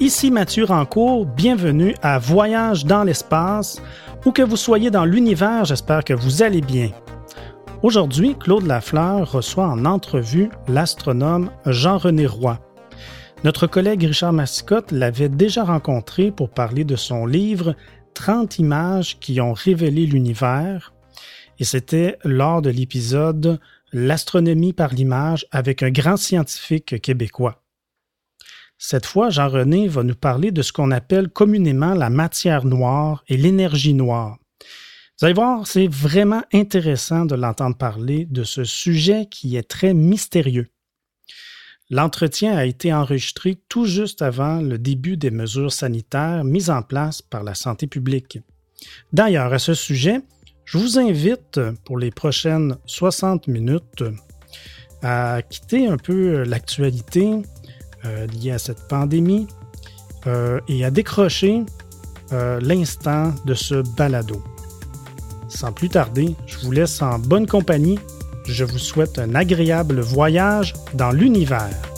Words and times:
Ici 0.00 0.32
Mathieu 0.32 0.64
Rancourt, 0.64 1.24
bienvenue 1.24 1.94
à 2.02 2.18
Voyage 2.18 2.84
dans 2.84 3.04
l'espace. 3.04 3.80
Où 4.26 4.32
que 4.32 4.42
vous 4.42 4.56
soyez 4.56 4.90
dans 4.90 5.04
l'univers, 5.04 5.64
j'espère 5.64 6.02
que 6.02 6.12
vous 6.12 6.42
allez 6.42 6.62
bien. 6.62 6.90
Aujourd'hui, 7.84 8.34
Claude 8.36 8.66
Lafleur 8.66 9.30
reçoit 9.30 9.68
en 9.68 9.84
entrevue 9.84 10.50
l'astronome 10.66 11.48
Jean-René 11.64 12.26
Roy. 12.26 12.58
Notre 13.44 13.68
collègue 13.68 14.02
Richard 14.02 14.32
Mascotte 14.32 14.90
l'avait 14.90 15.28
déjà 15.28 15.62
rencontré 15.62 16.32
pour 16.32 16.50
parler 16.50 16.82
de 16.84 16.96
son 16.96 17.24
livre 17.24 17.76
30 18.14 18.58
images 18.58 19.20
qui 19.20 19.40
ont 19.40 19.52
révélé 19.52 20.06
l'univers. 20.06 20.92
Et 21.60 21.64
c'était 21.64 22.18
lors 22.24 22.62
de 22.62 22.70
l'épisode 22.70 23.60
L'astronomie 23.92 24.72
par 24.72 24.92
l'image 24.92 25.46
avec 25.52 25.84
un 25.84 25.90
grand 25.90 26.16
scientifique 26.16 27.00
québécois. 27.00 27.63
Cette 28.78 29.06
fois, 29.06 29.30
Jean-René 29.30 29.88
va 29.88 30.02
nous 30.02 30.14
parler 30.14 30.50
de 30.50 30.62
ce 30.62 30.72
qu'on 30.72 30.90
appelle 30.90 31.28
communément 31.28 31.94
la 31.94 32.10
matière 32.10 32.64
noire 32.64 33.24
et 33.28 33.36
l'énergie 33.36 33.94
noire. 33.94 34.38
Vous 35.18 35.26
allez 35.26 35.34
voir, 35.34 35.66
c'est 35.66 35.86
vraiment 35.86 36.42
intéressant 36.52 37.24
de 37.24 37.36
l'entendre 37.36 37.76
parler 37.76 38.26
de 38.26 38.42
ce 38.42 38.64
sujet 38.64 39.26
qui 39.30 39.56
est 39.56 39.68
très 39.68 39.94
mystérieux. 39.94 40.68
L'entretien 41.88 42.56
a 42.56 42.64
été 42.64 42.92
enregistré 42.92 43.60
tout 43.68 43.86
juste 43.86 44.22
avant 44.22 44.60
le 44.60 44.78
début 44.78 45.16
des 45.16 45.30
mesures 45.30 45.72
sanitaires 45.72 46.42
mises 46.42 46.70
en 46.70 46.82
place 46.82 47.22
par 47.22 47.44
la 47.44 47.54
santé 47.54 47.86
publique. 47.86 48.38
D'ailleurs, 49.12 49.52
à 49.52 49.58
ce 49.58 49.74
sujet, 49.74 50.20
je 50.64 50.78
vous 50.78 50.98
invite 50.98 51.60
pour 51.84 51.98
les 51.98 52.10
prochaines 52.10 52.76
60 52.86 53.46
minutes 53.48 54.02
à 55.02 55.42
quitter 55.48 55.86
un 55.86 55.98
peu 55.98 56.42
l'actualité 56.42 57.42
euh, 58.06 58.26
liée 58.26 58.52
à 58.52 58.58
cette 58.58 58.86
pandémie 58.88 59.46
euh, 60.26 60.60
et 60.68 60.84
à 60.84 60.90
décrocher 60.90 61.64
euh, 62.32 62.60
l'instant 62.60 63.32
de 63.44 63.54
ce 63.54 63.82
balado. 63.96 64.42
Sans 65.48 65.72
plus 65.72 65.88
tarder, 65.88 66.34
je 66.46 66.58
vous 66.58 66.72
laisse 66.72 67.00
en 67.02 67.18
bonne 67.18 67.46
compagnie. 67.46 67.98
Je 68.46 68.64
vous 68.64 68.78
souhaite 68.78 69.18
un 69.18 69.34
agréable 69.34 70.00
voyage 70.00 70.74
dans 70.94 71.10
l'univers. 71.10 71.93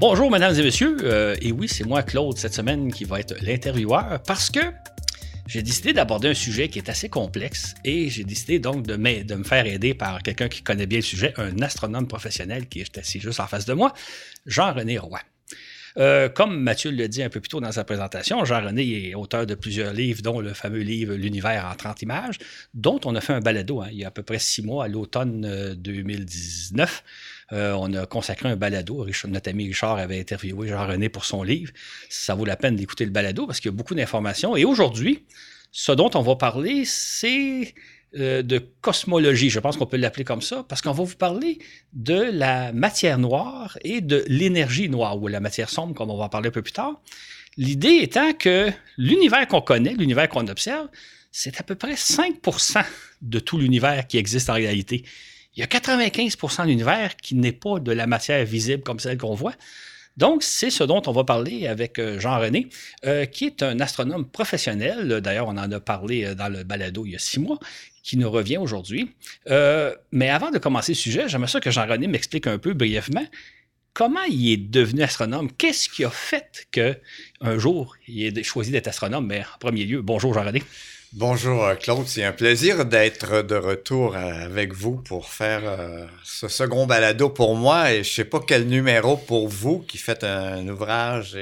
Bonjour, 0.00 0.30
mesdames 0.30 0.54
et 0.54 0.62
messieurs. 0.62 0.96
Euh, 1.02 1.34
et 1.42 1.50
oui, 1.50 1.66
c'est 1.66 1.82
moi, 1.82 2.04
Claude, 2.04 2.38
cette 2.38 2.54
semaine 2.54 2.92
qui 2.92 3.02
va 3.02 3.18
être 3.18 3.34
l'intervieweur 3.42 4.22
parce 4.24 4.48
que 4.48 4.60
j'ai 5.48 5.60
décidé 5.60 5.92
d'aborder 5.92 6.28
un 6.28 6.34
sujet 6.34 6.68
qui 6.68 6.78
est 6.78 6.88
assez 6.88 7.08
complexe 7.08 7.74
et 7.84 8.08
j'ai 8.08 8.22
décidé 8.22 8.60
donc 8.60 8.86
de, 8.86 8.94
me 8.94 9.42
faire 9.42 9.66
aider 9.66 9.94
par 9.94 10.22
quelqu'un 10.22 10.48
qui 10.48 10.62
connaît 10.62 10.86
bien 10.86 10.98
le 10.98 11.02
sujet, 11.02 11.34
un 11.36 11.60
astronome 11.62 12.06
professionnel 12.06 12.68
qui 12.68 12.78
est 12.78 12.96
assis 12.96 13.18
juste 13.18 13.40
en 13.40 13.48
face 13.48 13.64
de 13.64 13.72
moi, 13.72 13.92
Jean-René 14.46 14.98
Roy. 14.98 15.18
Euh, 15.96 16.28
comme 16.28 16.60
Mathieu 16.60 16.92
le 16.92 17.08
dit 17.08 17.24
un 17.24 17.28
peu 17.28 17.40
plus 17.40 17.48
tôt 17.48 17.60
dans 17.60 17.72
sa 17.72 17.82
présentation, 17.82 18.44
Jean-René 18.44 19.08
est 19.08 19.16
auteur 19.16 19.46
de 19.46 19.56
plusieurs 19.56 19.92
livres, 19.92 20.22
dont 20.22 20.38
le 20.38 20.54
fameux 20.54 20.82
livre 20.82 21.14
L'univers 21.14 21.66
en 21.66 21.74
30 21.74 22.02
images, 22.02 22.38
dont 22.72 23.00
on 23.04 23.16
a 23.16 23.20
fait 23.20 23.32
un 23.32 23.40
balado 23.40 23.80
hein, 23.80 23.88
il 23.90 23.98
y 23.98 24.04
a 24.04 24.08
à 24.08 24.12
peu 24.12 24.22
près 24.22 24.38
six 24.38 24.62
mois, 24.62 24.84
à 24.84 24.88
l'automne 24.88 25.74
2019. 25.74 27.02
Euh, 27.52 27.72
on 27.78 27.92
a 27.94 28.04
consacré 28.06 28.48
un 28.48 28.56
balado. 28.56 29.06
notre 29.26 29.50
ami 29.50 29.66
Richard 29.66 29.96
avait 29.96 30.20
interviewé 30.20 30.68
Jean-René 30.68 31.08
pour 31.08 31.24
son 31.24 31.42
livre. 31.42 31.72
Ça 32.08 32.34
vaut 32.34 32.44
la 32.44 32.56
peine 32.56 32.76
d'écouter 32.76 33.04
le 33.04 33.10
balado 33.10 33.46
parce 33.46 33.60
qu'il 33.60 33.70
y 33.70 33.74
a 33.74 33.76
beaucoup 33.76 33.94
d'informations. 33.94 34.56
Et 34.56 34.64
aujourd'hui, 34.64 35.24
ce 35.72 35.92
dont 35.92 36.10
on 36.14 36.22
va 36.22 36.36
parler, 36.36 36.84
c'est 36.84 37.74
euh, 38.16 38.42
de 38.42 38.58
cosmologie, 38.80 39.50
je 39.50 39.60
pense 39.60 39.76
qu'on 39.76 39.86
peut 39.86 39.96
l'appeler 39.98 40.24
comme 40.24 40.42
ça, 40.42 40.64
parce 40.68 40.80
qu'on 40.80 40.92
va 40.92 41.04
vous 41.04 41.16
parler 41.16 41.58
de 41.92 42.14
la 42.14 42.72
matière 42.72 43.18
noire 43.18 43.78
et 43.82 44.00
de 44.00 44.24
l'énergie 44.28 44.88
noire, 44.88 45.20
ou 45.20 45.28
la 45.28 45.40
matière 45.40 45.68
sombre, 45.68 45.94
comme 45.94 46.10
on 46.10 46.16
va 46.16 46.24
en 46.24 46.28
parler 46.28 46.48
un 46.48 46.52
peu 46.52 46.62
plus 46.62 46.72
tard. 46.72 47.00
L'idée 47.58 47.98
étant 48.02 48.32
que 48.32 48.70
l'univers 48.96 49.46
qu'on 49.46 49.60
connaît, 49.60 49.94
l'univers 49.94 50.28
qu'on 50.28 50.46
observe, 50.48 50.88
c'est 51.32 51.60
à 51.60 51.62
peu 51.62 51.74
près 51.74 51.94
5% 51.94 52.84
de 53.20 53.38
tout 53.40 53.58
l'univers 53.58 54.06
qui 54.06 54.16
existe 54.16 54.48
en 54.48 54.54
réalité. 54.54 55.04
Il 55.58 55.62
y 55.62 55.64
a 55.64 55.66
95% 55.66 56.62
de 56.62 56.68
l'univers 56.68 57.16
qui 57.16 57.34
n'est 57.34 57.50
pas 57.50 57.80
de 57.80 57.90
la 57.90 58.06
matière 58.06 58.44
visible 58.44 58.84
comme 58.84 59.00
celle 59.00 59.18
qu'on 59.18 59.34
voit. 59.34 59.54
Donc, 60.16 60.44
c'est 60.44 60.70
ce 60.70 60.84
dont 60.84 61.02
on 61.06 61.10
va 61.10 61.24
parler 61.24 61.66
avec 61.66 61.98
euh, 61.98 62.20
Jean-René, 62.20 62.68
euh, 63.04 63.24
qui 63.24 63.46
est 63.46 63.64
un 63.64 63.80
astronome 63.80 64.24
professionnel. 64.24 65.20
D'ailleurs, 65.20 65.48
on 65.48 65.56
en 65.56 65.72
a 65.72 65.80
parlé 65.80 66.24
euh, 66.24 66.34
dans 66.36 66.48
le 66.48 66.62
balado 66.62 67.04
il 67.06 67.12
y 67.12 67.16
a 67.16 67.18
six 67.18 67.40
mois, 67.40 67.58
qui 68.04 68.16
nous 68.16 68.30
revient 68.30 68.58
aujourd'hui. 68.58 69.10
mais 70.12 70.30
avant 70.30 70.52
de 70.52 70.58
commencer 70.58 70.92
le 70.92 70.96
sujet, 70.96 71.28
j'aimerais 71.28 71.50
ça 71.50 71.58
que 71.58 71.72
Jean-René 71.72 72.06
m'explique 72.06 72.46
un 72.46 72.58
peu 72.58 72.72
brièvement 72.72 73.26
comment 73.94 74.22
il 74.30 74.52
est 74.52 74.56
devenu 74.56 75.02
astronome. 75.02 75.50
Qu'est-ce 75.58 75.88
qui 75.88 76.04
a 76.04 76.10
fait 76.10 76.68
qu'un 76.70 77.58
jour, 77.58 77.96
il 78.06 78.38
ait 78.38 78.42
choisi 78.44 78.70
d'être 78.70 78.86
astronome? 78.86 79.26
Mais 79.26 79.40
en 79.40 79.58
premier 79.58 79.84
lieu, 79.84 80.02
bonjour 80.02 80.32
Jean-René. 80.34 80.62
Bonjour 81.14 81.64
euh, 81.64 81.74
Claude, 81.74 82.06
c'est 82.06 82.22
un 82.22 82.32
plaisir 82.32 82.84
d'être 82.84 83.40
de 83.40 83.54
retour 83.54 84.14
euh, 84.14 84.44
avec 84.44 84.74
vous 84.74 84.96
pour 84.96 85.30
faire 85.30 85.62
euh, 85.64 86.06
ce 86.22 86.48
second 86.48 86.86
balado 86.86 87.30
pour 87.30 87.56
moi 87.56 87.92
et 87.92 88.04
je 88.04 88.12
sais 88.12 88.26
pas 88.26 88.40
quel 88.46 88.66
numéro 88.66 89.16
pour 89.16 89.48
vous 89.48 89.78
qui 89.78 89.96
faites 89.96 90.22
un 90.22 90.68
ouvrage 90.68 91.34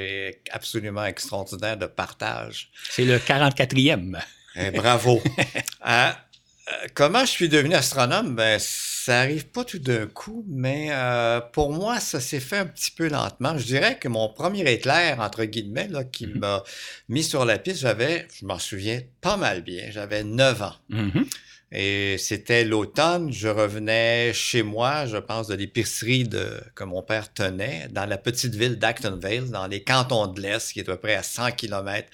absolument 0.52 1.04
extraordinaire 1.04 1.76
de 1.76 1.86
partage. 1.86 2.70
C'est 2.90 3.04
le 3.04 3.18
44e. 3.18 4.20
Eh, 4.54 4.70
bravo. 4.70 5.20
comment 6.94 7.24
je 7.24 7.30
suis 7.30 7.48
devenu 7.48 7.74
astronome? 7.74 8.36
Ben, 8.36 8.60
ça 9.06 9.20
arrive 9.20 9.46
pas 9.46 9.62
tout 9.62 9.78
d'un 9.78 10.08
coup, 10.08 10.44
mais 10.48 10.88
euh, 10.90 11.40
pour 11.40 11.70
moi, 11.70 12.00
ça 12.00 12.18
s'est 12.18 12.40
fait 12.40 12.56
un 12.56 12.66
petit 12.66 12.90
peu 12.90 13.08
lentement. 13.08 13.56
Je 13.56 13.64
dirais 13.64 14.00
que 14.00 14.08
mon 14.08 14.28
premier 14.28 14.68
éclair, 14.68 15.20
entre 15.20 15.44
guillemets, 15.44 15.86
là, 15.86 16.02
qui 16.02 16.26
mm-hmm. 16.26 16.38
m'a 16.40 16.64
mis 17.08 17.22
sur 17.22 17.44
la 17.44 17.56
piste, 17.56 17.82
j'avais, 17.82 18.26
je 18.36 18.44
m'en 18.44 18.58
souviens 18.58 19.00
pas 19.20 19.36
mal 19.36 19.62
bien, 19.62 19.92
j'avais 19.92 20.24
9 20.24 20.62
ans. 20.62 20.74
Mm-hmm. 20.90 21.24
Et 21.70 22.16
c'était 22.18 22.64
l'automne, 22.64 23.32
je 23.32 23.46
revenais 23.46 24.32
chez 24.34 24.64
moi, 24.64 25.06
je 25.06 25.18
pense, 25.18 25.46
de 25.46 25.54
l'épicerie 25.54 26.28
que 26.74 26.82
mon 26.82 27.02
père 27.02 27.32
tenait, 27.32 27.86
dans 27.92 28.06
la 28.06 28.18
petite 28.18 28.56
ville 28.56 28.76
d'Actonville, 28.76 29.52
dans 29.52 29.68
les 29.68 29.84
cantons 29.84 30.26
de 30.26 30.40
l'Est, 30.40 30.72
qui 30.72 30.80
est 30.80 30.88
à 30.88 30.96
peu 30.96 30.96
près 30.96 31.14
à 31.14 31.22
100 31.22 31.52
km 31.52 32.08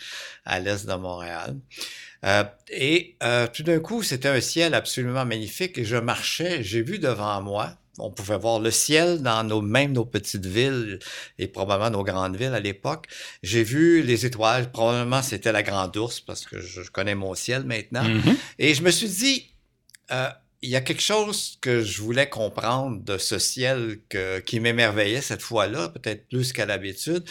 à 0.45 0.61
l'est 0.61 0.87
de 0.87 0.95
Montréal. 0.95 1.57
Euh, 2.25 2.45
et 2.69 3.17
euh, 3.23 3.47
tout 3.53 3.63
d'un 3.63 3.81
coup, 3.81 4.03
c'était 4.03 4.29
un 4.29 4.41
ciel 4.41 4.75
absolument 4.75 5.25
magnifique 5.25 5.79
et 5.79 5.85
je 5.85 5.97
marchais, 5.97 6.63
j'ai 6.63 6.83
vu 6.83 6.99
devant 6.99 7.43
moi, 7.43 7.77
on 7.99 8.11
pouvait 8.11 8.39
voir 8.39 8.59
le 8.61 8.71
ciel 8.71 9.23
dans 9.23 9.45
nos, 9.45 9.61
même 9.61 9.93
nos 9.93 10.05
petites 10.05 10.47
villes 10.47 10.99
et 11.39 11.47
probablement 11.47 11.91
nos 11.91 12.05
grandes 12.05 12.37
villes 12.37 12.55
à 12.55 12.61
l'époque. 12.61 13.07
J'ai 13.43 13.63
vu 13.63 14.03
les 14.03 14.25
étoiles, 14.25 14.71
probablement 14.71 15.23
c'était 15.23 15.53
la 15.53 15.63
Grande 15.63 15.97
Ourse 15.97 16.21
parce 16.21 16.47
que 16.47 16.61
je, 16.61 16.81
connais 16.91 17.15
mon 17.15 17.35
ciel 17.35 17.65
maintenant. 17.65 18.05
Mm-hmm. 18.05 18.37
Et 18.61 18.75
je 18.75 18.83
me 18.83 18.91
suis 18.91 19.09
dit, 19.09 19.55
euh, 20.11 20.29
il 20.63 20.71
y 20.71 20.77
a 20.77 20.81
quelque 20.81 21.03
chose 21.03 21.59
que 21.61 21.83
je 21.83 22.01
voulais 22.01 22.29
comprendre 22.29 23.03
de 23.03 23.19
ce 23.19 23.39
ciel 23.39 23.99
que, 24.09 24.39
qui 24.39 24.61
m'émerveillait 24.61 25.21
cette 25.21 25.43
fois-là, 25.43 25.89
peut-être 25.89 26.29
plus 26.29 26.53
qu'à 26.53 26.67
l'habitude. 26.67 27.25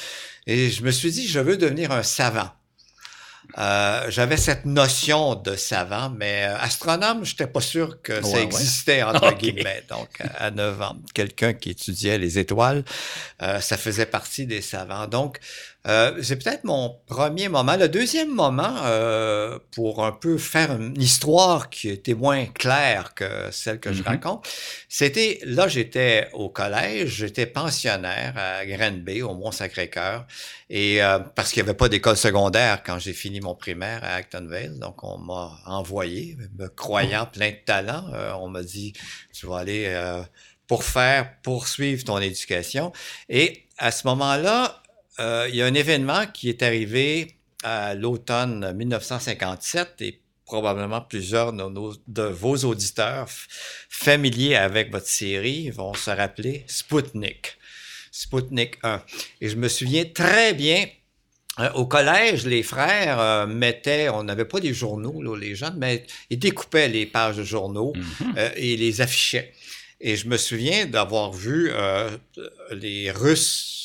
Et 0.47 0.69
je 0.69 0.83
me 0.83 0.91
suis 0.91 1.11
dit, 1.11 1.27
je 1.27 1.39
veux 1.39 1.57
devenir 1.57 1.91
un 1.91 2.03
savant. 2.03 2.51
Euh, 3.57 4.05
j'avais 4.09 4.37
cette 4.37 4.65
notion 4.65 5.35
de 5.35 5.55
savant, 5.55 6.09
mais 6.09 6.45
euh, 6.45 6.57
astronome, 6.57 7.25
je 7.25 7.31
n'étais 7.31 7.47
pas 7.47 7.61
sûr 7.61 8.01
que 8.01 8.21
ça 8.21 8.39
existait, 8.39 9.03
entre 9.03 9.33
guillemets. 9.37 9.83
Donc, 9.89 10.09
à 10.37 10.51
9 10.51 10.81
ans, 10.81 10.95
quelqu'un 11.13 11.53
qui 11.53 11.71
étudiait 11.71 12.17
les 12.17 12.39
étoiles, 12.39 12.83
euh, 13.41 13.59
ça 13.59 13.77
faisait 13.77 14.05
partie 14.05 14.45
des 14.45 14.61
savants. 14.61 15.07
Donc, 15.07 15.39
euh, 15.87 16.21
c'est 16.21 16.35
peut-être 16.35 16.63
mon 16.63 16.95
premier 17.07 17.49
moment. 17.49 17.75
Le 17.75 17.89
deuxième 17.89 18.29
moment, 18.29 18.75
euh, 18.83 19.57
pour 19.71 20.05
un 20.05 20.11
peu 20.11 20.37
faire 20.37 20.71
une 20.73 20.99
histoire 21.01 21.71
qui 21.71 21.89
était 21.89 22.13
moins 22.13 22.45
claire 22.45 23.15
que 23.15 23.49
celle 23.51 23.79
que 23.79 23.91
je 23.91 24.03
mm-hmm. 24.03 24.07
raconte, 24.07 24.47
c'était, 24.89 25.39
là 25.43 25.67
j'étais 25.67 26.29
au 26.33 26.49
collège, 26.49 27.09
j'étais 27.15 27.47
pensionnaire 27.47 28.33
à 28.37 28.65
Granby, 28.65 29.23
au 29.23 29.33
Mont-Sacré-Cœur, 29.33 30.27
et 30.69 31.01
euh, 31.01 31.17
parce 31.19 31.51
qu'il 31.51 31.63
n'y 31.63 31.69
avait 31.69 31.77
pas 31.77 31.89
d'école 31.89 32.17
secondaire 32.17 32.83
quand 32.83 32.99
j'ai 32.99 33.13
fini 33.13 33.39
mon 33.39 33.55
primaire 33.55 34.03
à 34.03 34.15
Actonville, 34.15 34.77
donc 34.79 35.03
on 35.03 35.17
m'a 35.17 35.57
envoyé, 35.65 36.37
me 36.59 36.67
croyant 36.67 37.25
plein 37.25 37.49
de 37.49 37.65
talent, 37.65 38.05
on 38.39 38.49
m'a 38.49 38.61
dit, 38.61 38.93
tu 39.33 39.47
vas 39.47 39.57
aller 39.57 39.91
pour 40.67 40.83
faire, 40.83 41.33
poursuivre 41.41 42.03
ton 42.03 42.19
éducation. 42.19 42.93
Et 43.27 43.65
à 43.77 43.91
ce 43.91 44.07
moment-là, 44.07 44.81
euh, 45.19 45.47
il 45.49 45.55
y 45.55 45.61
a 45.61 45.65
un 45.65 45.73
événement 45.73 46.25
qui 46.27 46.49
est 46.49 46.61
arrivé 46.63 47.35
à 47.63 47.93
l'automne 47.93 48.73
1957 48.75 50.01
et 50.01 50.19
probablement 50.45 51.01
plusieurs 51.01 51.53
de, 51.53 52.23
vos 52.23 52.57
auditeurs 52.65 53.27
familiers 53.89 54.55
avec 54.55 54.91
votre 54.91 55.07
série 55.07 55.69
vont 55.69 55.93
se 55.93 56.09
rappeler 56.11 56.63
Sputnik. 56.67 57.57
Sputnik 58.11 58.77
1. 58.83 59.01
Et 59.41 59.49
je 59.49 59.55
me 59.55 59.67
souviens 59.69 60.03
très 60.05 60.53
bien 60.53 60.85
euh, 61.59 61.69
au 61.73 61.85
collège, 61.85 62.45
les 62.45 62.63
frères 62.63 63.19
euh, 63.19 63.45
mettaient, 63.45 64.09
on 64.09 64.23
n'avait 64.23 64.45
pas 64.45 64.59
des 64.61 64.73
journaux, 64.73 65.21
là, 65.21 65.37
les 65.37 65.53
jeunes, 65.53 65.75
mais 65.77 66.05
ils 66.29 66.39
découpaient 66.39 66.87
les 66.87 67.05
pages 67.05 67.37
de 67.37 67.43
journaux 67.43 67.93
Mhm. 67.95 68.33
euh, 68.37 68.49
et 68.55 68.77
les 68.77 69.01
affichaient. 69.01 69.53
Et 69.99 70.15
je 70.15 70.27
me 70.27 70.37
souviens 70.37 70.85
d'avoir 70.85 71.31
vu 71.33 71.69
euh, 71.73 72.09
les 72.71 73.11
Russes, 73.11 73.80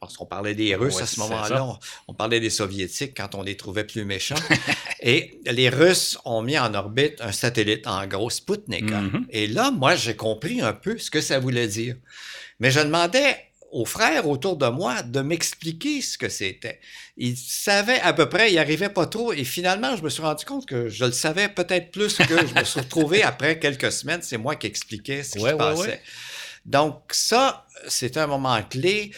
parce 0.00 0.16
qu'on 0.16 0.26
parlait 0.26 0.54
des 0.54 0.74
Russes 0.74 0.96
Ouais, 0.96 1.02
à 1.02 1.06
ce 1.06 1.20
moment-là, 1.20 1.64
on, 1.64 1.78
on 2.08 2.14
parlait 2.14 2.40
des 2.40 2.50
Soviétiques 2.50 3.14
quand 3.16 3.34
on 3.34 3.42
les 3.42 3.56
trouvait 3.56 3.84
plus 3.84 4.04
méchants. 4.04 4.34
et 5.02 5.40
les 5.46 5.68
Russes 5.68 6.18
ont 6.24 6.42
mis 6.42 6.58
en 6.58 6.74
orbite 6.74 7.20
un 7.20 7.32
satellite, 7.32 7.86
en 7.86 8.06
gros, 8.06 8.30
Sputnik. 8.30 8.90
Mhm. 8.90 9.26
Et 9.30 9.46
là, 9.46 9.70
moi, 9.70 9.94
j'ai 9.94 10.16
compris 10.16 10.60
un 10.60 10.72
peu 10.72 10.98
ce 10.98 11.10
que 11.10 11.20
ça 11.20 11.38
voulait 11.38 11.68
dire. 11.68 11.96
Mais 12.60 12.70
je 12.70 12.80
demandais 12.80 13.36
aux 13.70 13.84
frères 13.84 14.26
autour 14.26 14.56
de 14.56 14.66
moi 14.66 15.02
de 15.02 15.20
m'expliquer 15.20 16.00
ce 16.00 16.16
que 16.16 16.28
c'était. 16.30 16.80
Ils 17.18 17.36
savaient 17.36 18.00
à 18.00 18.12
peu 18.14 18.28
près, 18.28 18.48
ils 18.48 18.54
n'y 18.54 18.58
arrivaient 18.58 18.88
pas 18.88 19.06
trop. 19.06 19.32
Et 19.32 19.44
finalement, 19.44 19.94
je 19.96 20.02
me 20.02 20.08
suis 20.08 20.22
rendu 20.22 20.44
compte 20.46 20.64
que 20.66 20.88
je 20.88 21.04
le 21.04 21.12
savais 21.12 21.48
peut-être 21.50 21.90
plus 21.90 22.16
que 22.16 22.46
je 22.46 22.54
me 22.58 22.64
suis 22.64 22.80
retrouvé 22.80 23.22
après 23.24 23.58
quelques 23.58 23.92
semaines. 23.92 24.20
C'est 24.22 24.38
moi 24.38 24.56
qui 24.56 24.66
expliquais 24.66 25.22
ce 25.22 25.32
qui 25.32 25.38
Ouais, 25.40 25.50
se 25.50 25.54
ouais, 25.54 25.58
passait. 25.58 25.80
ouais. 25.82 26.00
Donc 26.64 27.02
ça, 27.10 27.66
c'est 27.88 28.16
un 28.16 28.26
moment 28.26 28.60
clé. 28.62 29.10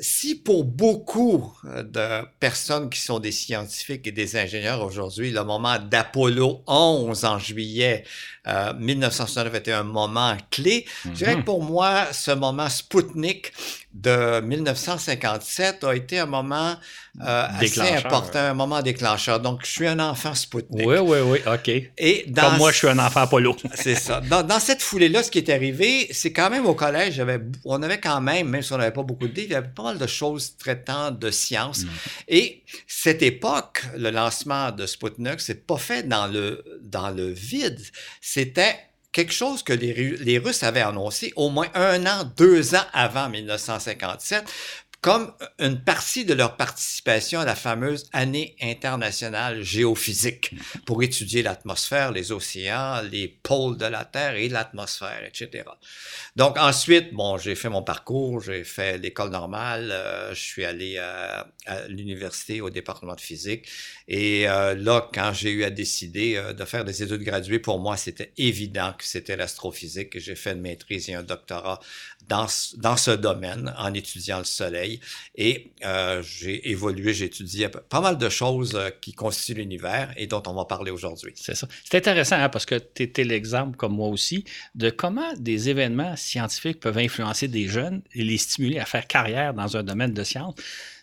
Si 0.00 0.36
pour 0.36 0.64
beaucoup 0.64 1.52
euh, 1.64 1.82
de 1.82 2.26
personnes 2.38 2.88
qui 2.88 3.00
sont 3.00 3.18
des 3.18 3.32
scientifiques 3.32 4.06
et 4.06 4.12
des 4.12 4.36
ingénieurs 4.36 4.82
aujourd'hui, 4.82 5.30
le 5.30 5.42
moment 5.42 5.78
d'Apollo 5.78 6.62
11 6.66 7.24
en 7.24 7.38
juillet 7.38 8.04
euh, 8.48 8.72
1969 8.74 9.54
était 9.54 9.72
un 9.72 9.82
moment 9.84 10.36
clé, 10.50 10.86
je 11.04 11.10
dirais 11.10 11.34
que 11.34 11.38
Mhm. 11.38 11.44
pour 11.44 11.62
moi, 11.62 12.06
ce 12.12 12.30
moment 12.30 12.68
Spoutnik 12.68 13.52
de 13.92 14.40
1957 14.40 15.84
a 15.84 15.94
été 15.94 16.18
un 16.18 16.26
moment 16.26 16.76
euh, 17.20 17.46
assez 17.58 17.80
important, 17.80 18.38
un 18.38 18.54
moment 18.54 18.80
déclencheur. 18.80 19.40
Donc, 19.40 19.62
je 19.64 19.70
suis 19.72 19.86
un 19.88 19.98
enfant 19.98 20.36
Spoutnik. 20.36 20.86
Oui, 20.86 20.98
oui, 20.98 21.18
oui, 21.20 21.38
OK. 21.46 21.68
Et 21.98 22.24
dans 22.28 22.50
Comme 22.50 22.58
moi, 22.58 22.70
je 22.70 22.76
suis 22.76 22.86
un 22.88 22.98
enfant 23.00 23.22
Apollo. 23.22 23.56
c'est 23.74 23.96
ça. 23.96 24.20
Dans, 24.20 24.44
dans 24.44 24.60
cette 24.60 24.82
foulée-là, 24.82 25.24
ce 25.24 25.30
qui 25.30 25.38
est 25.38 25.50
arrivé, 25.50 26.08
c'est 26.12 26.32
quand 26.32 26.48
même 26.48 26.66
au 26.66 26.74
collège, 26.74 27.20
on 27.64 27.82
avait 27.82 27.98
quand 27.98 28.20
même, 28.20 28.48
même 28.48 28.62
si 28.62 28.72
on 28.72 28.78
n'avait 28.78 28.92
pas 28.92 29.02
beaucoup 29.02 29.26
de 29.26 29.34
livres, 29.34 29.48
il 29.48 29.52
y 29.52 29.56
avait 29.56 29.66
pas 29.68 29.82
mal 29.82 29.98
de 29.98 30.06
choses 30.06 30.56
traitant 30.56 31.10
de 31.10 31.30
sciences. 31.32 31.82
Mm. 31.82 31.88
Et 32.28 32.62
cette 32.86 33.22
époque, 33.22 33.82
le 33.96 34.10
lancement 34.10 34.70
de 34.70 34.86
Sputnik, 34.86 35.40
c'est 35.40 35.66
pas 35.66 35.78
fait 35.78 36.06
dans 36.06 36.28
le, 36.28 36.62
dans 36.82 37.10
le 37.10 37.28
vide. 37.30 37.80
C'était 38.38 38.78
quelque 39.10 39.32
chose 39.32 39.64
que 39.64 39.72
les, 39.72 39.92
Ru- 39.92 40.16
les 40.20 40.38
Russes 40.38 40.62
avaient 40.62 40.80
annoncé 40.80 41.32
au 41.34 41.50
moins 41.50 41.66
un 41.74 42.06
an, 42.06 42.22
deux 42.36 42.76
ans 42.76 42.86
avant 42.92 43.28
1957 43.28 44.44
comme 45.00 45.32
une 45.60 45.80
partie 45.82 46.24
de 46.24 46.34
leur 46.34 46.56
participation 46.56 47.38
à 47.40 47.44
la 47.44 47.54
fameuse 47.54 48.08
année 48.12 48.56
internationale 48.60 49.62
géophysique 49.62 50.54
pour 50.86 51.02
étudier 51.04 51.42
l'atmosphère, 51.42 52.10
les 52.10 52.32
océans, 52.32 53.00
les 53.02 53.28
pôles 53.28 53.76
de 53.76 53.86
la 53.86 54.04
Terre 54.04 54.34
et 54.34 54.48
l'atmosphère, 54.48 55.22
etc. 55.24 55.64
Donc 56.34 56.58
ensuite, 56.58 57.12
bon, 57.14 57.38
j'ai 57.38 57.54
fait 57.54 57.68
mon 57.68 57.82
parcours, 57.82 58.40
j'ai 58.40 58.64
fait 58.64 58.98
l'école 58.98 59.30
normale, 59.30 59.90
euh, 59.92 60.34
je 60.34 60.40
suis 60.40 60.64
allé 60.64 60.96
euh, 60.98 61.42
à 61.66 61.86
l'université 61.88 62.60
au 62.60 62.70
département 62.70 63.14
de 63.14 63.20
physique 63.20 63.68
et 64.10 64.48
euh, 64.48 64.74
là, 64.74 65.06
quand 65.12 65.34
j'ai 65.34 65.50
eu 65.50 65.64
à 65.64 65.70
décider 65.70 66.36
euh, 66.36 66.54
de 66.54 66.64
faire 66.64 66.82
des 66.86 67.02
études 67.02 67.22
graduées, 67.22 67.58
pour 67.58 67.78
moi, 67.78 67.98
c'était 67.98 68.32
évident 68.38 68.94
que 68.96 69.04
c'était 69.04 69.36
l'astrophysique 69.36 70.18
j'ai 70.18 70.34
fait 70.34 70.52
une 70.52 70.62
maîtrise 70.62 71.10
et 71.10 71.14
un 71.14 71.22
doctorat 71.22 71.78
dans, 72.26 72.46
dans 72.78 72.96
ce 72.96 73.10
domaine 73.10 73.74
en 73.76 73.92
étudiant 73.92 74.38
le 74.38 74.44
Soleil. 74.44 75.00
Et 75.34 75.72
euh, 75.84 76.22
j'ai 76.22 76.70
évolué, 76.70 77.12
j'ai 77.12 77.26
étudié 77.26 77.68
pas 77.68 78.00
mal 78.00 78.16
de 78.16 78.30
choses 78.30 78.78
qui 79.02 79.12
constituent 79.12 79.58
l'univers 79.58 80.10
et 80.16 80.26
dont 80.26 80.42
on 80.46 80.54
va 80.54 80.64
parler 80.64 80.90
aujourd'hui. 80.90 81.34
C'est 81.36 81.54
ça. 81.54 81.68
C'est 81.84 81.98
intéressant 81.98 82.36
hein, 82.36 82.48
parce 82.48 82.64
que 82.64 82.76
tu 82.76 83.02
étais 83.02 83.24
l'exemple, 83.24 83.76
comme 83.76 83.92
moi 83.92 84.08
aussi, 84.08 84.44
de 84.74 84.88
comment 84.88 85.34
des 85.36 85.68
événements 85.68 86.16
scientifiques 86.16 86.80
peuvent 86.80 86.98
influencer 86.98 87.46
des 87.46 87.68
jeunes 87.68 88.00
et 88.14 88.24
les 88.24 88.38
stimuler 88.38 88.78
à 88.78 88.86
faire 88.86 89.06
carrière 89.06 89.52
dans 89.52 89.76
un 89.76 89.82
domaine 89.82 90.14
de 90.14 90.24
science. 90.24 90.54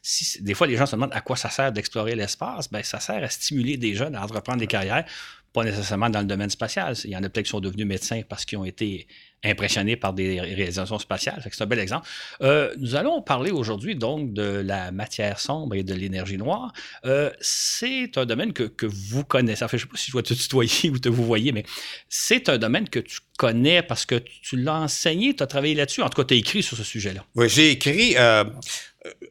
Si, 0.08 0.44
des 0.44 0.54
fois, 0.54 0.68
les 0.68 0.78
gens 0.78 0.86
se 0.86 0.96
demandent 0.96 1.14
à 1.14 1.22
quoi 1.22 1.36
ça 1.36 1.50
sert 1.50 1.72
d'explorer 1.72 2.14
l'espace. 2.14 2.70
Ben, 2.72 2.84
ça 2.84 3.00
sert 3.00 3.24
à 3.24 3.30
stimuler 3.30 3.76
des 3.76 3.96
jeunes 3.96 4.16
à 4.16 4.24
entreprendre 4.24 4.60
des 4.60 4.68
carrières, 4.68 5.04
pas 5.52 5.64
nécessairement 5.64 6.12
dans 6.12 6.20
le 6.20 6.28
domaine 6.28 6.52
spatial. 6.52 6.96
Il 7.06 7.10
y 7.10 7.18
en 7.18 7.24
a 7.24 7.30
peut-être 7.30 7.46
qui 7.46 7.50
sont 7.50 7.60
devenus 7.60 7.88
médecins 7.88 8.22
parce 8.30 8.46
qu'ils 8.46 8.60
ont 8.60 8.66
été 8.66 9.08
impressionnés 9.44 9.96
par 9.96 10.14
des 10.14 10.40
réalisations 10.40 11.00
spatiales. 11.00 11.42
C'est 11.44 11.64
un 11.64 11.66
bel 11.66 11.80
exemple. 11.80 12.08
Euh, 12.42 12.72
nous 12.78 12.94
allons 12.96 13.22
parler 13.24 13.50
aujourd'hui 13.50 13.96
donc 13.96 14.34
de 14.34 14.44
la 14.44 14.92
matière 14.92 15.40
sombre 15.40 15.74
et 15.74 15.82
de 15.84 15.96
l'énergie 15.96 16.38
noire. 16.38 16.72
Euh, 17.06 17.32
c'est 17.42 18.16
un 18.18 18.26
domaine 18.28 18.54
que, 18.54 18.64
que 18.64 18.86
vous 18.86 19.24
connaissez. 19.24 19.64
En 19.64 19.68
fait, 19.68 19.80
je 19.80 19.86
ne 19.86 19.88
sais 19.88 19.92
pas 19.92 19.98
si 19.98 20.08
je 20.08 20.12
dois 20.12 20.24
te 20.24 20.34
tutoyer 20.36 20.90
ou 20.92 21.00
te 21.00 21.10
vous 21.10 21.26
voyez, 21.26 21.52
mais 21.52 21.64
c'est 22.10 22.48
un 22.50 22.60
domaine 22.60 22.88
que 22.90 23.00
tu 23.00 23.20
connais 23.38 23.82
parce 23.82 24.06
que 24.06 24.16
tu 24.16 24.58
l'as 24.58 24.76
enseigné, 24.76 25.36
tu 25.36 25.42
as 25.42 25.48
travaillé 25.48 25.74
là-dessus. 25.74 26.04
En 26.04 26.10
tout 26.10 26.22
cas, 26.22 26.28
tu 26.28 26.36
as 26.36 26.38
écrit 26.38 26.62
sur 26.62 26.78
ce 26.78 26.84
sujet-là. 26.84 27.26
Oui, 27.34 27.50
j'ai 27.50 27.72
écrit. 27.72 28.16
euh, 28.18 28.44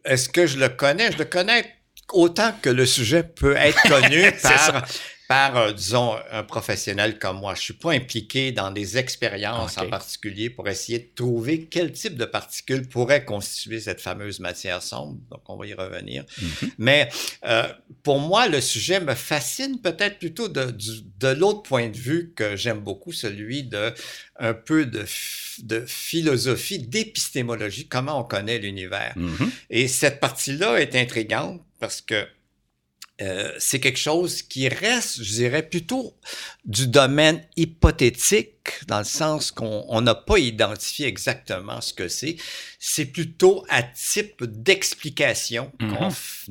Est-ce 0.04 0.28
que 0.28 0.46
je 0.46 0.58
le 0.58 0.68
connais? 0.68 1.12
Je 1.12 1.18
le 1.18 1.24
connais 1.24 1.64
autant 2.12 2.52
que 2.60 2.70
le 2.70 2.86
sujet 2.86 3.22
peut 3.22 3.56
être 3.56 3.80
connu 3.88 4.30
par, 4.42 4.84
par 5.34 5.56
euh, 5.56 5.72
disons, 5.72 6.16
un 6.30 6.44
professionnel 6.44 7.18
comme 7.18 7.40
moi. 7.40 7.56
Je 7.56 7.62
suis 7.62 7.74
pas 7.74 7.90
impliqué 7.90 8.52
dans 8.52 8.70
des 8.70 8.98
expériences 8.98 9.76
en 9.78 9.88
particulier 9.88 10.48
pour 10.48 10.68
essayer 10.68 11.00
de 11.00 11.08
trouver 11.12 11.66
quel 11.66 11.90
type 11.90 12.16
de 12.16 12.24
particules 12.24 12.88
pourrait 12.88 13.24
constituer 13.24 13.80
cette 13.80 14.00
fameuse 14.00 14.38
matière 14.38 14.80
sombre. 14.80 15.18
Donc, 15.30 15.40
on 15.48 15.56
va 15.56 15.66
y 15.66 15.74
revenir. 15.74 16.24
Mais 16.78 17.08
euh, 17.46 17.66
pour 18.04 18.20
moi, 18.20 18.46
le 18.46 18.60
sujet 18.60 19.00
me 19.00 19.14
fascine 19.16 19.80
peut-être 19.80 20.20
plutôt 20.20 20.46
de, 20.46 20.72
de 21.18 21.28
l'autre 21.28 21.62
point 21.62 21.88
de 21.88 21.96
vue 21.96 22.32
que 22.36 22.54
j'aime 22.54 22.80
beaucoup, 22.80 23.12
celui 23.12 23.64
de 23.64 23.92
un 24.38 24.54
peu 24.54 24.86
de, 24.86 25.04
de 25.62 25.84
philosophie, 25.86 26.78
d'épistémologie, 26.78 27.88
comment 27.88 28.20
on 28.20 28.24
connaît 28.24 28.58
l'univers. 28.58 29.14
Mhm. 29.16 29.50
Et 29.70 29.88
cette 29.88 30.20
partie-là 30.20 30.76
est 30.80 30.94
intrigante 30.94 31.60
parce 31.80 32.00
que 32.00 32.24
euh, 33.22 33.52
c'est 33.58 33.78
quelque 33.78 33.98
chose 33.98 34.42
qui 34.42 34.68
reste, 34.68 35.22
je 35.22 35.32
dirais, 35.34 35.62
plutôt 35.62 36.16
du 36.64 36.88
domaine 36.88 37.44
hypothétique, 37.56 38.50
dans 38.88 38.98
le 38.98 39.04
sens 39.04 39.52
qu'on 39.52 39.84
on 39.88 40.00
n'a 40.00 40.14
pas 40.16 40.38
identifié 40.38 41.06
exactement 41.06 41.80
ce 41.80 41.92
que 41.92 42.08
c'est. 42.08 42.36
C'est 42.78 43.06
plutôt 43.06 43.64
à 43.68 43.82
type 43.82 44.42
d'explication 44.44 45.70
Mhm. 45.80 45.96
qu'on 45.96 46.08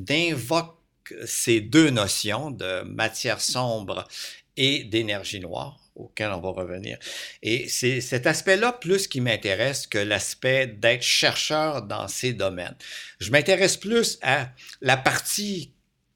invoque 0.09 0.77
ces 1.25 1.59
deux 1.59 1.89
notions 1.89 2.49
de 2.49 2.81
matière 2.83 3.41
sombre 3.41 4.07
et 4.55 4.85
d'énergie 4.85 5.39
noire 5.41 5.79
auquel 5.95 6.31
on 6.31 6.39
va 6.39 6.49
revenir. 6.49 6.97
Et 7.43 7.67
c'est 7.67 8.01
cet 8.01 8.25
aspect-là 8.25 8.71
plus 8.71 9.07
qui 9.07 9.21
m'intéresse 9.21 9.85
que 9.85 9.97
l'aspect 9.99 10.65
d'être 10.65 11.03
chercheur 11.03 11.83
dans 11.83 12.07
ces 12.07 12.33
domaines. 12.33 12.75
Je 13.19 13.29
m'intéresse 13.31 13.77
plus 13.77 14.17
à 14.21 14.49
la 14.81 14.97
partie 14.97 15.72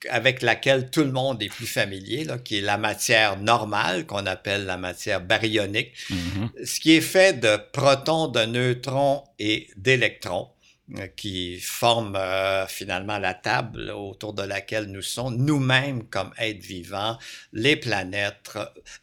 avec 0.09 0.41
laquelle 0.41 0.89
tout 0.91 1.03
le 1.03 1.11
monde 1.11 1.41
est 1.41 1.49
plus 1.49 1.65
familier, 1.67 2.23
là, 2.23 2.37
qui 2.37 2.57
est 2.57 2.61
la 2.61 2.77
matière 2.77 3.37
normale, 3.37 4.05
qu'on 4.05 4.25
appelle 4.25 4.65
la 4.65 4.77
matière 4.77 5.21
baryonique, 5.21 5.93
Mhm. 6.09 6.49
ce 6.65 6.79
qui 6.79 6.93
est 6.93 7.01
fait 7.01 7.39
de 7.39 7.57
protons, 7.73 8.27
de 8.27 8.45
neutrons 8.45 9.23
et 9.39 9.67
d'électrons 9.75 10.49
euh, 10.97 11.07
qui 11.17 11.59
forment 11.59 12.15
euh, 12.15 12.65
finalement 12.67 13.17
la 13.17 13.33
table 13.33 13.89
autour 13.91 14.31
de 14.33 14.43
laquelle 14.43 14.85
nous 14.85 15.01
sommes, 15.01 15.35
nous-mêmes 15.35 16.03
comme 16.05 16.31
êtres 16.37 16.65
vivants, 16.65 17.17
les 17.51 17.75
planètes, 17.75 18.51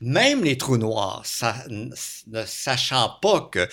même 0.00 0.42
les 0.44 0.56
trous 0.56 0.78
noirs, 0.78 1.20
ça- 1.26 1.62
ne 1.68 2.44
sachant 2.46 3.18
pas 3.20 3.48
que 3.52 3.68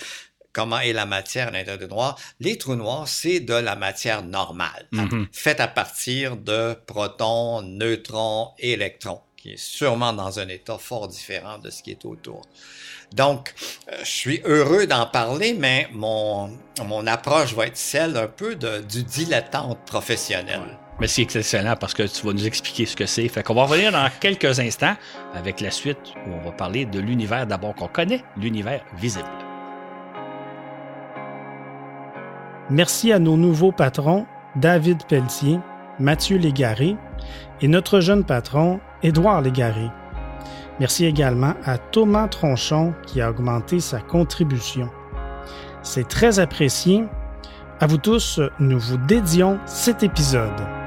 comment 0.52 0.80
est 0.80 0.92
la 0.92 1.06
matière 1.06 1.48
à 1.48 1.50
l'intérieur 1.50 1.78
des 1.78 1.86
noirs, 1.88 2.18
les 2.40 2.58
trous 2.58 2.74
noirs, 2.76 3.08
c'est 3.08 3.40
de 3.40 3.54
la 3.54 3.76
matière 3.76 4.22
normale, 4.22 4.86
Mhm. 4.92 5.26
faite 5.32 5.60
à 5.60 5.68
partir 5.68 6.36
de 6.36 6.74
protons, 6.86 7.62
neutrons 7.62 8.50
et 8.58 8.72
électrons, 8.72 9.20
qui 9.36 9.52
est 9.52 9.58
sûrement 9.60 10.12
dans 10.12 10.38
un 10.38 10.48
état 10.48 10.78
fort 10.78 11.08
différent 11.08 11.58
de 11.58 11.70
ce 11.70 11.82
qui 11.82 11.90
est 11.92 12.04
autour. 12.04 12.42
Donc, 13.12 13.52
euh, 13.90 13.96
je 14.00 14.10
suis 14.10 14.40
heureux 14.44 14.86
d'en 14.86 15.06
parler, 15.06 15.52
mais 15.52 15.86
mon, 15.92 16.50
mon 16.86 17.06
approche 17.06 17.52
va 17.54 17.66
être 17.66 17.76
celle 17.76 18.16
un 18.16 18.26
peu 18.28 18.54
de, 18.56 18.80
du 18.80 19.02
dilettante 19.04 19.78
professionnel. 19.84 20.60
Mais 21.00 21.08
c'est 21.08 21.22
excellent 21.22 21.76
parce 21.76 21.92
que 21.94 22.04
tu 22.04 22.24
vas 22.26 22.32
nous 22.32 22.46
expliquer 22.46 22.86
ce 22.86 22.94
que 22.96 23.06
c'est. 23.06 23.26
Fait 23.28 23.42
qu'on 23.42 23.54
va 23.54 23.64
revenir 23.64 23.92
dans 23.92 24.08
quelques 24.20 24.60
instants 24.60 24.96
avec 25.34 25.60
la 25.60 25.70
suite 25.70 25.98
où 26.26 26.30
on 26.32 26.40
va 26.42 26.52
parler 26.52 26.86
de 26.86 27.00
l'univers 27.00 27.46
d'abord 27.46 27.74
qu'on 27.74 27.88
connaît, 27.88 28.22
l'univers 28.36 28.82
visible. 28.98 29.28
Merci 32.72 33.12
à 33.12 33.18
nos 33.18 33.36
nouveaux 33.36 33.70
patrons, 33.70 34.24
David 34.56 35.04
Pelletier, 35.04 35.60
Mathieu 36.00 36.38
Légaré 36.38 36.96
et 37.60 37.68
notre 37.68 38.00
jeune 38.00 38.24
patron, 38.24 38.80
Édouard 39.02 39.42
Légaré. 39.42 39.90
Merci 40.80 41.04
également 41.04 41.52
à 41.66 41.76
Thomas 41.76 42.28
Tronchon 42.28 42.94
qui 43.06 43.20
a 43.20 43.28
augmenté 43.28 43.78
sa 43.78 44.00
contribution. 44.00 44.88
C'est 45.82 46.08
très 46.08 46.38
apprécié. 46.38 47.04
À 47.78 47.86
vous 47.86 47.98
tous, 47.98 48.40
nous 48.58 48.78
vous 48.78 48.96
dédions 48.96 49.58
cet 49.66 50.02
épisode. 50.02 50.81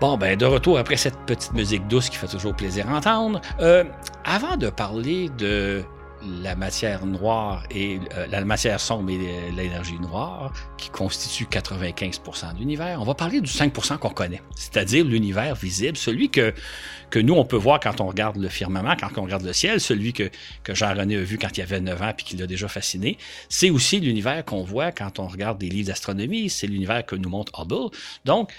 Bon, 0.00 0.16
ben, 0.16 0.34
de 0.34 0.46
retour 0.46 0.78
après 0.78 0.96
cette 0.96 1.18
petite 1.26 1.52
musique 1.52 1.86
douce 1.86 2.08
qui 2.08 2.16
fait 2.16 2.26
toujours 2.26 2.56
plaisir 2.56 2.88
à 2.88 2.96
entendre. 2.96 3.42
Euh, 3.60 3.84
avant 4.24 4.56
de 4.56 4.70
parler 4.70 5.28
de 5.36 5.84
la 6.42 6.54
matière 6.56 7.04
noire 7.04 7.64
et 7.70 8.00
euh, 8.16 8.26
la 8.28 8.42
matière 8.46 8.80
sombre 8.80 9.10
et 9.10 9.52
l'énergie 9.54 9.98
noire, 9.98 10.54
qui 10.78 10.88
constitue 10.88 11.44
95% 11.44 12.54
de 12.54 12.58
l'univers, 12.60 12.98
on 12.98 13.04
va 13.04 13.12
parler 13.12 13.42
du 13.42 13.50
5% 13.50 13.98
qu'on 13.98 14.08
connaît, 14.08 14.40
c'est-à-dire 14.56 15.04
l'univers 15.04 15.54
visible, 15.54 15.98
celui 15.98 16.30
que, 16.30 16.54
que 17.10 17.18
nous, 17.18 17.34
on 17.34 17.44
peut 17.44 17.56
voir 17.56 17.78
quand 17.78 18.00
on 18.00 18.06
regarde 18.06 18.38
le 18.38 18.48
firmament, 18.48 18.96
quand 18.98 19.10
on 19.18 19.24
regarde 19.24 19.44
le 19.44 19.52
ciel, 19.52 19.82
celui 19.82 20.14
que, 20.14 20.30
que 20.62 20.74
Jean-René 20.74 21.16
a 21.16 21.22
vu 21.22 21.36
quand 21.36 21.58
il 21.58 21.60
avait 21.60 21.80
9 21.80 22.00
ans 22.00 22.12
puis 22.16 22.24
qui 22.24 22.36
l'a 22.38 22.46
déjà 22.46 22.68
fasciné. 22.68 23.18
C'est 23.50 23.68
aussi 23.68 24.00
l'univers 24.00 24.46
qu'on 24.46 24.62
voit 24.62 24.92
quand 24.92 25.18
on 25.18 25.26
regarde 25.26 25.58
des 25.58 25.68
livres 25.68 25.88
d'astronomie, 25.88 26.48
c'est 26.48 26.66
l'univers 26.66 27.04
que 27.04 27.16
nous 27.16 27.28
montre 27.28 27.52
Hubble. 27.60 27.94
Donc, 28.24 28.50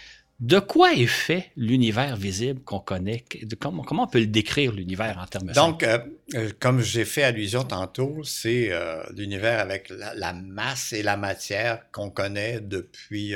de 0.41 0.57
quoi 0.57 0.93
est 0.93 1.05
fait 1.05 1.51
l'univers 1.55 2.15
visible 2.15 2.61
qu'on 2.61 2.79
connaît? 2.79 3.23
comment, 3.59 3.83
comment, 3.83 4.03
on 4.03 4.07
peut 4.07 4.19
le 4.19 4.25
décrire, 4.25 4.71
l'univers, 4.71 5.19
en 5.19 5.27
termes 5.27 5.51
Donc, 5.51 5.83
euh, 5.83 5.99
euh, 6.33 6.49
comme 6.59 6.81
j'ai 6.81 7.05
fait 7.05 7.21
allusion 7.21 7.63
tantôt, 7.63 8.23
c'est 8.23 8.71
euh, 8.71 9.03
l'univers 9.15 9.59
avec 9.59 9.89
la, 9.89 10.15
la, 10.15 10.33
masse 10.33 10.93
et 10.93 11.03
la 11.03 11.15
matière 11.15 11.83
qu'on 11.91 12.09
connaît 12.09 12.59
depuis 12.59 13.35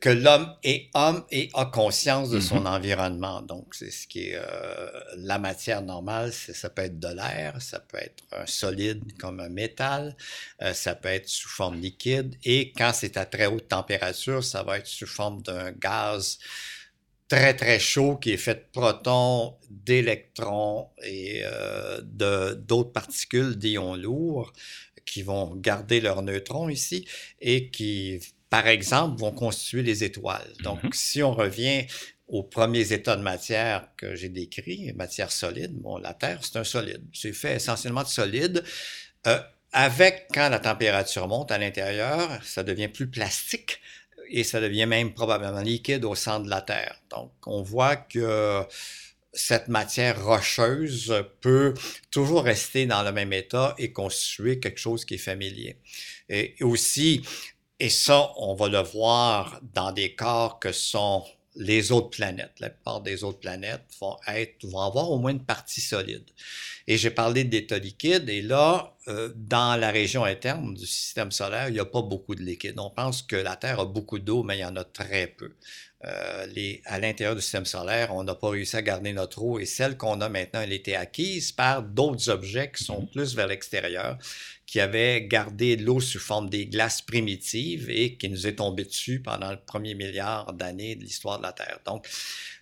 que 0.00 0.10
l'homme 0.10 0.54
est 0.62 0.90
homme 0.94 1.24
et 1.30 1.50
a 1.54 1.64
conscience 1.66 2.30
de 2.30 2.40
son 2.40 2.60
mm-hmm. 2.60 2.76
environnement. 2.76 3.42
Donc, 3.42 3.74
c'est 3.74 3.90
ce 3.90 4.06
qui 4.06 4.28
est 4.28 4.36
euh, 4.36 4.90
la 5.16 5.38
matière 5.38 5.82
normale. 5.82 6.32
Ça 6.32 6.68
peut 6.70 6.82
être 6.82 6.98
de 6.98 7.08
l'air, 7.08 7.60
ça 7.60 7.80
peut 7.80 7.98
être 7.98 8.22
un 8.32 8.46
solide 8.46 9.02
comme 9.18 9.40
un 9.40 9.48
métal, 9.48 10.16
euh, 10.62 10.74
ça 10.74 10.94
peut 10.94 11.08
être 11.08 11.28
sous 11.28 11.48
forme 11.48 11.80
liquide. 11.80 12.36
Et 12.44 12.72
quand 12.76 12.92
c'est 12.94 13.16
à 13.16 13.24
très 13.24 13.46
haute 13.46 13.68
température, 13.68 14.44
ça 14.44 14.62
va 14.62 14.78
être 14.78 14.86
sous 14.86 15.06
forme 15.06 15.42
d'un 15.42 15.72
gaz 15.72 16.38
très 17.28 17.54
très 17.54 17.78
chaud 17.78 18.16
qui 18.16 18.32
est 18.32 18.38
fait 18.38 18.54
de 18.54 18.64
protons, 18.72 19.56
d'électrons 19.70 20.88
et 21.04 21.42
euh, 21.44 22.00
de 22.02 22.54
d'autres 22.54 22.92
particules 22.92 23.56
d'ions 23.56 23.94
lourds 23.94 24.52
qui 25.04 25.22
vont 25.22 25.54
garder 25.56 26.00
leurs 26.00 26.22
neutrons 26.22 26.68
ici 26.68 27.06
et 27.40 27.70
qui 27.70 28.20
par 28.50 28.66
exemple, 28.66 29.20
vont 29.20 29.32
constituer 29.32 29.82
les 29.82 30.04
étoiles. 30.04 30.52
Donc, 30.62 30.82
mm-hmm. 30.82 30.94
si 30.94 31.22
on 31.22 31.34
revient 31.34 31.86
aux 32.28 32.42
premiers 32.42 32.92
états 32.92 33.16
de 33.16 33.22
matière 33.22 33.88
que 33.96 34.14
j'ai 34.14 34.28
décrits, 34.28 34.92
matière 34.94 35.32
solide, 35.32 35.72
bon, 35.74 35.98
la 35.98 36.14
Terre, 36.14 36.40
c'est 36.42 36.58
un 36.58 36.64
solide. 36.64 37.02
C'est 37.12 37.32
fait 37.32 37.56
essentiellement 37.56 38.02
de 38.02 38.08
solide. 38.08 38.62
Euh, 39.26 39.40
avec, 39.72 40.28
quand 40.32 40.48
la 40.48 40.58
température 40.58 41.28
monte 41.28 41.50
à 41.52 41.58
l'intérieur, 41.58 42.42
ça 42.42 42.62
devient 42.62 42.88
plus 42.88 43.08
plastique 43.08 43.80
et 44.30 44.44
ça 44.44 44.60
devient 44.60 44.86
même 44.86 45.12
probablement 45.14 45.60
liquide 45.60 46.04
au 46.04 46.14
centre 46.14 46.44
de 46.44 46.50
la 46.50 46.60
Terre. 46.60 47.00
Donc, 47.10 47.32
on 47.46 47.62
voit 47.62 47.96
que 47.96 48.62
cette 49.32 49.68
matière 49.68 50.24
rocheuse 50.24 51.24
peut 51.40 51.74
toujours 52.10 52.44
rester 52.44 52.86
dans 52.86 53.02
le 53.02 53.12
même 53.12 53.32
état 53.32 53.74
et 53.78 53.92
constituer 53.92 54.58
quelque 54.58 54.80
chose 54.80 55.04
qui 55.04 55.14
est 55.14 55.18
familier. 55.18 55.78
Et 56.28 56.56
aussi, 56.60 57.22
et 57.80 57.88
ça, 57.88 58.32
on 58.36 58.54
va 58.54 58.68
le 58.68 58.80
voir 58.80 59.60
dans 59.74 59.92
des 59.92 60.14
corps 60.14 60.58
que 60.58 60.72
sont 60.72 61.24
les 61.58 61.92
autres 61.92 62.10
planètes. 62.10 62.52
La 62.60 62.70
plupart 62.70 63.00
des 63.00 63.24
autres 63.24 63.40
planètes 63.40 63.84
vont 64.00 64.16
être, 64.28 64.64
vont 64.66 64.80
avoir 64.80 65.10
au 65.10 65.18
moins 65.18 65.32
une 65.32 65.44
partie 65.44 65.80
solide. 65.80 66.24
Et 66.86 66.96
j'ai 66.96 67.10
parlé 67.10 67.44
d'état 67.44 67.78
liquide, 67.78 68.28
et 68.28 68.42
là, 68.42 68.94
euh, 69.08 69.32
dans 69.34 69.78
la 69.78 69.90
région 69.90 70.24
interne 70.24 70.74
du 70.74 70.86
système 70.86 71.30
solaire, 71.32 71.68
il 71.68 71.74
n'y 71.74 71.80
a 71.80 71.84
pas 71.84 72.02
beaucoup 72.02 72.34
de 72.34 72.42
liquide. 72.42 72.78
On 72.78 72.90
pense 72.90 73.22
que 73.22 73.36
la 73.36 73.56
Terre 73.56 73.80
a 73.80 73.84
beaucoup 73.84 74.18
d'eau, 74.18 74.42
mais 74.42 74.58
il 74.58 74.60
y 74.60 74.64
en 74.64 74.76
a 74.76 74.84
très 74.84 75.26
peu. 75.26 75.52
Euh, 76.04 76.46
les, 76.54 76.80
à 76.84 77.00
l'intérieur 77.00 77.34
du 77.34 77.42
système 77.42 77.64
solaire, 77.64 78.14
on 78.14 78.22
n'a 78.22 78.36
pas 78.36 78.50
réussi 78.50 78.76
à 78.76 78.82
garder 78.82 79.12
notre 79.12 79.42
eau 79.42 79.58
et 79.58 79.66
celle 79.66 79.96
qu'on 79.96 80.20
a 80.20 80.28
maintenant, 80.28 80.60
elle 80.60 80.72
été 80.72 80.94
acquise 80.94 81.50
par 81.50 81.82
d'autres 81.82 82.30
objets 82.30 82.70
qui 82.70 82.84
sont 82.84 83.02
mm-hmm. 83.02 83.10
plus 83.10 83.34
vers 83.34 83.48
l'extérieur, 83.48 84.16
qui 84.64 84.78
avaient 84.78 85.26
gardé 85.26 85.76
l'eau 85.76 85.98
sous 85.98 86.20
forme 86.20 86.50
des 86.50 86.66
glaces 86.66 87.02
primitives 87.02 87.90
et 87.90 88.16
qui 88.16 88.28
nous 88.28 88.46
est 88.46 88.56
tombé 88.56 88.84
dessus 88.84 89.20
pendant 89.20 89.50
le 89.50 89.58
premier 89.58 89.94
milliard 89.94 90.52
d'années 90.52 90.94
de 90.94 91.02
l'histoire 91.02 91.38
de 91.38 91.42
la 91.42 91.52
Terre. 91.52 91.80
Donc, 91.84 92.06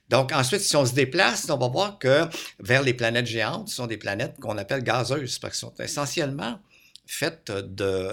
donc, 0.09 0.33
ensuite, 0.33 0.61
si 0.61 0.77
on 0.77 0.87
se 0.87 0.95
déplace, 0.95 1.51
on 1.51 1.59
va 1.59 1.69
voir 1.69 1.99
que 1.99 2.23
vers 2.61 2.83
les 2.83 2.95
planètes 2.95 3.27
géantes, 3.27 3.69
ce 3.69 3.77
sont 3.77 3.89
des 3.89 3.97
planètes 3.97 4.37
qu'on 4.41 4.57
appelle 4.57 4.83
gazeuses, 4.83 5.39
parce 5.41 5.61
qu'elles 5.61 5.69
sont 5.69 5.75
essentiellement 5.83 6.61
faites 7.07 7.51
de 7.51 8.13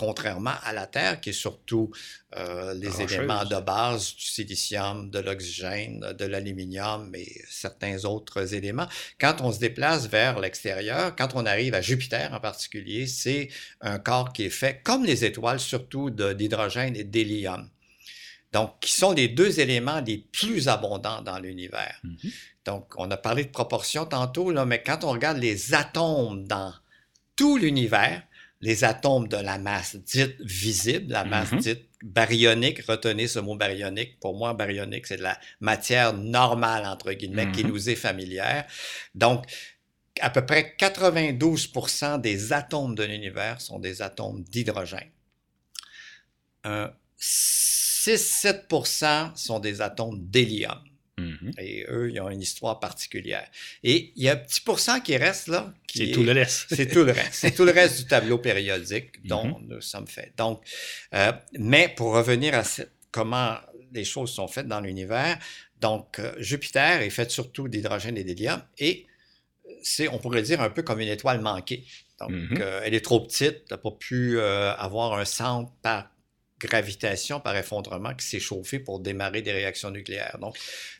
contrairement 0.00 0.54
à 0.62 0.72
la 0.72 0.86
Terre, 0.86 1.20
qui 1.20 1.28
est 1.28 1.34
surtout 1.34 1.90
euh, 2.34 2.72
les 2.72 3.02
éléments 3.02 3.44
de 3.44 3.60
base 3.60 4.14
du 4.16 4.24
silicium, 4.24 5.10
de 5.10 5.18
l'oxygène, 5.18 6.14
de 6.18 6.24
l'aluminium 6.24 7.14
et 7.14 7.42
certains 7.50 8.06
autres 8.06 8.54
éléments. 8.54 8.88
Quand 9.20 9.42
on 9.42 9.52
se 9.52 9.58
déplace 9.58 10.08
vers 10.08 10.40
l'extérieur, 10.40 11.14
quand 11.16 11.34
on 11.34 11.44
arrive 11.44 11.74
à 11.74 11.82
Jupiter 11.82 12.32
en 12.32 12.40
particulier, 12.40 13.06
c'est 13.06 13.50
un 13.82 13.98
corps 13.98 14.32
qui 14.32 14.44
est 14.44 14.48
fait, 14.48 14.80
comme 14.82 15.04
les 15.04 15.26
étoiles, 15.26 15.60
surtout 15.60 16.08
d'hydrogène 16.08 16.96
et 16.96 17.04
d'hélium. 17.04 17.68
Donc, 18.54 18.80
qui 18.80 18.94
sont 18.94 19.12
les 19.12 19.28
deux 19.28 19.60
éléments 19.60 20.00
les 20.00 20.16
plus 20.16 20.68
abondants 20.68 21.20
dans 21.20 21.38
l'univers. 21.38 22.00
Mm-hmm. 22.04 22.32
Donc, 22.64 22.94
on 22.96 23.10
a 23.10 23.18
parlé 23.18 23.44
de 23.44 23.50
proportions 23.50 24.06
tantôt, 24.06 24.50
là, 24.50 24.64
mais 24.64 24.82
quand 24.82 25.04
on 25.04 25.10
regarde 25.10 25.36
les 25.36 25.74
atomes 25.74 26.46
dans 26.48 26.72
tout 27.36 27.58
l'univers, 27.58 28.22
les 28.60 28.84
atomes 28.84 29.28
de 29.28 29.36
la 29.36 29.58
masse 29.58 29.96
dite 29.96 30.36
visible, 30.40 31.12
la 31.12 31.24
masse 31.24 31.52
mm-hmm. 31.52 31.62
dite 31.62 31.88
baryonique, 32.02 32.82
retenez 32.82 33.26
ce 33.26 33.38
mot 33.38 33.56
baryonique. 33.56 34.20
Pour 34.20 34.36
moi, 34.36 34.54
baryonique, 34.54 35.06
c'est 35.06 35.16
de 35.16 35.22
la 35.22 35.38
matière 35.60 36.12
normale, 36.12 36.86
entre 36.86 37.12
guillemets, 37.12 37.50
qui 37.52 37.64
mm-hmm. 37.64 37.68
nous 37.68 37.90
est 37.90 37.96
familière. 37.96 38.66
Donc, 39.14 39.46
à 40.20 40.30
peu 40.30 40.44
près 40.44 40.74
92% 40.78 42.20
des 42.20 42.52
atomes 42.52 42.94
de 42.94 43.04
l'univers 43.04 43.60
sont 43.60 43.78
des 43.78 44.02
atomes 44.02 44.42
d'hydrogène. 44.44 45.10
6-7% 47.18 49.36
sont 49.36 49.60
des 49.60 49.80
atomes 49.80 50.28
d'hélium. 50.28 50.78
Mm-hmm. 51.20 51.60
Et 51.60 51.86
eux, 51.88 52.10
ils 52.10 52.20
ont 52.20 52.30
une 52.30 52.40
histoire 52.40 52.80
particulière. 52.80 53.48
Et 53.82 54.12
il 54.16 54.24
y 54.24 54.28
a 54.28 54.32
un 54.32 54.36
petit 54.36 54.60
pourcent 54.60 55.00
qui 55.00 55.16
reste 55.16 55.48
là. 55.48 55.72
C'est 55.92 56.10
tout 56.10 56.22
le 56.22 56.32
reste. 56.32 56.66
c'est 56.74 56.86
tout 56.86 57.04
le 57.04 57.12
reste. 57.12 57.32
C'est 57.32 57.52
tout 57.52 57.64
le 57.64 57.72
reste 57.72 57.98
du 57.98 58.06
tableau 58.06 58.38
périodique 58.38 59.26
dont 59.26 59.46
mm-hmm. 59.46 59.66
nous 59.68 59.80
sommes 59.80 60.06
faits. 60.06 60.32
Donc, 60.36 60.62
euh, 61.14 61.32
mais 61.58 61.92
pour 61.96 62.14
revenir 62.14 62.54
à 62.54 62.62
comment 63.10 63.56
les 63.92 64.04
choses 64.04 64.30
sont 64.30 64.48
faites 64.48 64.68
dans 64.68 64.80
l'univers, 64.80 65.38
donc 65.80 66.18
euh, 66.18 66.32
Jupiter 66.38 67.02
est 67.02 67.10
fait 67.10 67.30
surtout 67.30 67.68
d'hydrogène 67.68 68.16
et 68.16 68.24
d'hélium 68.24 68.62
et 68.78 69.06
c'est, 69.82 70.08
on 70.08 70.18
pourrait 70.18 70.42
dire, 70.42 70.60
un 70.60 70.68
peu 70.68 70.82
comme 70.82 71.00
une 71.00 71.08
étoile 71.08 71.40
manquée. 71.40 71.86
Donc, 72.18 72.30
mm-hmm. 72.30 72.60
euh, 72.60 72.82
elle 72.84 72.92
est 72.92 73.04
trop 73.04 73.20
petite, 73.20 73.62
elle 73.70 73.76
n'a 73.76 73.78
pas 73.78 73.92
pu 73.92 74.38
avoir 74.40 75.14
un 75.14 75.24
centre 75.24 75.72
par 75.82 76.10
gravitation, 76.66 77.40
par 77.40 77.56
effondrement 77.56 78.14
qui 78.14 78.26
s'est 78.26 78.40
chauffé 78.40 78.78
pour 78.78 79.00
démarrer 79.00 79.42
des 79.42 79.52
réactions 79.52 79.90
nucléaires. 79.90 80.38
Donc, 80.40 80.56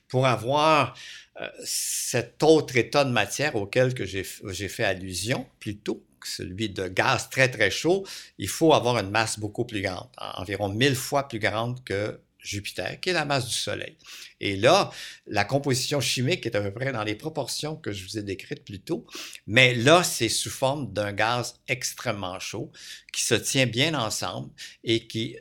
pour 0.08 0.26
avoir 0.26 0.94
euh, 1.40 1.48
cet 1.64 2.42
autre 2.42 2.76
état 2.76 3.04
de 3.04 3.10
matière 3.10 3.56
auquel 3.56 3.94
que 3.94 4.04
j'ai 4.04 4.24
fait 4.68 4.84
allusion 4.84 5.46
plutôt, 5.60 6.04
celui 6.24 6.68
de 6.68 6.88
gaz 6.88 7.30
très 7.30 7.48
très 7.48 7.70
chaud, 7.70 8.06
il 8.38 8.48
faut 8.48 8.74
avoir 8.74 8.98
une 8.98 9.10
masse 9.10 9.38
beaucoup 9.38 9.64
plus 9.64 9.80
grande, 9.80 10.08
environ 10.18 10.68
mille 10.68 10.96
fois 10.96 11.28
plus 11.28 11.38
grande 11.38 11.82
que 11.84 12.20
Jupiter, 12.42 12.98
qui 13.00 13.10
est 13.10 13.12
la 13.12 13.24
masse 13.24 13.46
du 13.46 13.54
Soleil. 13.54 13.96
Et 14.40 14.56
là, 14.56 14.90
la 15.26 15.44
composition 15.44 16.00
chimique 16.00 16.46
est 16.46 16.56
à 16.56 16.60
peu 16.62 16.72
près 16.72 16.92
dans 16.92 17.04
les 17.04 17.14
proportions 17.14 17.76
que 17.76 17.92
je 17.92 18.04
vous 18.04 18.18
ai 18.18 18.22
décrites 18.22 18.64
plus 18.64 18.80
tôt, 18.80 19.06
mais 19.46 19.74
là, 19.74 20.02
c'est 20.02 20.28
sous 20.28 20.50
forme 20.50 20.92
d'un 20.92 21.12
gaz 21.12 21.60
extrêmement 21.68 22.38
chaud 22.38 22.70
qui 23.12 23.22
se 23.22 23.34
tient 23.34 23.66
bien 23.66 23.94
ensemble 23.94 24.50
et 24.84 25.06
qui 25.06 25.36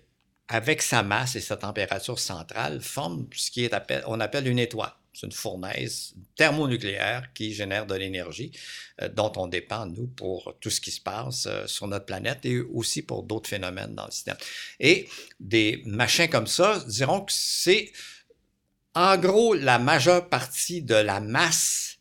avec 0.49 0.81
sa 0.81 1.03
masse 1.03 1.35
et 1.35 1.41
sa 1.41 1.57
température 1.57 2.19
centrale, 2.19 2.81
forme 2.81 3.27
ce 3.35 3.51
qui 3.51 3.63
est 3.63 3.73
on 4.07 4.19
appelle 4.19 4.47
une 4.47 4.59
étoile. 4.59 4.91
C'est 5.13 5.25
une 5.25 5.31
fournaise 5.31 6.13
thermonucléaire 6.35 7.33
qui 7.33 7.53
génère 7.53 7.85
de 7.85 7.95
l'énergie 7.95 8.51
euh, 9.01 9.09
dont 9.09 9.31
on 9.35 9.47
dépend, 9.47 9.85
nous, 9.85 10.07
pour 10.07 10.55
tout 10.59 10.69
ce 10.69 10.79
qui 10.79 10.91
se 10.91 11.01
passe 11.01 11.47
euh, 11.47 11.67
sur 11.67 11.87
notre 11.87 12.05
planète 12.05 12.45
et 12.45 12.59
aussi 12.59 13.01
pour 13.01 13.23
d'autres 13.23 13.49
phénomènes 13.49 13.95
dans 13.95 14.05
le 14.05 14.11
système. 14.11 14.37
Et 14.79 15.07
des 15.39 15.81
machins 15.85 16.29
comme 16.29 16.47
ça 16.47 16.83
diront 16.87 17.21
que 17.21 17.33
c'est 17.33 17.91
en 18.95 19.17
gros 19.17 19.53
la 19.53 19.77
majeure 19.77 20.29
partie 20.29 20.81
de 20.81 20.95
la 20.95 21.19
masse 21.19 21.97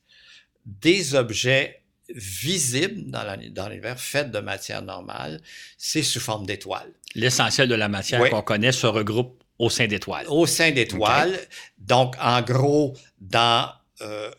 des 0.64 1.14
objets 1.14 1.77
visibles 2.14 3.10
dans 3.10 3.68
l'univers 3.68 4.00
faits 4.00 4.30
de 4.30 4.38
matière 4.38 4.82
normale, 4.82 5.40
c'est 5.76 6.02
sous 6.02 6.20
forme 6.20 6.46
d'étoiles 6.46 6.92
l'essentiel 7.14 7.68
de 7.68 7.74
la 7.74 7.88
matière 7.88 8.28
qu'on 8.30 8.42
connaît 8.42 8.72
se 8.72 8.86
regroupe 8.86 9.42
au 9.58 9.70
sein 9.70 9.86
d'étoiles. 9.86 10.26
Au 10.28 10.46
sein 10.46 10.70
d'étoiles. 10.70 11.38
Donc, 11.78 12.14
en 12.20 12.42
gros, 12.42 12.96
dans, 13.20 13.70
euh, 14.02 14.30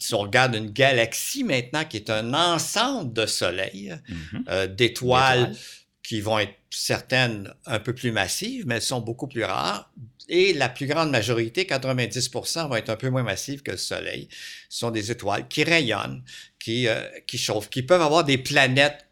si 0.00 0.14
on 0.14 0.20
regarde 0.20 0.54
une 0.56 0.70
galaxie 0.70 1.44
maintenant 1.44 1.84
qui 1.84 1.98
est 1.98 2.10
un 2.10 2.34
ensemble 2.34 3.12
de 3.12 3.26
soleils, 3.26 3.96
mhm. 4.08 4.44
euh, 4.48 4.66
d'étoiles 4.66 5.54
qui 6.02 6.20
vont 6.20 6.40
être 6.40 6.54
certaines 6.68 7.52
un 7.64 7.78
peu 7.78 7.94
plus 7.94 8.10
massives, 8.10 8.66
mais 8.66 8.76
elles 8.76 8.82
sont 8.82 9.00
beaucoup 9.00 9.28
plus 9.28 9.44
rares. 9.44 9.92
Et 10.28 10.52
la 10.52 10.68
plus 10.68 10.86
grande 10.86 11.10
majorité, 11.10 11.64
90% 11.64 12.68
vont 12.68 12.76
être 12.76 12.90
un 12.90 12.96
peu 12.96 13.10
moins 13.10 13.22
massives 13.22 13.62
que 13.62 13.72
le 13.72 13.76
Soleil. 13.76 14.28
Ce 14.68 14.78
sont 14.80 14.90
des 14.90 15.10
étoiles 15.10 15.48
qui 15.48 15.64
rayonnent, 15.64 16.22
qui, 16.58 16.88
euh, 16.88 17.02
qui 17.26 17.38
chauffent, 17.38 17.70
qui 17.70 17.82
peuvent 17.82 18.02
avoir 18.02 18.24
des 18.24 18.38
planètes 18.38 19.06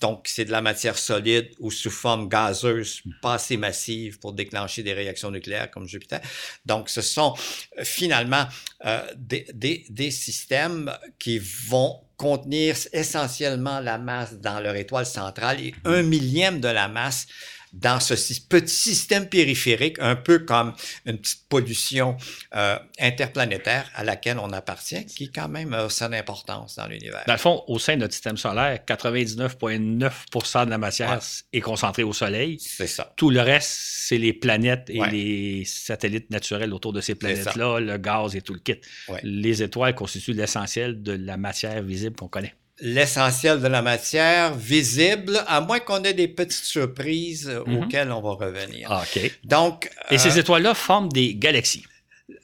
donc, 0.00 0.28
c'est 0.28 0.44
de 0.44 0.52
la 0.52 0.62
matière 0.62 0.96
solide 0.96 1.50
ou 1.58 1.70
sous 1.70 1.90
forme 1.90 2.28
gazeuse, 2.28 3.02
pas 3.20 3.34
assez 3.34 3.56
massive 3.56 4.20
pour 4.20 4.32
déclencher 4.32 4.84
des 4.84 4.92
réactions 4.92 5.30
nucléaires 5.30 5.70
comme 5.70 5.88
Jupiter. 5.88 6.20
Donc, 6.64 6.88
ce 6.88 7.00
sont 7.00 7.34
euh, 7.78 7.84
finalement 7.84 8.46
euh, 8.84 9.02
des, 9.16 10.10
systèmes 10.10 10.92
qui 11.18 11.40
vont 11.40 12.00
contenir 12.16 12.76
essentiellement 12.92 13.80
la 13.80 13.98
masse 13.98 14.34
dans 14.34 14.60
leur 14.60 14.76
étoile 14.76 15.06
centrale 15.06 15.60
et 15.60 15.74
un 15.84 16.02
millième 16.02 16.60
de 16.60 16.68
la 16.68 16.88
masse 16.88 17.26
dans 17.72 18.00
ce 18.00 18.14
petit 18.14 18.74
système 18.74 19.28
périphérique, 19.28 19.98
un 20.00 20.16
peu 20.16 20.40
comme 20.40 20.74
une 21.06 21.18
petite 21.18 21.48
pollution 21.48 22.16
euh, 22.54 22.78
interplanétaire 22.98 23.90
à 23.94 24.04
laquelle 24.04 24.38
on 24.38 24.52
appartient, 24.52 25.04
qui 25.06 25.30
quand 25.30 25.48
même 25.48 25.72
a 25.72 25.88
son 25.88 26.12
importance 26.12 26.76
dans 26.76 26.86
l'univers. 26.86 27.24
Dans 27.26 27.34
le 27.34 27.38
fond, 27.38 27.62
au 27.66 27.78
sein 27.78 27.94
de 27.96 28.00
notre 28.00 28.14
système 28.14 28.36
solaire, 28.36 28.78
99,9% 28.86 30.64
de 30.64 30.70
la 30.70 30.78
matière 30.78 31.20
est 31.52 31.60
concentrée 31.60 32.02
au 32.02 32.12
Soleil. 32.12 32.58
C'est 32.60 32.86
ça. 32.86 33.12
Tout 33.16 33.30
le 33.30 33.40
reste, 33.40 33.70
c'est 33.70 34.18
les 34.18 34.32
planètes 34.32 34.88
et 34.90 35.00
les 35.10 35.64
satellites 35.64 36.30
naturels 36.30 36.72
autour 36.72 36.92
de 36.92 37.00
ces 37.00 37.14
planètes-là, 37.14 37.80
le 37.80 37.96
gaz 37.98 38.34
et 38.36 38.42
tout 38.42 38.54
le 38.54 38.60
kit. 38.60 38.80
Les 39.22 39.62
étoiles 39.62 39.94
constituent 39.94 40.32
l'essentiel 40.32 41.02
de 41.02 41.12
la 41.12 41.36
matière 41.36 41.82
visible 41.82 42.16
qu'on 42.16 42.28
connaît 42.28 42.54
l'essentiel 42.80 43.60
de 43.60 43.66
la 43.66 43.82
matière 43.82 44.54
visible, 44.54 45.42
à 45.46 45.60
moins 45.60 45.80
qu'on 45.80 46.02
ait 46.04 46.14
des 46.14 46.28
petites 46.28 46.64
surprises 46.64 47.48
euh, 47.48 47.64
mhm. 47.66 47.76
auxquelles 47.82 48.12
on 48.12 48.20
va 48.20 48.46
revenir. 48.46 48.88
Ah, 48.90 49.02
OK. 49.02 49.38
Donc, 49.44 49.90
Et 50.10 50.18
ces 50.18 50.36
euh, 50.36 50.40
étoiles-là 50.40 50.74
forment 50.74 51.08
des 51.08 51.34
galaxies. 51.34 51.84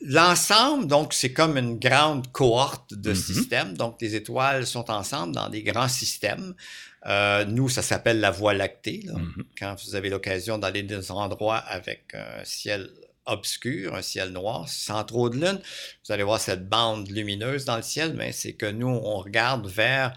L'ensemble, 0.01 0.87
donc, 0.87 1.13
c'est 1.13 1.33
comme 1.33 1.57
une 1.57 1.79
grande 1.79 2.31
cohorte 2.33 2.95
de 2.95 3.11
mhm. 3.11 3.17
systèmes. 3.17 3.77
Donc, 3.77 3.97
les 4.01 4.15
étoiles 4.15 4.67
sont 4.67 4.91
ensemble 4.91 5.35
dans 5.35 5.49
des 5.49 5.63
grands 5.63 5.89
systèmes. 5.89 6.55
Euh, 7.07 7.45
nous, 7.45 7.69
ça 7.69 7.83
s'appelle 7.83 8.21
la 8.21 8.31
Voie 8.31 8.55
lactée. 8.55 9.05
Mhm. 9.07 9.45
Quand 9.59 9.77
vous 9.85 9.95
avez 9.95 10.09
l'occasion 10.09 10.59
d'aller 10.59 10.83
dans 10.83 10.99
des 10.99 11.11
endroits 11.11 11.59
avec 11.59 12.15
un 12.15 12.45
ciel 12.45 12.91
obscur, 13.27 13.95
un 13.95 14.03
ciel 14.03 14.31
noir, 14.31 14.69
sans 14.69 15.05
trop 15.05 15.31
de 15.31 15.37
lune. 15.37 15.61
Vous 16.07 16.13
allez 16.13 16.23
voir 16.23 16.41
cette 16.41 16.69
bande 16.69 17.11
lumineuse 17.11 17.65
dans 17.65 17.77
le 17.77 17.83
ciel, 17.83 18.15
mais 18.15 18.33
c'est 18.33 18.55
que 18.55 18.67
nous, 18.67 18.89
on 18.89 19.19
regarde 19.19 19.67
vers 19.67 20.15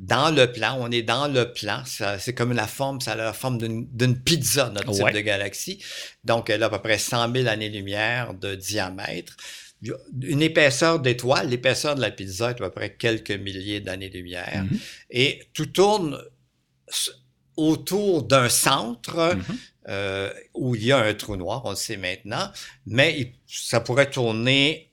dans 0.00 0.34
le 0.34 0.50
plan, 0.50 0.78
on 0.80 0.90
est 0.90 1.02
dans 1.02 1.28
le 1.28 1.52
plan. 1.52 1.82
C'est 1.84 2.34
comme 2.34 2.54
la 2.54 2.66
forme, 2.66 3.00
ça 3.00 3.12
a 3.12 3.16
la 3.16 3.32
forme 3.34 3.58
d'une 3.58 4.22
pizza, 4.22 4.70
notre 4.70 4.92
type 4.92 5.12
de 5.12 5.20
galaxie. 5.20 5.82
Donc, 6.24 6.48
elle 6.48 6.62
a 6.62 6.66
à 6.66 6.70
peu 6.70 6.80
près 6.80 6.98
100 6.98 7.32
000 7.34 7.48
années-lumière 7.48 8.32
de 8.32 8.54
diamètre. 8.54 9.36
Une 10.22 10.40
épaisseur 10.42 11.00
d'étoile, 11.00 11.50
l'épaisseur 11.50 11.96
de 11.96 12.00
la 12.00 12.10
pizza 12.10 12.50
est 12.50 12.52
à 12.52 12.54
peu 12.54 12.70
près 12.70 12.96
quelques 12.96 13.30
milliers 13.30 13.80
d'années-lumière. 13.80 14.64
Mm-hmm. 14.64 14.78
Et 15.10 15.42
tout 15.52 15.66
tourne 15.66 16.18
autour 17.60 18.22
d'un 18.22 18.48
centre 18.48 19.34
mm-hmm. 19.34 19.56
Euh, 19.88 20.30
où 20.52 20.74
il 20.76 20.84
y 20.84 20.92
a 20.92 20.98
un 20.98 21.14
trou 21.14 21.36
noir, 21.36 21.62
on 21.64 21.70
le 21.70 21.76
sait 21.76 21.96
maintenant, 21.96 22.52
mais 22.86 23.32
ça 23.46 23.80
pourrait 23.80 24.10
tourner 24.10 24.92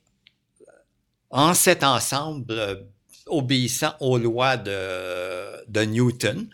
en 1.28 1.52
cet 1.52 1.84
ensemble 1.84 2.54
euh, 2.54 2.74
obéissant 3.26 3.94
aux 4.00 4.16
lois 4.16 4.56
de, 4.56 5.70
de 5.70 5.82
Newton. 5.82 6.48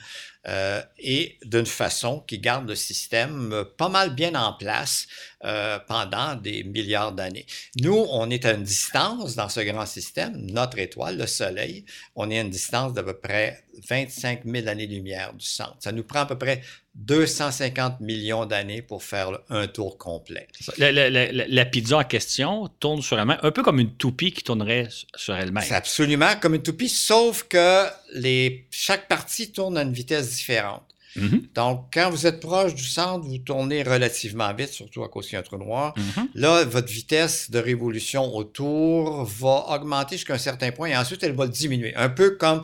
Euh, 0.46 0.82
et 0.98 1.38
d'une 1.44 1.64
façon 1.64 2.20
qui 2.20 2.38
garde 2.38 2.68
le 2.68 2.74
système 2.74 3.64
pas 3.78 3.88
mal 3.88 4.14
bien 4.14 4.34
en 4.34 4.52
place 4.52 5.06
euh, 5.44 5.78
pendant 5.88 6.34
des 6.34 6.64
milliards 6.64 7.12
d'années. 7.12 7.46
Nous, 7.80 8.06
on 8.10 8.28
est 8.28 8.44
à 8.44 8.52
une 8.52 8.62
distance 8.62 9.36
dans 9.36 9.48
ce 9.48 9.60
grand 9.60 9.86
système, 9.86 10.36
notre 10.50 10.78
étoile, 10.78 11.16
le 11.16 11.26
Soleil, 11.26 11.86
on 12.14 12.30
est 12.30 12.38
à 12.38 12.42
une 12.42 12.50
distance 12.50 12.92
d'à 12.92 13.02
peu 13.02 13.16
près 13.16 13.64
25 13.88 14.42
000 14.44 14.68
années-lumière 14.68 15.32
du 15.32 15.46
centre. 15.46 15.76
Ça 15.80 15.92
nous 15.92 16.04
prend 16.04 16.20
à 16.20 16.26
peu 16.26 16.36
près 16.36 16.60
250 16.94 18.00
millions 18.00 18.46
d'années 18.46 18.80
pour 18.80 19.02
faire 19.02 19.40
un 19.50 19.66
tour 19.66 19.98
complet. 19.98 20.46
La, 20.78 20.92
la, 20.92 21.10
la, 21.10 21.64
pizza 21.64 21.98
en 21.98 22.04
question 22.04 22.70
tourne 22.78 23.02
sur 23.02 23.18
elle-même, 23.18 23.38
un 23.42 23.50
peu 23.50 23.62
comme 23.62 23.80
une 23.80 23.94
toupie 23.94 24.32
qui 24.32 24.44
tournerait 24.44 24.88
sur 25.16 25.34
elle-même. 25.34 25.64
C'est 25.66 25.74
absolument 25.74 26.36
comme 26.40 26.54
une 26.54 26.62
toupie, 26.62 26.88
sauf 26.88 27.44
que 27.44 27.86
les, 28.14 28.66
chaque 28.70 29.08
partie 29.08 29.50
tourne 29.50 29.76
à 29.76 29.82
une 29.82 29.92
vitesse 29.92 30.36
différente. 30.36 30.82
Mm-hmm. 31.16 31.54
Donc, 31.54 31.86
quand 31.92 32.10
vous 32.10 32.26
êtes 32.26 32.40
proche 32.40 32.74
du 32.74 32.84
centre, 32.84 33.24
vous 33.24 33.38
tournez 33.38 33.82
relativement 33.82 34.52
vite, 34.52 34.70
surtout 34.70 35.04
à 35.04 35.08
cause 35.08 35.26
qu'il 35.26 35.34
y 35.34 35.36
a 35.36 35.40
un 35.40 35.42
trou 35.42 35.58
noir. 35.58 35.94
Mm-hmm. 35.96 36.26
Là, 36.34 36.64
votre 36.64 36.92
vitesse 36.92 37.50
de 37.50 37.58
révolution 37.58 38.34
autour 38.34 39.24
va 39.24 39.66
augmenter 39.70 40.16
jusqu'à 40.16 40.34
un 40.34 40.38
certain 40.38 40.72
point 40.72 40.88
et 40.88 40.96
ensuite, 40.96 41.22
elle 41.22 41.34
va 41.34 41.46
diminuer. 41.46 41.94
Un 41.94 42.08
peu 42.08 42.30
comme 42.30 42.62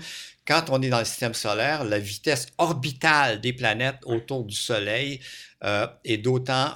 quand 0.50 0.68
on 0.70 0.82
est 0.82 0.88
dans 0.88 0.98
le 0.98 1.04
système 1.04 1.32
solaire, 1.32 1.84
la 1.84 2.00
vitesse 2.00 2.48
orbitale 2.58 3.40
des 3.40 3.52
planètes 3.52 4.00
autour 4.04 4.44
du 4.44 4.56
Soleil 4.56 5.20
euh, 5.62 5.86
est 6.04 6.18
d'autant 6.18 6.72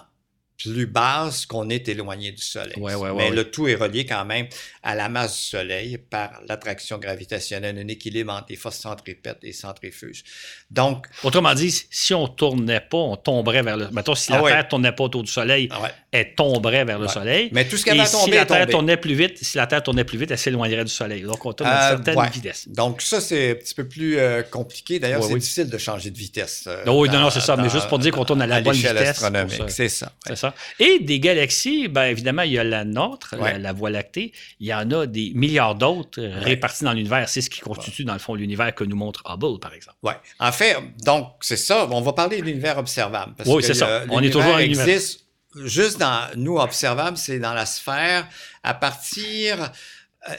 plus 0.57 0.87
basse 0.87 1.47
qu'on 1.47 1.69
est 1.69 1.89
éloigné 1.89 2.33
du 2.33 2.43
Soleil. 2.43 2.75
Mais 3.17 3.31
le 3.31 3.51
tout 3.51 3.67
est 3.69 3.75
relié 3.75 4.07
quand 4.07 4.25
même 4.25 4.47
à 4.83 4.95
la 4.95 5.09
masse 5.09 5.35
du 5.35 5.43
Soleil 5.43 5.99
par 5.99 6.41
l'attraction 6.49 6.99
gravitationnelle, 6.99 7.79
un 7.79 7.89
équilibre 7.89 8.33
entre 8.33 8.47
les 8.51 8.57
forces 8.57 8.79
centripètes 8.79 9.39
et 9.43 9.53
centrifuges. 9.53 10.23
Donc, 10.71 11.07
autrement 11.23 11.55
dit, 11.55 11.87
si 11.91 12.15
on 12.15 12.29
tournait 12.29 12.81
pas, 12.81 12.99
on 12.99 13.17
tomberait 13.17 13.63
vers 13.63 13.77
le. 13.77 13.89
Mettons, 13.91 14.15
si 14.15 14.31
la 14.31 14.39
ah 14.39 14.49
Terre 14.49 14.69
tournait 14.69 14.93
pas 14.93 15.05
autour 15.05 15.23
du 15.23 15.31
Soleil, 15.31 15.69
ah 15.71 15.91
elle 16.13 16.35
tomberait 16.35 16.85
vers 16.85 16.99
le 16.99 17.09
Soleil. 17.09 17.49
Mais 17.53 17.67
tout 17.67 17.77
ce 17.77 17.85
qu'elle 17.85 17.97
va 17.97 18.07
tomber, 18.07 18.25
si 18.25 18.31
la 18.31 18.47
Terre 18.47 18.67
tournait 18.67 18.97
plus 18.97 19.15
vite, 19.15 19.43
si 19.43 19.57
la 19.57 19.67
Terre 19.67 19.83
tournait 19.83 20.05
plus 20.05 20.19
vite, 20.19 20.31
elle 20.31 20.39
s'éloignerait 20.39 20.85
du 20.85 20.93
Soleil. 20.93 21.23
Donc, 21.23 21.45
on 21.45 21.53
tourne 21.53 21.71
à 21.71 21.93
une 21.93 22.01
euh, 22.01 22.05
certaine 22.05 22.31
vitesse. 22.31 22.69
Donc, 22.69 23.03
ça, 23.03 23.21
c'est 23.21 23.51
un 23.51 23.55
petit 23.55 23.75
peu 23.75 23.89
plus 23.89 24.19
euh, 24.19 24.43
compliqué. 24.43 24.99
D'ailleurs, 24.99 25.25
c'est 25.25 25.35
difficile 25.35 25.69
de 25.69 25.79
changer 25.79 26.11
de 26.11 26.19
vitesse. 26.19 26.65
Euh, 26.67 26.85
oui, 26.87 27.09
non, 27.09 27.21
non, 27.21 27.31
c'est 27.31 27.41
ça. 27.41 27.57
mais 27.57 27.69
juste 27.69 27.89
pour 27.89 27.99
dire 27.99 28.13
qu'on 28.13 28.25
tourne 28.25 28.43
à 28.43 28.47
la 28.47 28.61
bonne 28.61 28.75
vitesse. 28.75 29.25
C'est 29.69 29.89
ça. 29.89 30.13
Ça. 30.51 30.55
Et 30.79 30.99
des 31.01 31.21
galaxies, 31.21 31.89
bien 31.89 32.07
évidemment, 32.07 32.43
il 32.43 32.53
y 32.53 32.59
a 32.59 32.65
la 32.65 32.85
nôtre, 32.85 33.35
la, 33.37 33.73
Voie 33.73 33.91
lactée. 33.91 34.33
Il 34.61 34.67
y 34.67 34.75
en 34.75 34.91
a 34.91 35.07
des 35.07 35.33
milliards 35.35 35.75
d'autres 35.75 36.23
répartis 36.23 36.85
dans 36.85 36.93
l'univers. 36.93 37.29
C'est 37.29 37.41
ce 37.41 37.51
qui 37.51 37.61
constitue, 37.61 38.05
dans 38.05 38.13
le 38.13 38.19
fond, 38.19 38.35
l'univers 38.35 38.75
que 38.75 38.85
nous 38.85 38.97
montre 38.97 39.23
Hubble, 39.27 39.59
par 39.61 39.75
exemple. 39.75 39.99
Oui. 40.03 40.13
En 40.39 40.53
fait, 40.53 40.77
donc, 41.05 41.33
c'est 41.41 41.57
ça. 41.57 41.89
On 41.91 42.01
va 42.01 42.13
parler 42.13 42.39
de 42.39 42.43
l'univers 42.43 42.79
observable. 42.79 43.35
oui, 43.47 43.63
c'est 43.63 43.75
ça. 43.75 44.05
On 44.11 44.21
est 44.23 44.31
toujours 44.31 44.59
existe 44.59 45.25
juste 45.63 45.99
dans 45.99 46.29
nous 46.37 46.59
observable, 46.59 47.17
c'est 47.17 47.39
dans 47.39 47.55
la 47.55 47.67
sphère. 47.67 48.29
À 48.63 48.75
partir, 48.75 49.71
euh, 50.29 50.35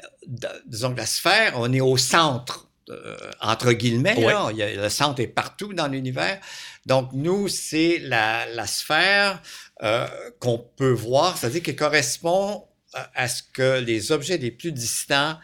disons 0.66 0.94
que 0.94 0.98
la 0.98 1.06
sphère, 1.06 1.54
on 1.56 1.72
est 1.72 1.82
au 1.82 1.98
centre. 1.98 2.65
Euh, 2.90 3.18
entre 3.42 3.72
guillemets, 3.72 4.16
le 4.56 4.90
centre 4.90 5.20
est 5.20 5.28
partout 5.28 5.74
dans 5.74 5.88
l'univers. 5.88 6.40
Donc, 6.86 7.10
nous, 7.14 7.48
c'est 7.48 7.98
la, 8.00 8.46
la 8.48 8.68
sphère 8.68 9.42
euh, 9.82 10.08
qu'on 10.40 10.60
peut 10.60 10.92
voir, 10.92 11.38
c'est-à-dire 11.38 11.64
qu'elle 11.64 11.76
correspond 11.76 12.64
à 12.94 13.28
ce 13.28 13.44
que 13.44 13.80
les 13.80 14.12
objets 14.12 14.38
les 14.38 14.52
plus 14.52 14.72
distants 14.72 15.38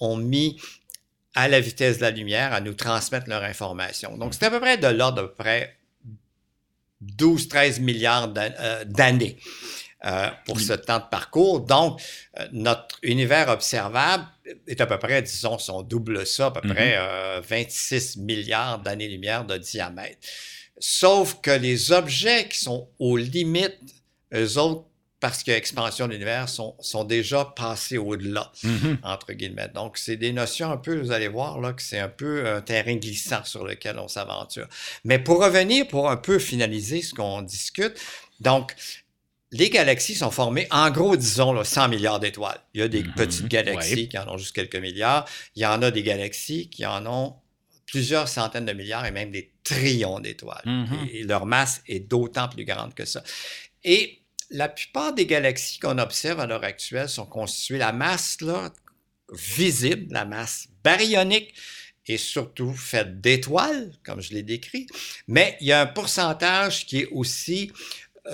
ont 0.00 0.16
mis 0.16 0.60
à 1.34 1.48
la 1.48 1.60
vitesse 1.60 1.96
de 1.96 2.02
la 2.02 2.10
lumière 2.10 2.52
à 2.52 2.60
nous 2.60 2.74
transmettre 2.74 3.28
leur 3.28 3.42
information. 3.42 4.18
Donc, 4.18 4.34
c'est 4.34 4.44
à 4.44 4.50
peu 4.50 4.60
près 4.60 4.76
de 4.76 4.86
l'ordre 4.88 5.22
de 5.22 5.26
près 5.26 5.76
12-13 7.18 7.80
milliards 7.80 8.32
euh, 8.36 8.84
d'années 8.84 9.38
euh, 10.04 10.28
pour 10.46 10.60
ce 10.60 10.72
temps 10.72 10.98
de 10.98 11.08
parcours. 11.10 11.60
Donc, 11.60 12.00
euh, 12.38 12.46
notre 12.52 12.98
univers 13.02 13.48
observable 13.48 14.24
est 14.66 14.80
à 14.80 14.86
peu 14.86 14.98
près, 14.98 15.22
disons, 15.22 15.58
son 15.58 15.82
double 15.82 16.26
ça, 16.26 16.46
à 16.46 16.50
peu 16.50 16.68
mm-hmm. 16.68 16.74
près 16.74 17.40
26 17.42 18.16
milliards 18.16 18.80
d'années-lumière 18.80 19.44
de 19.44 19.56
diamètre. 19.56 20.18
Sauf 20.78 21.40
que 21.40 21.52
les 21.52 21.92
objets 21.92 22.48
qui 22.48 22.58
sont 22.58 22.88
aux 22.98 23.16
limites, 23.16 23.78
eux 24.34 24.58
autres, 24.58 24.86
parce 25.22 25.44
que 25.44 25.52
l'expansion 25.52 26.08
de 26.08 26.14
l'univers 26.14 26.48
sont, 26.48 26.74
sont, 26.80 27.04
déjà 27.04 27.44
passés 27.44 27.96
au-delà, 27.96 28.50
mm-hmm. 28.64 28.96
entre 29.04 29.32
guillemets. 29.34 29.68
Donc, 29.72 29.96
c'est 29.96 30.16
des 30.16 30.32
notions 30.32 30.72
un 30.72 30.76
peu, 30.76 31.00
vous 31.00 31.12
allez 31.12 31.28
voir 31.28 31.60
là, 31.60 31.72
que 31.72 31.80
c'est 31.80 32.00
un 32.00 32.08
peu 32.08 32.48
un 32.48 32.60
terrain 32.60 32.96
glissant 32.96 33.44
sur 33.44 33.64
lequel 33.64 34.00
on 34.00 34.08
s'aventure. 34.08 34.66
Mais 35.04 35.20
pour 35.20 35.40
revenir, 35.40 35.86
pour 35.86 36.10
un 36.10 36.16
peu 36.16 36.40
finaliser 36.40 37.02
ce 37.02 37.14
qu'on 37.14 37.40
discute, 37.42 37.94
donc, 38.40 38.74
les 39.52 39.68
galaxies 39.68 40.14
sont 40.14 40.30
formées, 40.30 40.66
en 40.70 40.90
gros, 40.90 41.14
disons, 41.14 41.52
là, 41.52 41.62
100 41.62 41.88
milliards 41.88 42.20
d'étoiles. 42.20 42.60
Il 42.72 42.80
y 42.80 42.82
a 42.82 42.88
des 42.88 43.02
mm-hmm. 43.02 43.14
petites 43.14 43.48
galaxies 43.48 44.08
qui 44.08 44.18
en 44.18 44.26
ont 44.28 44.38
juste 44.38 44.54
quelques 44.54 44.76
milliards. 44.76 45.28
Il 45.56 45.62
y 45.62 45.66
en 45.66 45.82
a 45.82 45.90
des 45.90 46.02
galaxies 46.02 46.70
qui 46.70 46.86
en 46.86 47.06
ont 47.06 47.36
plusieurs 47.86 48.28
centaines 48.28 48.64
de 48.64 48.72
milliards 48.72 49.04
et 49.04 49.10
même 49.10 49.30
des 49.30 49.52
trillions 49.62 50.20
d'étoiles. 50.20 50.62
Mm-hmm. 50.64 51.10
Et 51.12 51.22
leur 51.24 51.44
masse 51.44 51.82
est 51.86 52.00
d'autant 52.00 52.48
plus 52.48 52.64
grande 52.64 52.94
que 52.94 53.04
ça. 53.04 53.22
Et 53.84 54.22
la 54.48 54.70
plupart 54.70 55.12
des 55.12 55.26
galaxies 55.26 55.78
qu'on 55.78 55.98
observe 55.98 56.40
à 56.40 56.46
l'heure 56.46 56.64
actuelle 56.64 57.10
sont 57.10 57.26
constituées, 57.26 57.78
la 57.78 57.92
masse 57.92 58.40
là, 58.40 58.72
visible, 59.32 60.12
la 60.12 60.24
masse 60.24 60.68
baryonique, 60.82 61.54
est 62.08 62.16
surtout 62.16 62.72
faite 62.72 63.20
d'étoiles, 63.20 63.92
comme 64.04 64.20
je 64.20 64.32
l'ai 64.32 64.42
décrit, 64.42 64.86
mais 65.28 65.56
il 65.60 65.68
y 65.68 65.72
a 65.72 65.80
un 65.80 65.86
pourcentage 65.86 66.84
qui 66.86 67.00
est 67.00 67.08
aussi 67.12 67.70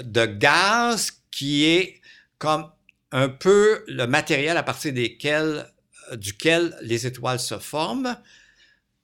de 0.03 0.27
gaz 0.27 1.23
qui 1.31 1.65
est 1.65 2.01
comme 2.39 2.71
un 3.13 3.29
peu 3.29 3.85
le 3.89 4.07
matériel 4.07 4.57
à 4.57 4.63
partir 4.63 4.93
desquels, 4.93 5.67
duquel 6.15 6.77
les 6.83 7.07
étoiles 7.07 7.41
se 7.41 7.59
forment 7.59 8.17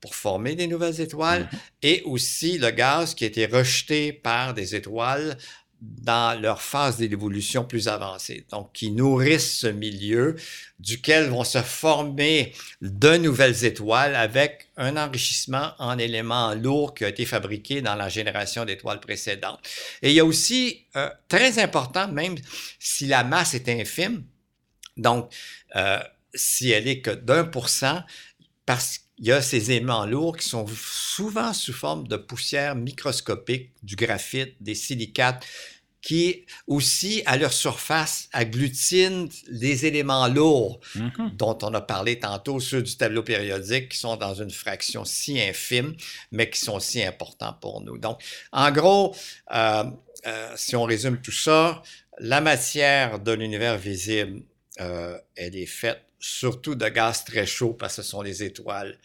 pour 0.00 0.14
former 0.14 0.54
des 0.54 0.66
nouvelles 0.66 1.00
étoiles, 1.00 1.44
mm-hmm. 1.44 1.58
et 1.82 2.02
aussi 2.02 2.58
le 2.58 2.70
gaz 2.70 3.14
qui 3.14 3.24
a 3.24 3.26
été 3.26 3.46
rejeté 3.46 4.12
par 4.12 4.52
des 4.52 4.74
étoiles 4.74 5.38
dans 5.84 6.40
leur 6.40 6.62
phase 6.62 6.98
d'évolution 6.98 7.64
plus 7.64 7.88
avancée, 7.88 8.46
donc 8.50 8.72
qui 8.72 8.90
nourrissent 8.90 9.58
ce 9.58 9.66
milieu 9.66 10.36
duquel 10.78 11.28
vont 11.28 11.44
se 11.44 11.60
former 11.62 12.52
de 12.80 13.16
nouvelles 13.16 13.64
étoiles 13.64 14.14
avec 14.14 14.68
un 14.76 14.96
enrichissement 14.96 15.72
en 15.78 15.98
éléments 15.98 16.54
lourds 16.54 16.94
qui 16.94 17.04
a 17.04 17.08
été 17.08 17.26
fabriqué 17.26 17.82
dans 17.82 17.94
la 17.94 18.08
génération 18.08 18.64
d'étoiles 18.64 19.00
précédentes. 19.00 19.60
Et 20.02 20.10
il 20.10 20.14
y 20.14 20.20
a 20.20 20.24
aussi, 20.24 20.86
euh, 20.96 21.10
très 21.28 21.58
important, 21.58 22.08
même 22.08 22.36
si 22.78 23.06
la 23.06 23.24
masse 23.24 23.54
est 23.54 23.68
infime, 23.68 24.24
donc 24.96 25.32
euh, 25.76 25.98
si 26.34 26.70
elle 26.70 26.88
est 26.88 27.00
que 27.00 27.10
d'un 27.10 27.44
pour 27.44 27.68
cent, 27.68 28.02
parce 28.66 28.98
qu'il 28.98 29.26
y 29.26 29.32
a 29.32 29.42
ces 29.42 29.70
éléments 29.70 30.06
lourds 30.06 30.36
qui 30.36 30.48
sont 30.48 30.66
souvent 30.66 31.52
sous 31.52 31.72
forme 31.72 32.08
de 32.08 32.16
poussière 32.16 32.74
microscopique, 32.74 33.72
du 33.82 33.96
graphite, 33.96 34.54
des 34.60 34.74
silicates, 34.74 35.44
qui 36.04 36.44
aussi, 36.66 37.22
à 37.24 37.38
leur 37.38 37.52
surface, 37.52 38.28
agglutinent 38.34 39.30
des 39.48 39.86
éléments 39.86 40.28
lourds 40.28 40.78
mm-hmm. 40.94 41.36
dont 41.36 41.56
on 41.62 41.72
a 41.72 41.80
parlé 41.80 42.18
tantôt, 42.18 42.60
ceux 42.60 42.82
du 42.82 42.94
tableau 42.98 43.22
périodique, 43.22 43.88
qui 43.88 43.98
sont 43.98 44.16
dans 44.16 44.34
une 44.34 44.50
fraction 44.50 45.06
si 45.06 45.40
infime, 45.40 45.96
mais 46.30 46.50
qui 46.50 46.60
sont 46.60 46.78
si 46.78 47.02
importants 47.02 47.54
pour 47.58 47.80
nous. 47.80 47.96
Donc, 47.96 48.20
en 48.52 48.70
gros, 48.70 49.16
euh, 49.54 49.84
euh, 50.26 50.52
si 50.56 50.76
on 50.76 50.84
résume 50.84 51.22
tout 51.22 51.32
ça, 51.32 51.82
la 52.18 52.42
matière 52.42 53.18
de 53.18 53.32
l'univers 53.32 53.78
visible, 53.78 54.42
euh, 54.82 55.18
elle 55.36 55.56
est 55.56 55.64
faite 55.64 56.02
surtout 56.18 56.74
de 56.74 56.88
gaz 56.88 57.24
très 57.24 57.46
chaud 57.46 57.72
parce 57.72 57.96
que 57.96 58.02
ce 58.02 58.08
sont 58.10 58.20
les 58.20 58.42
étoiles 58.42 58.98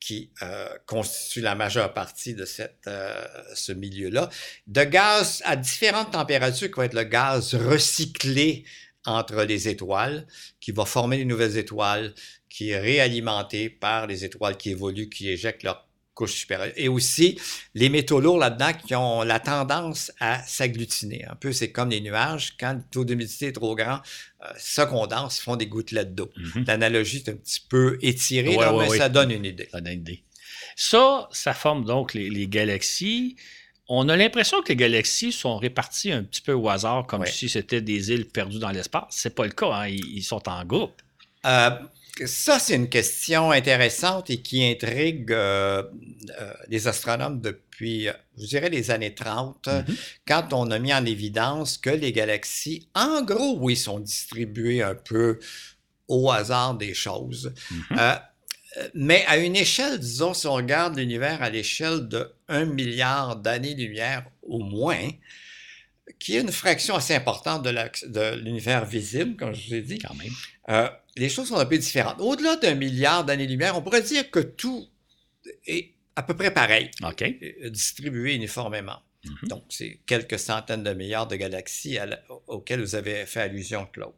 qui 0.00 0.32
euh, 0.42 0.68
constitue 0.86 1.42
la 1.42 1.54
majeure 1.54 1.92
partie 1.92 2.34
de 2.34 2.46
cette, 2.46 2.78
euh, 2.86 3.26
ce 3.54 3.72
milieu-là, 3.72 4.30
de 4.66 4.84
gaz 4.84 5.42
à 5.44 5.56
différentes 5.56 6.12
températures, 6.12 6.68
qui 6.68 6.76
va 6.76 6.86
être 6.86 6.94
le 6.94 7.04
gaz 7.04 7.54
recyclé 7.54 8.64
entre 9.04 9.42
les 9.44 9.68
étoiles, 9.68 10.26
qui 10.60 10.72
va 10.72 10.84
former 10.84 11.18
de 11.18 11.24
nouvelles 11.24 11.56
étoiles, 11.56 12.14
qui 12.48 12.70
est 12.70 12.80
réalimenté 12.80 13.70
par 13.70 14.06
les 14.06 14.24
étoiles 14.24 14.56
qui 14.56 14.70
évoluent, 14.70 15.08
qui 15.08 15.28
éjectent 15.28 15.62
leur 15.62 15.86
et 16.76 16.88
aussi, 16.88 17.38
les 17.74 17.88
métaux 17.88 18.20
lourds 18.20 18.38
là-dedans 18.38 18.72
qui 18.72 18.94
ont 18.94 19.22
la 19.22 19.40
tendance 19.40 20.12
à 20.20 20.42
s'agglutiner. 20.42 21.24
Un 21.26 21.34
peu, 21.34 21.52
c'est 21.52 21.70
comme 21.70 21.90
les 21.90 22.00
nuages. 22.00 22.54
Quand 22.58 22.74
le 22.74 22.82
taux 22.90 23.04
d'humidité 23.04 23.46
est 23.46 23.52
trop 23.52 23.74
grand, 23.74 24.00
euh, 24.42 24.46
ça 24.58 24.86
condense, 24.86 25.40
font 25.40 25.56
des 25.56 25.66
gouttelettes 25.66 26.14
d'eau. 26.14 26.30
Mhm. 26.36 26.64
L'analogie 26.66 27.18
est 27.18 27.28
un 27.28 27.36
petit 27.36 27.60
peu 27.68 27.98
étirée, 28.02 28.56
mais 28.56 28.88
ça 28.96 29.08
donne 29.08 29.30
une 29.30 29.44
idée. 29.44 29.68
Ça 29.70 29.80
donne 29.80 29.92
une 29.92 30.00
idée. 30.00 30.22
Ça, 30.76 31.28
ça 31.32 31.52
forme 31.52 31.84
donc 31.84 32.14
les, 32.14 32.48
galaxies. 32.48 33.36
On 33.88 34.08
a 34.08 34.16
l'impression 34.16 34.62
que 34.62 34.68
les 34.68 34.76
galaxies 34.76 35.32
sont 35.32 35.56
réparties 35.58 36.12
un 36.12 36.22
petit 36.22 36.40
peu 36.40 36.52
au 36.52 36.68
hasard, 36.68 37.06
comme 37.06 37.26
si 37.26 37.48
c'était 37.48 37.82
des 37.82 38.10
îles 38.12 38.26
perdues 38.26 38.58
dans 38.58 38.70
l'espace. 38.70 39.06
C'est 39.10 39.34
pas 39.34 39.44
le 39.44 39.52
cas, 39.52 39.72
hein. 39.72 39.88
ils, 39.88 40.22
sont 40.22 40.48
en 40.48 40.64
groupe. 40.64 41.02
Euh, 41.44 41.70
ça, 42.26 42.58
c'est 42.58 42.74
une 42.74 42.88
question 42.88 43.50
intéressante 43.50 44.30
et 44.30 44.42
qui 44.42 44.64
intrigue 44.64 45.32
euh, 45.32 45.82
euh, 46.40 46.52
les 46.68 46.88
astronomes 46.88 47.40
depuis, 47.40 48.08
je 48.38 48.46
dirais, 48.46 48.70
les 48.70 48.90
années 48.90 49.14
30, 49.14 49.66
mm-hmm. 49.66 49.84
quand 50.26 50.52
on 50.52 50.70
a 50.70 50.78
mis 50.78 50.92
en 50.92 51.04
évidence 51.04 51.78
que 51.78 51.90
les 51.90 52.12
galaxies, 52.12 52.88
en 52.94 53.22
gros, 53.22 53.56
oui, 53.58 53.76
sont 53.76 54.00
distribuées 54.00 54.82
un 54.82 54.94
peu 54.94 55.38
au 56.08 56.30
hasard 56.30 56.74
des 56.74 56.94
choses. 56.94 57.52
Mm-hmm. 57.72 57.98
Euh, 57.98 58.14
mais 58.94 59.24
à 59.26 59.36
une 59.36 59.56
échelle, 59.56 59.98
disons, 59.98 60.34
si 60.34 60.46
on 60.46 60.54
regarde 60.54 60.96
l'univers 60.96 61.42
à 61.42 61.50
l'échelle 61.50 62.08
de 62.08 62.32
1 62.48 62.66
milliard 62.66 63.36
d'années-lumière 63.36 64.24
au 64.42 64.58
moins, 64.58 65.08
qui 66.20 66.36
est 66.36 66.40
une 66.40 66.52
fraction 66.52 66.94
assez 66.94 67.14
importante 67.14 67.64
de 67.64 68.34
l'univers 68.36 68.84
visible, 68.84 69.36
comme 69.36 69.54
je 69.54 69.68
vous 69.68 69.74
ai 69.74 69.80
dit. 69.80 69.98
Quand 69.98 70.14
même. 70.14 70.32
Euh, 70.68 70.88
les 71.16 71.28
choses 71.28 71.48
sont 71.48 71.56
un 71.56 71.66
peu 71.66 71.78
différentes. 71.78 72.20
Au-delà 72.20 72.56
d'un 72.56 72.74
milliard 72.74 73.24
d'années-lumière, 73.24 73.76
on 73.76 73.82
pourrait 73.82 74.02
dire 74.02 74.30
que 74.30 74.38
tout 74.38 74.86
est 75.66 75.94
à 76.14 76.22
peu 76.22 76.34
près 76.34 76.52
pareil, 76.52 76.90
euh, 77.02 77.70
distribué 77.70 78.34
uniformément. 78.34 79.00
Mhm. 79.24 79.48
Donc, 79.48 79.64
c'est 79.68 80.00
quelques 80.06 80.38
centaines 80.38 80.82
de 80.82 80.94
milliards 80.94 81.26
de 81.26 81.36
galaxies 81.36 81.98
auxquelles 82.46 82.80
vous 82.80 82.94
avez 82.94 83.26
fait 83.26 83.42
allusion, 83.42 83.86
Claude. 83.92 84.14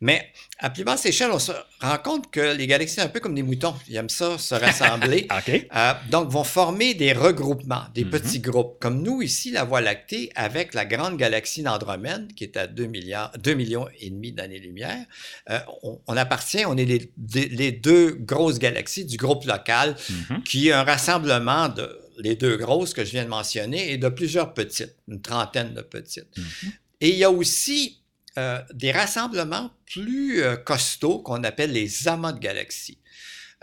Mais 0.00 0.32
à 0.58 0.68
plus 0.70 0.82
basse 0.82 1.06
échelle, 1.06 1.30
on 1.30 1.38
se 1.38 1.52
rend 1.80 1.98
compte 1.98 2.30
que 2.30 2.56
les 2.56 2.66
galaxies, 2.66 3.00
un 3.00 3.08
peu 3.08 3.20
comme 3.20 3.36
des 3.36 3.44
moutons, 3.44 3.74
ils 3.88 3.94
aiment 3.94 4.08
ça, 4.08 4.38
se 4.38 4.56
rassembler. 4.56 5.28
euh, 5.76 5.92
donc, 6.10 6.28
vont 6.28 6.42
former 6.42 6.94
des 6.94 7.12
regroupements, 7.12 7.84
des 7.94 8.04
mhm. 8.04 8.10
petits 8.10 8.40
groupes. 8.40 8.78
Comme 8.80 9.02
nous, 9.02 9.22
ici, 9.22 9.52
la 9.52 9.62
Voie 9.62 9.80
lactée, 9.80 10.32
avec 10.34 10.74
la 10.74 10.84
grande 10.86 11.16
galaxie 11.16 11.62
d'Andromède, 11.62 12.34
qui 12.34 12.42
est 12.42 12.56
à 12.56 12.66
2, 12.66 12.86
milliards, 12.86 13.32
2 13.38 13.54
millions 13.54 13.86
et 14.00 14.10
demi 14.10 14.32
d'années-lumière, 14.32 15.06
euh, 15.50 15.60
on, 16.06 16.16
appartient, 16.16 16.64
on 16.66 16.76
est 16.76 16.84
les, 16.84 17.12
les, 17.48 17.70
deux 17.70 18.12
grosses 18.12 18.58
galaxies 18.58 19.04
du 19.04 19.16
groupe 19.16 19.44
local, 19.44 19.94
mhm. 20.10 20.42
qui 20.42 20.68
est 20.68 20.72
un 20.72 20.82
rassemblement 20.82 21.68
de 21.68 22.01
les 22.18 22.36
deux 22.36 22.56
grosses 22.56 22.94
que 22.94 23.04
je 23.04 23.10
viens 23.10 23.24
de 23.24 23.28
mentionner, 23.28 23.92
et 23.92 23.98
de 23.98 24.08
plusieurs 24.08 24.54
petites, 24.54 24.96
une 25.08 25.20
trentaine 25.20 25.74
de 25.74 25.82
petites. 25.82 26.36
Mhm. 26.36 26.72
Et 27.00 27.10
il 27.10 27.16
y 27.16 27.24
a 27.24 27.30
aussi 27.30 27.98
euh, 28.38 28.60
des 28.72 28.92
rassemblements 28.92 29.70
plus 29.86 30.42
euh, 30.42 30.56
costauds 30.56 31.18
qu'on 31.18 31.44
appelle 31.44 31.72
les 31.72 32.08
amas 32.08 32.32
de 32.32 32.38
galaxies. 32.38 32.98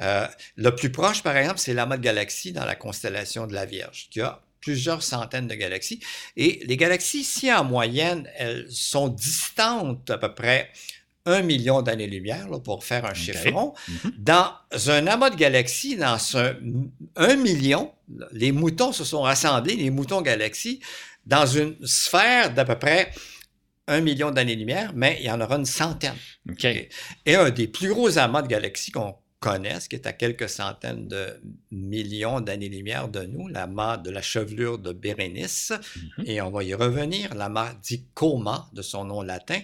Euh, 0.01 0.27
le 0.55 0.75
plus 0.75 0.91
proche, 0.91 1.23
par 1.23 1.35
exemple, 1.35 1.59
c'est 1.59 1.73
l'amas 1.73 1.97
de 1.97 2.03
galaxies 2.03 2.51
dans 2.51 2.65
la 2.65 2.75
constellation 2.75 3.47
de 3.47 3.53
la 3.53 3.65
Vierge, 3.65 4.07
qui 4.11 4.21
a 4.21 4.41
plusieurs 4.61 5.03
centaines 5.03 5.47
de 5.47 5.55
galaxies. 5.55 5.99
Et 6.37 6.61
les 6.65 6.77
galaxies, 6.77 7.23
si 7.23 7.51
en 7.51 7.63
moyenne, 7.63 8.29
elles 8.35 8.67
sont 8.69 9.07
distantes 9.07 10.09
à 10.09 10.17
peu 10.17 10.33
près 10.35 10.69
un 11.29 11.41
million 11.41 11.81
d'années-lumière, 11.81 12.47
pour 12.63 12.83
faire 12.83 13.05
un 13.05 13.13
chiffron. 13.13 13.73
Mhm. 13.87 14.11
Dans 14.17 14.53
un 14.87 15.07
amas 15.07 15.29
de 15.29 15.35
galaxies, 15.35 15.95
dans 15.95 16.17
un, 17.15 17.35
million, 17.35 17.91
les 18.31 18.51
moutons 18.51 18.91
se 18.91 19.03
sont 19.03 19.21
rassemblés, 19.21 19.75
les 19.75 19.89
moutons 19.89 20.21
galaxies, 20.21 20.79
dans 21.25 21.45
une 21.45 21.75
sphère 21.85 22.53
d'à 22.53 22.65
peu 22.65 22.77
près 22.77 23.11
un 23.87 24.01
million 24.01 24.31
d'années-lumière, 24.31 24.91
mais 24.95 25.17
il 25.19 25.25
y 25.25 25.31
en 25.31 25.41
aura 25.41 25.55
une 25.55 25.65
centaine. 25.65 26.15
Et 27.25 27.35
un 27.35 27.49
des 27.49 27.67
plus 27.67 27.89
gros 27.89 28.17
amas 28.17 28.41
de 28.41 28.47
galaxies 28.47 28.91
qu'on 28.91 29.15
connaissent, 29.39 29.87
qui 29.87 29.95
est 29.95 30.05
à 30.05 30.13
quelques 30.13 30.49
centaines 30.49 31.07
de 31.07 31.39
millions 31.71 32.41
d'années-lumière 32.41 33.07
de 33.07 33.21
nous, 33.21 33.47
l'amas 33.47 33.97
de 33.97 34.09
la 34.09 34.21
chevelure 34.21 34.77
de 34.77 34.91
Bérénice, 34.91 35.71
mhm. 36.17 36.25
et 36.25 36.41
on 36.41 36.51
va 36.51 36.63
y 36.63 36.73
revenir, 36.73 37.33
l'amas 37.35 37.73
dit 37.81 38.05
Coma, 38.13 38.69
de 38.73 38.81
son 38.81 39.05
nom 39.05 39.21
latin. 39.21 39.59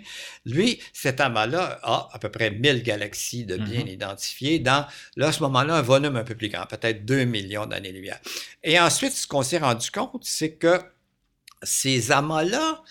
Lui, 0.45 0.79
cet 0.93 1.19
amas-là 1.19 1.79
a 1.83 2.09
à 2.11 2.19
peu 2.19 2.29
près 2.29 2.51
1000 2.51 2.83
galaxies 2.83 3.45
de 3.45 3.57
bien 3.57 3.81
mhm. 3.81 3.87
identifiées 3.87 4.59
dans, 4.59 4.87
là, 5.17 5.27
à 5.27 5.31
ce 5.31 5.43
moment-là, 5.43 5.75
un 5.75 5.81
volume 5.81 6.15
un 6.15 6.23
peu 6.23 6.35
plus 6.35 6.49
grand, 6.49 6.65
peut-être 6.65 7.05
2 7.05 7.25
millions 7.25 7.65
d'années-lumière. 7.65 8.19
Et 8.63 8.79
ensuite, 8.79 9.13
ce 9.13 9.27
qu'on 9.27 9.43
s'est 9.43 9.57
rendu 9.59 9.91
compte, 9.91 10.23
c'est 10.23 10.53
que 10.53 10.79
ces 11.63 12.11
amas-là 12.11 12.81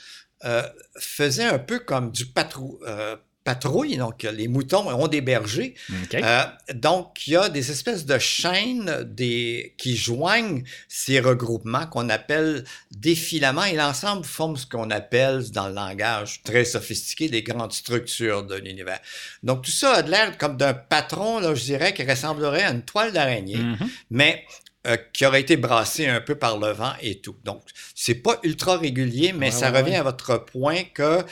euh, 0.45 0.63
faisaient 0.99 1.47
un 1.47 1.59
peu 1.59 1.79
comme 1.79 2.11
du 2.11 2.27
patrou, 2.27 2.79
euh, 2.87 3.17
patrouille, 3.45 3.99
donc 3.99 4.23
les 4.23 4.49
moutons 4.49 4.89
ont 4.89 5.07
des 5.07 5.21
bergers. 5.21 5.75
Euh, 6.15 6.45
donc, 6.75 7.27
il 7.27 7.35
y 7.35 7.37
a 7.37 7.51
des 7.51 7.71
espèces 7.71 8.07
de 8.07 8.19
chaînes 8.19 9.05
des, 9.05 9.75
qui 9.77 9.97
joignent 9.97 10.65
ces 10.89 11.21
regroupements 11.21 11.87
qu'on 11.87 12.09
appelle 12.09 12.65
des 12.91 13.15
filaments 13.15 13.65
et 13.65 13.75
l'ensemble 13.75 14.25
forme 14.25 14.57
ce 14.57 14.67
qu'on 14.67 14.91
appelle, 14.91 15.51
dans 15.51 15.69
le 15.69 15.75
langage 15.75 16.43
très 16.43 16.65
sophistiqué, 16.65 17.29
les 17.29 17.43
grandes 17.43 17.73
structures 17.73 18.45
de 18.45 18.57
l'univers. 18.57 19.01
Donc, 19.43 19.63
tout 19.63 19.71
ça 19.71 19.93
a 19.93 20.03
l'air 20.03 20.39
comme 20.39 20.57
d'un 20.57 20.75
patron, 20.75 21.39
là, 21.39 21.55
je 21.55 21.65
dirais, 21.65 21.93
qui 21.93 22.03
ressemblerait 22.03 22.65
à 22.65 22.71
une 22.71 22.83
toile 22.83 23.13
d'araignée, 23.13 23.59
mm-hmm. 23.59 23.89
mais 24.11 24.45
euh, 24.87 24.99
qui 25.15 25.25
aurait 25.25 25.41
été 25.41 25.57
brassé 25.57 26.07
un 26.07 26.21
peu 26.21 26.35
par 26.35 26.59
le 26.59 26.71
vent 26.71 26.93
et 27.01 27.19
tout. 27.19 27.37
Donc, 27.43 27.63
c'est 27.95 28.17
pas 28.17 28.39
ultra 28.43 28.77
régulier, 28.77 29.33
mais 29.33 29.51
ça 29.51 29.71
revient 29.71 29.95
à 29.95 30.03
votre 30.03 30.45
point 30.45 30.83
que 30.93 31.25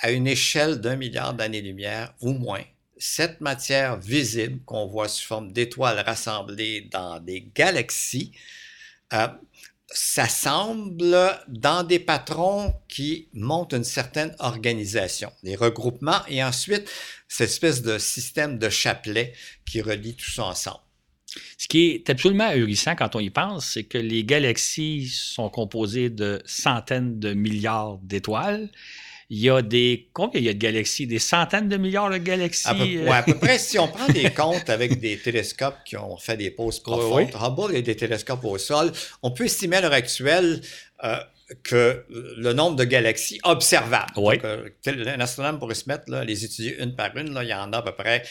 à 0.00 0.10
une 0.10 0.26
échelle 0.26 0.80
d'un 0.80 0.96
milliard 0.96 1.34
d'années-lumière 1.34 2.14
ou 2.20 2.32
moins, 2.32 2.64
cette 2.98 3.40
matière 3.40 3.98
visible 3.98 4.60
qu'on 4.64 4.86
voit 4.86 5.08
sous 5.08 5.26
forme 5.26 5.52
d'étoiles 5.52 6.00
rassemblées 6.00 6.88
dans 6.92 7.20
des 7.20 7.48
galaxies 7.54 8.32
euh, 9.12 9.28
s'assemble 9.88 11.38
dans 11.48 11.84
des 11.84 11.98
patrons 11.98 12.74
qui 12.88 13.28
montrent 13.32 13.76
une 13.76 13.84
certaine 13.84 14.34
organisation, 14.38 15.32
des 15.42 15.56
regroupements 15.56 16.24
et 16.28 16.42
ensuite 16.42 16.90
cette 17.28 17.50
espèce 17.50 17.82
de 17.82 17.98
système 17.98 18.58
de 18.58 18.68
chapelet 18.68 19.34
qui 19.66 19.80
relie 19.80 20.16
tout 20.16 20.30
ça 20.30 20.44
ensemble. 20.44 20.80
Ce 21.58 21.68
qui 21.68 21.86
est 21.90 22.10
absolument 22.10 22.48
ahurissant 22.48 22.94
quand 22.94 23.16
on 23.16 23.20
y 23.20 23.30
pense, 23.30 23.66
c'est 23.66 23.84
que 23.84 23.98
les 23.98 24.24
galaxies 24.24 25.08
sont 25.08 25.48
composées 25.48 26.10
de 26.10 26.42
centaines 26.44 27.18
de 27.18 27.34
milliards 27.34 27.98
d'étoiles. 27.98 28.70
Il 29.34 29.40
y 29.40 29.50
a 29.50 29.62
des. 29.62 30.10
Combien 30.12 30.40
il 30.40 30.46
y 30.46 30.48
a 30.48 30.52
de 30.52 30.58
galaxies? 30.58 31.08
Des 31.08 31.18
centaines 31.18 31.68
de 31.68 31.76
milliards 31.76 32.08
de 32.08 32.18
galaxies 32.18 32.68
À 32.68 32.74
peu, 32.76 32.84
ouais, 32.84 33.10
à 33.10 33.22
peu 33.24 33.36
près, 33.36 33.58
si 33.68 33.80
on 33.80 33.88
prend 33.88 34.06
des 34.06 34.30
comptes 34.30 34.70
avec 34.70 35.00
des 35.00 35.18
télescopes 35.18 35.78
qui 35.84 35.96
ont 35.96 36.16
fait 36.16 36.36
des 36.36 36.52
pauses 36.52 36.78
profondes, 36.78 37.30
Oui, 37.32 37.40
Hubble 37.42 37.74
et 37.74 37.82
des 37.82 37.96
télescopes 37.96 38.44
au 38.44 38.58
sol, 38.58 38.92
on 39.24 39.32
peut 39.32 39.46
estimer 39.46 39.78
à 39.78 39.80
l'heure 39.80 39.92
actuelle 39.92 40.60
euh, 41.02 41.16
que 41.64 42.04
le 42.08 42.52
nombre 42.52 42.76
de 42.76 42.84
galaxies 42.84 43.40
observables. 43.42 44.12
Oui. 44.18 44.36
Donc, 44.36 44.44
euh, 44.44 44.68
un 44.86 45.20
astronome 45.20 45.58
pourrait 45.58 45.74
se 45.74 45.88
mettre, 45.88 46.04
là, 46.06 46.22
les 46.22 46.44
étudier 46.44 46.80
une 46.80 46.94
par 46.94 47.16
une, 47.16 47.34
là, 47.34 47.42
il 47.42 47.48
y 47.48 47.54
en 47.54 47.72
a 47.72 47.78
à 47.78 47.82
peu 47.82 47.92
près 47.92 48.22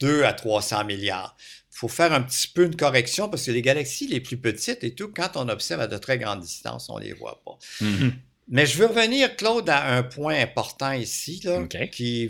2 0.00 0.24
à 0.24 0.32
300 0.32 0.84
milliards. 0.84 1.36
Il 1.70 1.78
faut 1.78 1.86
faire 1.86 2.12
un 2.12 2.22
petit 2.22 2.48
peu 2.48 2.64
une 2.64 2.74
correction 2.74 3.28
parce 3.28 3.46
que 3.46 3.52
les 3.52 3.62
galaxies 3.62 4.08
les 4.08 4.18
plus 4.18 4.36
petites 4.36 4.82
et 4.82 4.96
tout, 4.96 5.12
quand 5.14 5.36
on 5.36 5.48
observe 5.48 5.82
à 5.82 5.86
de 5.86 5.96
très 5.96 6.18
grandes 6.18 6.40
distances, 6.40 6.90
on 6.90 6.98
ne 6.98 7.04
les 7.04 7.12
voit 7.12 7.40
pas. 7.44 7.56
Mhm. 7.80 8.14
Mais 8.48 8.66
je 8.66 8.78
veux 8.78 8.86
revenir, 8.86 9.36
Claude, 9.36 9.68
à 9.68 9.96
un 9.96 10.02
point 10.02 10.38
important 10.40 10.92
ici, 10.92 11.40
là, 11.44 11.66
qui 11.90 12.28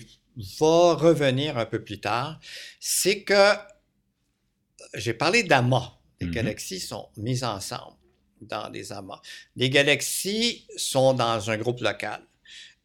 va 0.60 0.94
revenir 0.94 1.58
un 1.58 1.66
peu 1.66 1.82
plus 1.82 2.00
tard. 2.00 2.40
C'est 2.80 3.22
que 3.22 3.52
j'ai 4.94 5.14
parlé 5.14 5.42
d'amas. 5.42 5.98
Les 6.20 6.26
Mhm. 6.28 6.32
galaxies 6.32 6.80
sont 6.80 7.08
mises 7.16 7.44
ensemble 7.44 7.96
dans 8.40 8.70
des 8.70 8.92
amas. 8.92 9.20
Les 9.56 9.70
galaxies 9.70 10.66
sont 10.76 11.14
dans 11.14 11.50
un 11.50 11.56
groupe 11.56 11.80
local. 11.80 12.20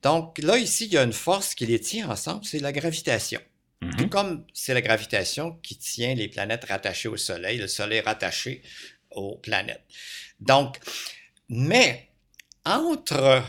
Donc 0.01 0.37
là, 0.39 0.57
ici, 0.57 0.85
il 0.85 0.93
y 0.93 0.97
a 0.97 1.03
une 1.03 1.13
force 1.13 1.53
qui 1.53 1.65
les 1.65 1.79
tient 1.79 2.09
ensemble, 2.09 2.45
c'est 2.45 2.59
la 2.59 2.71
gravitation. 2.71 3.41
Tout 3.97 4.09
comme 4.09 4.45
c'est 4.53 4.73
la 4.73 4.81
gravitation 4.81 5.57
qui 5.63 5.77
tient 5.77 6.13
les 6.13 6.27
planètes 6.27 6.65
rattachées 6.65 7.07
au 7.07 7.15
Soleil, 7.15 7.57
le 7.59 7.67
Soleil 7.67 8.01
rattaché 8.01 8.61
aux 9.11 9.37
planètes. 9.37 9.83
Donc, 10.41 10.79
mais 11.47 12.08
entre 12.69 13.43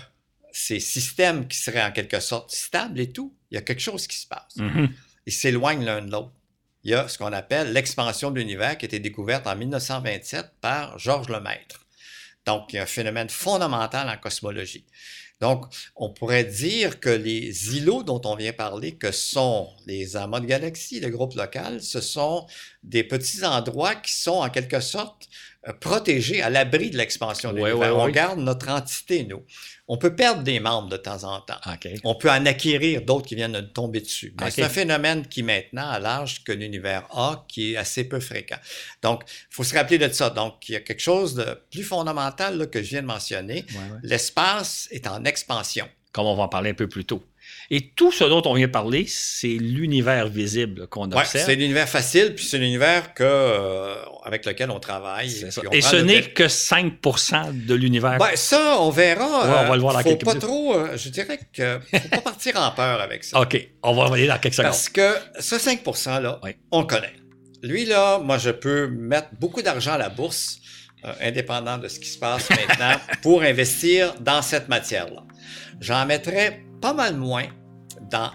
ces 0.53 0.81
systèmes 0.81 1.47
qui 1.47 1.59
seraient 1.59 1.85
en 1.85 1.93
quelque 1.93 2.21
sorte 2.21 2.51
stables 2.51 3.01
et 3.01 3.11
tout, 3.11 3.35
il 3.51 3.55
y 3.55 3.59
a 3.59 3.63
quelque 3.63 3.81
chose 3.81 4.07
qui 4.07 4.17
se 4.17 4.27
passe. 4.27 4.57
Mhm. 4.57 4.89
Ils 5.27 5.33
s'éloignent 5.33 5.85
l'un 5.85 6.03
de 6.03 6.11
l'autre. 6.11 6.33
Il 6.83 6.91
y 6.91 6.95
a 6.95 7.09
ce 7.09 7.19
qu'on 7.19 7.33
appelle 7.33 7.73
l'expansion 7.73 8.31
de 8.31 8.39
l'univers 8.39 8.79
qui 8.79 8.87
a 8.87 8.89
été 8.89 8.99
découverte 8.99 9.47
en 9.47 9.55
1927 9.55 10.53
par 10.61 10.99
Georges 10.99 11.29
Lemaître. 11.29 11.87
Donc, 12.47 12.73
il 12.73 12.77
y 12.77 12.79
a 12.79 12.83
un 12.83 12.87
phénomène 12.87 13.29
fondamental 13.29 14.09
en 14.09 14.17
cosmologie. 14.17 14.87
Donc, 15.41 15.67
on 15.97 16.11
pourrait 16.11 16.45
dire 16.45 17.01
que 17.01 17.09
les 17.09 17.77
îlots 17.77 18.03
dont 18.03 18.21
on 18.25 18.37
vient 18.37 18.53
parler, 18.53 18.97
que 18.97 19.11
sont 19.11 19.71
les 19.87 20.17
amas 20.17 20.41
de 20.41 20.47
galaxies, 20.47 21.01
le 21.01 21.09
groupe 21.09 21.35
local, 21.35 21.83
ce 21.83 22.01
sont 22.01 22.47
des 22.83 23.05
petits 23.05 23.45
endroits 23.45 23.95
qui 23.95 24.13
sont 24.13 24.33
en 24.37 24.51
quelque 24.51 24.81
sorte 24.81 25.29
protégés 25.81 26.41
à 26.43 26.49
l'abri 26.51 26.91
de 26.91 26.97
l'expansion 26.97 27.53
de 27.53 27.61
Ouais, 27.61 27.71
l'univers. 27.71 27.97
ouais, 27.97 28.03
on 28.03 28.09
garde 28.09 28.39
notre 28.39 28.69
entité, 28.71 29.25
nous. 29.25 29.43
On 29.89 29.99
peut 29.99 30.15
perdre 30.15 30.43
des 30.43 30.61
membres 30.61 30.89
de 30.89 30.97
temps 30.97 31.25
en 31.25 31.41
temps. 31.41 31.59
On 32.05 32.15
peut 32.15 32.31
en 32.31 32.47
acquérir 32.47 33.03
d'autres 33.03 33.27
qui 33.27 33.35
viennent 33.35 33.53
de 33.53 33.61
tomber 33.61 34.01
dessus. 34.01 34.33
Mais. 34.41 34.51
C'est 34.51 34.63
un 34.63 34.69
phénomène 34.69 35.27
qui 35.27 35.43
maintenant 35.43 35.89
a 35.91 35.99
l'âge 35.99 36.45
que 36.45 36.53
l'univers 36.53 37.05
a, 37.11 37.45
qui 37.49 37.73
est 37.73 37.77
assez 37.77 38.05
peu 38.05 38.21
fréquent. 38.21 38.59
Donc, 39.03 39.23
il 39.27 39.55
faut 39.55 39.65
se 39.65 39.75
rappeler 39.75 39.99
de 39.99 40.09
ça. 40.09 40.31
Donc, 40.31 40.69
il 40.69 40.73
y 40.73 40.77
a 40.77 40.81
quelque 40.81 41.01
chose 41.03 41.35
de 41.35 41.45
plus 41.73 41.83
fondamental 41.83 42.57
là, 42.57 42.67
que 42.67 42.83
je 42.83 42.89
viens 42.91 43.03
de 43.03 43.07
mentionner. 43.09 43.65
L'espace 44.03 44.89
est 44.93 45.07
en 45.07 45.25
expansion. 45.25 45.89
Comme 46.13 46.27
on 46.27 46.35
va 46.37 46.45
en 46.45 46.49
parler 46.49 46.71
un 46.71 46.75
peu 46.75 46.89
plus 46.89 47.05
tôt. 47.05 47.23
Et 47.71 47.91
tout 47.91 48.11
ce 48.11 48.25
dont 48.25 48.43
on 48.47 48.55
vient 48.55 48.69
parler, 48.69 49.07
c'est 49.09 49.47
l'univers 49.49 50.27
visible 50.29 50.87
qu'on 50.89 51.09
Ouais, 51.11 51.19
observe. 51.19 51.47
c'est 51.47 51.55
l'univers 51.55 51.89
facile, 51.89 52.35
puis 52.35 52.45
c'est 52.45 52.59
l'univers 52.59 53.15
que, 53.15 53.23
euh, 53.25 53.95
avec 54.31 54.47
lequel 54.47 54.71
on 54.71 54.79
travaille. 54.79 55.45
On 55.67 55.71
Et 55.73 55.81
ce 55.81 55.97
n'est 55.97 56.23
que 56.23 56.45
5% 56.45 57.67
de 57.67 57.75
l'univers. 57.75 58.17
Ben, 58.19 58.37
ça, 58.37 58.77
on 58.81 58.91
verra. 58.91 59.25
Ouais, 59.25 59.65
on 59.67 59.69
va 59.69 59.75
le 59.75 59.81
voir 59.81 59.95
dans 59.95 60.01
faut 60.01 60.09
quelques 60.09 60.25
pas 60.25 60.31
minutes. 60.35 60.47
trop, 60.47 60.75
euh, 60.75 60.97
je 60.97 61.09
dirais 61.09 61.41
que 61.53 61.81
faut 61.81 62.09
pas 62.09 62.21
partir 62.21 62.57
en 62.57 62.71
peur 62.71 63.01
avec 63.01 63.25
ça. 63.25 63.41
OK, 63.43 63.69
on 63.83 63.95
va 63.95 64.05
revenir 64.05 64.33
dans 64.33 64.39
quelques 64.39 64.55
secondes. 64.55 64.71
Parce 64.71 64.89
que 64.89 65.15
ce 65.41 65.59
5 65.59 65.83
%-là, 65.85 66.39
Oui. 66.45 66.51
on 66.71 66.81
le 66.81 66.87
connaît. 66.87 67.13
Lui, 67.63 67.85
là, 67.85 68.19
moi, 68.19 68.39
je 68.39 68.51
peux 68.51 68.87
mettre 68.89 69.29
beaucoup 69.39 69.63
d'argent 69.63 69.93
à 69.93 69.99
la 69.99 70.09
bourse, 70.09 70.59
euh, 71.05 71.13
indépendant 71.21 71.77
de 71.79 71.89
ce 71.89 71.99
qui 71.99 72.09
se 72.09 72.19
passe 72.19 72.49
maintenant, 72.51 72.97
pour 73.23 73.43
investir 73.43 74.15
dans 74.21 74.43
cette 74.43 74.69
matière-là. 74.69 75.25
J'en 75.81 76.07
mettrais 76.07 76.63
pas 76.81 76.93
mal 76.95 77.17
moins 77.17 77.45
dans 78.11 78.31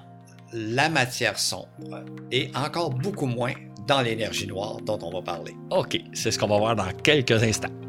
la 0.53 0.89
matière 0.89 1.39
sombre 1.39 2.03
et 2.31 2.51
encore 2.55 2.91
beaucoup 2.91 3.25
moins 3.25 3.53
dans 3.87 4.01
l'énergie 4.01 4.47
noire 4.47 4.77
dont 4.81 4.99
on 5.01 5.11
va 5.11 5.21
parler. 5.21 5.55
OK, 5.71 5.99
c'est 6.13 6.31
ce 6.31 6.39
qu'on 6.39 6.47
va 6.47 6.57
voir 6.57 6.75
dans 6.75 6.91
quelques 7.03 7.43
instants. 7.43 7.84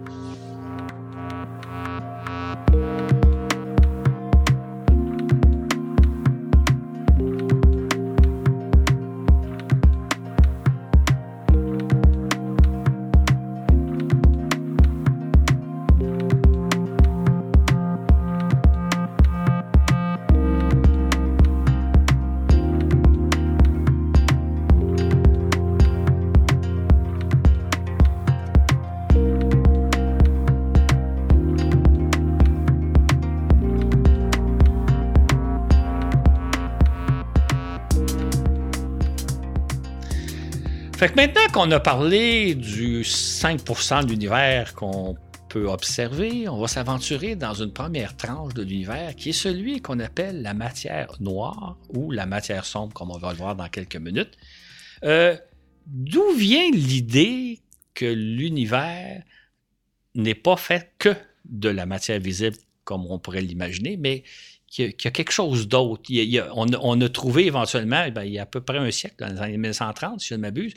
Maintenant 41.14 41.46
qu'on 41.52 41.70
a 41.70 41.80
parlé 41.80 42.54
du 42.54 43.02
5% 43.02 44.04
de 44.04 44.10
l'univers 44.10 44.74
qu'on 44.74 45.16
peut 45.48 45.66
observer, 45.66 46.48
on 46.48 46.58
va 46.58 46.68
s'aventurer 46.68 47.36
dans 47.36 47.54
une 47.54 47.72
première 47.72 48.16
tranche 48.16 48.54
de 48.54 48.62
l'univers 48.62 49.14
qui 49.14 49.30
est 49.30 49.32
celui 49.32 49.80
qu'on 49.80 50.00
appelle 50.00 50.42
la 50.42 50.54
matière 50.54 51.14
noire 51.20 51.76
ou 51.90 52.10
la 52.10 52.26
matière 52.26 52.64
sombre, 52.64 52.92
comme 52.92 53.10
on 53.10 53.18
va 53.18 53.32
le 53.32 53.38
voir 53.38 53.54
dans 53.54 53.68
quelques 53.68 53.96
minutes. 53.96 54.36
Euh, 55.04 55.36
D'où 55.86 56.32
vient 56.32 56.68
l'idée 56.72 57.60
que 57.94 58.06
l'univers 58.06 59.22
n'est 60.16 60.34
pas 60.34 60.56
fait 60.56 60.92
que 60.98 61.14
de 61.44 61.68
la 61.68 61.86
matière 61.86 62.18
visible 62.18 62.56
comme 62.82 63.06
on 63.06 63.18
pourrait 63.18 63.40
l'imaginer, 63.40 63.96
mais 63.96 64.24
qu'il 64.76 64.84
y, 64.84 64.88
a- 64.88 64.92
qu'il 64.92 65.04
y 65.06 65.08
a 65.08 65.10
quelque 65.12 65.32
chose 65.32 65.68
d'autre. 65.68 66.02
On, 66.54 66.72
a- 66.72 66.78
on 66.82 67.00
a 67.00 67.08
trouvé 67.08 67.46
éventuellement, 67.46 68.04
eh 68.06 68.26
il 68.26 68.32
y 68.32 68.38
a 68.38 68.42
à 68.42 68.46
peu 68.46 68.60
près 68.60 68.78
un 68.78 68.90
siècle, 68.90 69.16
dans 69.18 69.28
les 69.28 69.40
années 69.40 69.52
1930, 69.58 70.20
si 70.20 70.28
je 70.28 70.34
ne 70.34 70.40
m'abuse, 70.40 70.74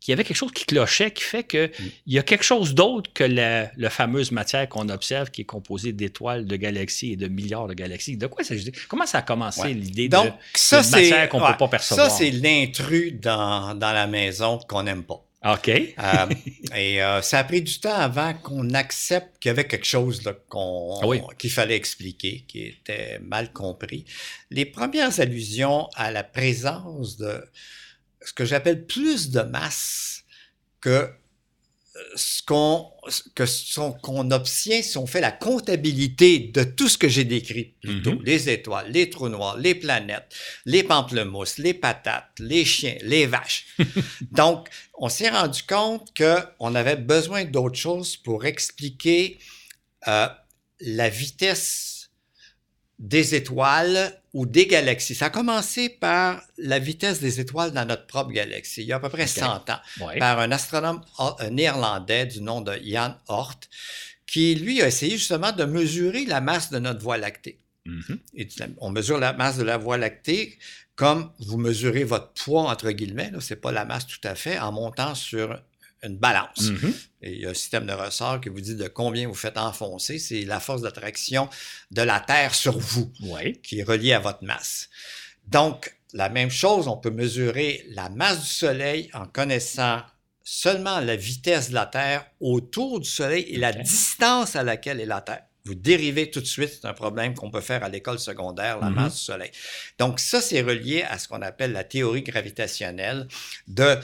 qu'il 0.00 0.12
y 0.12 0.14
avait 0.14 0.22
quelque 0.24 0.36
chose 0.36 0.52
qui 0.52 0.66
clochait, 0.66 1.10
qui 1.12 1.24
fait 1.24 1.44
qu'il 1.44 1.70
y 2.06 2.18
a 2.18 2.22
quelque 2.22 2.44
chose 2.44 2.74
d'autre 2.74 3.10
que 3.14 3.24
la, 3.24 3.70
la 3.76 3.88
fameuse 3.90 4.32
matière 4.32 4.68
qu'on 4.68 4.88
observe, 4.90 5.30
qui 5.30 5.40
est 5.40 5.46
composée 5.46 5.92
d'étoiles, 5.94 6.44
de 6.46 6.56
galaxies 6.56 7.12
et 7.12 7.16
de 7.16 7.26
milliards 7.26 7.66
de 7.68 7.74
galaxies. 7.74 8.16
De 8.18 8.26
quoi 8.26 8.44
s'agit 8.44 8.70
Comment 8.88 9.06
ça 9.06 9.18
a 9.18 9.22
commencé 9.22 9.62
Ouais. 9.62 9.72
l'idée 9.72 10.08
de 10.10 10.16
ça, 10.54 10.82
matière 10.90 11.28
qu'on 11.30 11.40
ouais, 11.42 11.52
peut 11.52 11.56
pas 11.58 11.68
percevoir? 11.68 12.10
Ça, 12.10 12.16
c'est 12.16 12.30
l'intrus 12.30 13.14
dans, 13.18 13.74
dans 13.74 13.92
la 13.92 14.06
maison 14.06 14.58
qu'on 14.68 14.82
n'aime 14.82 15.04
pas. 15.04 15.23
OK. 15.44 15.68
Euh, 15.68 16.26
et 16.74 17.02
euh, 17.02 17.20
ça 17.20 17.40
a 17.40 17.44
pris 17.44 17.60
du 17.60 17.78
temps 17.78 17.94
avant 17.94 18.32
qu'on 18.32 18.70
accepte 18.70 19.38
qu'il 19.38 19.50
y 19.50 19.50
avait 19.50 19.66
quelque 19.66 19.86
chose 19.86 20.22
qu'on, 20.48 20.98
Ah 21.02 21.06
oui. 21.06 21.20
qu'il 21.38 21.50
fallait 21.50 21.76
expliquer, 21.76 22.44
qui 22.48 22.62
était 22.62 23.18
mal 23.18 23.52
compris. 23.52 24.06
Les 24.50 24.64
premières 24.64 25.20
allusions 25.20 25.88
à 25.96 26.10
la 26.10 26.24
présence 26.24 27.18
de 27.18 27.44
ce 28.22 28.32
que 28.32 28.44
j'appelle 28.46 28.86
plus 28.86 29.30
de 29.30 29.42
masse 29.42 30.24
que 30.80 31.10
ce 32.16 32.42
qu'on 32.42 32.90
que 33.36 33.46
ce 33.46 33.80
qu'on 34.02 34.30
obtient 34.32 34.82
si 34.82 34.98
on 34.98 35.06
fait 35.06 35.20
la 35.20 35.30
comptabilité 35.30 36.38
de 36.40 36.64
tout 36.64 36.88
ce 36.88 36.98
que 36.98 37.08
j'ai 37.08 37.24
décrit 37.24 37.74
plus 37.82 38.02
tôt, 38.02 38.12
Mhm. 38.14 38.22
les 38.24 38.48
étoiles, 38.50 38.90
les 38.90 39.08
trous 39.10 39.28
noirs, 39.28 39.56
les 39.58 39.76
planètes, 39.76 40.34
les 40.64 40.82
pamplemousses, 40.82 41.58
les 41.58 41.72
patates, 41.74 42.30
les 42.40 42.64
chiens, 42.64 42.96
les 43.02 43.26
vaches. 43.26 43.66
Donc, 44.32 44.68
on 44.94 45.08
s'est 45.08 45.28
rendu 45.30 45.62
compte 45.62 46.12
qu'on 46.16 46.74
avait 46.74 46.96
besoin 46.96 47.44
d'autre 47.44 47.76
chose 47.78 48.16
pour 48.16 48.44
expliquer 48.44 49.38
euh, 50.08 50.26
la 50.80 51.08
vitesse 51.08 52.10
des 52.98 53.34
étoiles 53.36 54.20
ou 54.34 54.44
des 54.46 54.66
galaxies. 54.66 55.14
Ça 55.14 55.26
a 55.26 55.30
commencé 55.30 55.88
par 55.88 56.42
la 56.58 56.78
vitesse 56.78 57.20
des 57.20 57.40
étoiles 57.40 57.70
dans 57.72 57.86
notre 57.86 58.06
propre 58.06 58.32
galaxie, 58.32 58.82
il 58.82 58.88
y 58.88 58.92
a 58.92 58.96
à 58.96 59.00
peu 59.00 59.08
près 59.08 59.22
Ok. 59.22 59.28
100 59.28 59.70
ans 59.70 59.80
Ouais. 60.00 60.18
par 60.18 60.38
un 60.40 60.50
astronome 60.52 61.00
euh, 61.20 61.48
néerlandais 61.50 62.26
du 62.26 62.40
nom 62.42 62.60
de 62.60 62.72
Jan 62.84 63.14
Hort, 63.28 63.54
qui 64.26 64.54
lui 64.56 64.82
a 64.82 64.88
essayé 64.88 65.16
justement 65.16 65.52
de 65.52 65.64
mesurer 65.64 66.24
la 66.26 66.40
masse 66.40 66.70
de 66.70 66.78
notre 66.78 67.00
Voie 67.00 67.16
lactée. 67.16 67.60
Mhm. 67.86 68.18
Et 68.34 68.46
tu- 68.48 68.62
on 68.78 68.90
mesure 68.90 69.18
la 69.18 69.32
masse 69.32 69.56
de 69.56 69.62
la 69.62 69.76
Voie 69.78 69.98
lactée 69.98 70.58
comme 70.96 71.30
vous 71.40 71.56
mesurez 71.58 72.04
votre 72.04 72.32
poids, 72.32 72.70
entre 72.70 72.90
guillemets, 72.92 73.32
ce 73.40 73.54
n'est 73.54 73.60
pas 73.60 73.72
la 73.72 73.84
masse 73.84 74.06
tout 74.06 74.20
à 74.22 74.34
fait, 74.36 74.58
en 74.60 74.70
montant 74.72 75.14
sur 75.16 75.60
une 76.04 76.16
balance. 76.16 76.60
Mhm. 76.70 76.94
Et 77.22 77.32
il 77.32 77.40
y 77.40 77.46
a 77.46 77.50
un 77.50 77.54
système 77.54 77.86
de 77.86 77.92
ressort 77.92 78.40
qui 78.40 78.48
vous 78.50 78.60
dit 78.60 78.74
de 78.76 78.86
combien 78.88 79.26
vous 79.26 79.34
faites 79.34 79.56
enfoncer. 79.58 80.18
C'est 80.18 80.42
la 80.44 80.60
force 80.60 80.82
d'attraction 80.82 81.48
de 81.90 82.02
la 82.02 82.20
Terre 82.20 82.54
sur 82.54 82.78
vous 82.78 83.10
Oui. 83.22 83.60
qui 83.62 83.80
est 83.80 83.84
reliée 83.84 84.12
à 84.12 84.18
votre 84.20 84.44
masse. 84.44 84.88
Donc, 85.46 85.94
la 86.12 86.28
même 86.28 86.50
chose, 86.50 86.86
on 86.88 86.96
peut 86.96 87.10
mesurer 87.10 87.84
la 87.90 88.08
masse 88.08 88.40
du 88.40 88.46
Soleil 88.46 89.10
en 89.14 89.26
connaissant 89.26 90.02
seulement 90.42 91.00
la 91.00 91.16
vitesse 91.16 91.70
de 91.70 91.74
la 91.74 91.86
Terre 91.86 92.26
autour 92.40 93.00
du 93.00 93.08
Soleil 93.08 93.44
et 93.48 93.56
la 93.56 93.72
distance 93.72 94.56
à 94.56 94.62
laquelle 94.62 95.00
est 95.00 95.06
la 95.06 95.20
Terre. 95.22 95.42
Vous 95.66 95.74
dérivez 95.74 96.30
tout 96.30 96.42
de 96.42 96.46
suite, 96.46 96.68
c'est 96.78 96.86
un 96.86 96.92
problème 96.92 97.32
qu'on 97.32 97.50
peut 97.50 97.62
faire 97.62 97.82
à 97.82 97.88
l'école 97.88 98.18
secondaire, 98.18 98.78
la 98.80 98.90
Mhm. 98.90 98.94
masse 98.96 99.14
du 99.14 99.20
Soleil. 99.22 99.50
Donc 99.98 100.20
ça, 100.20 100.42
c'est 100.42 100.60
relié 100.60 101.02
à 101.04 101.18
ce 101.18 101.26
qu'on 101.26 101.40
appelle 101.40 101.72
la 101.72 101.84
théorie 101.84 102.22
gravitationnelle 102.22 103.26
de 103.66 103.96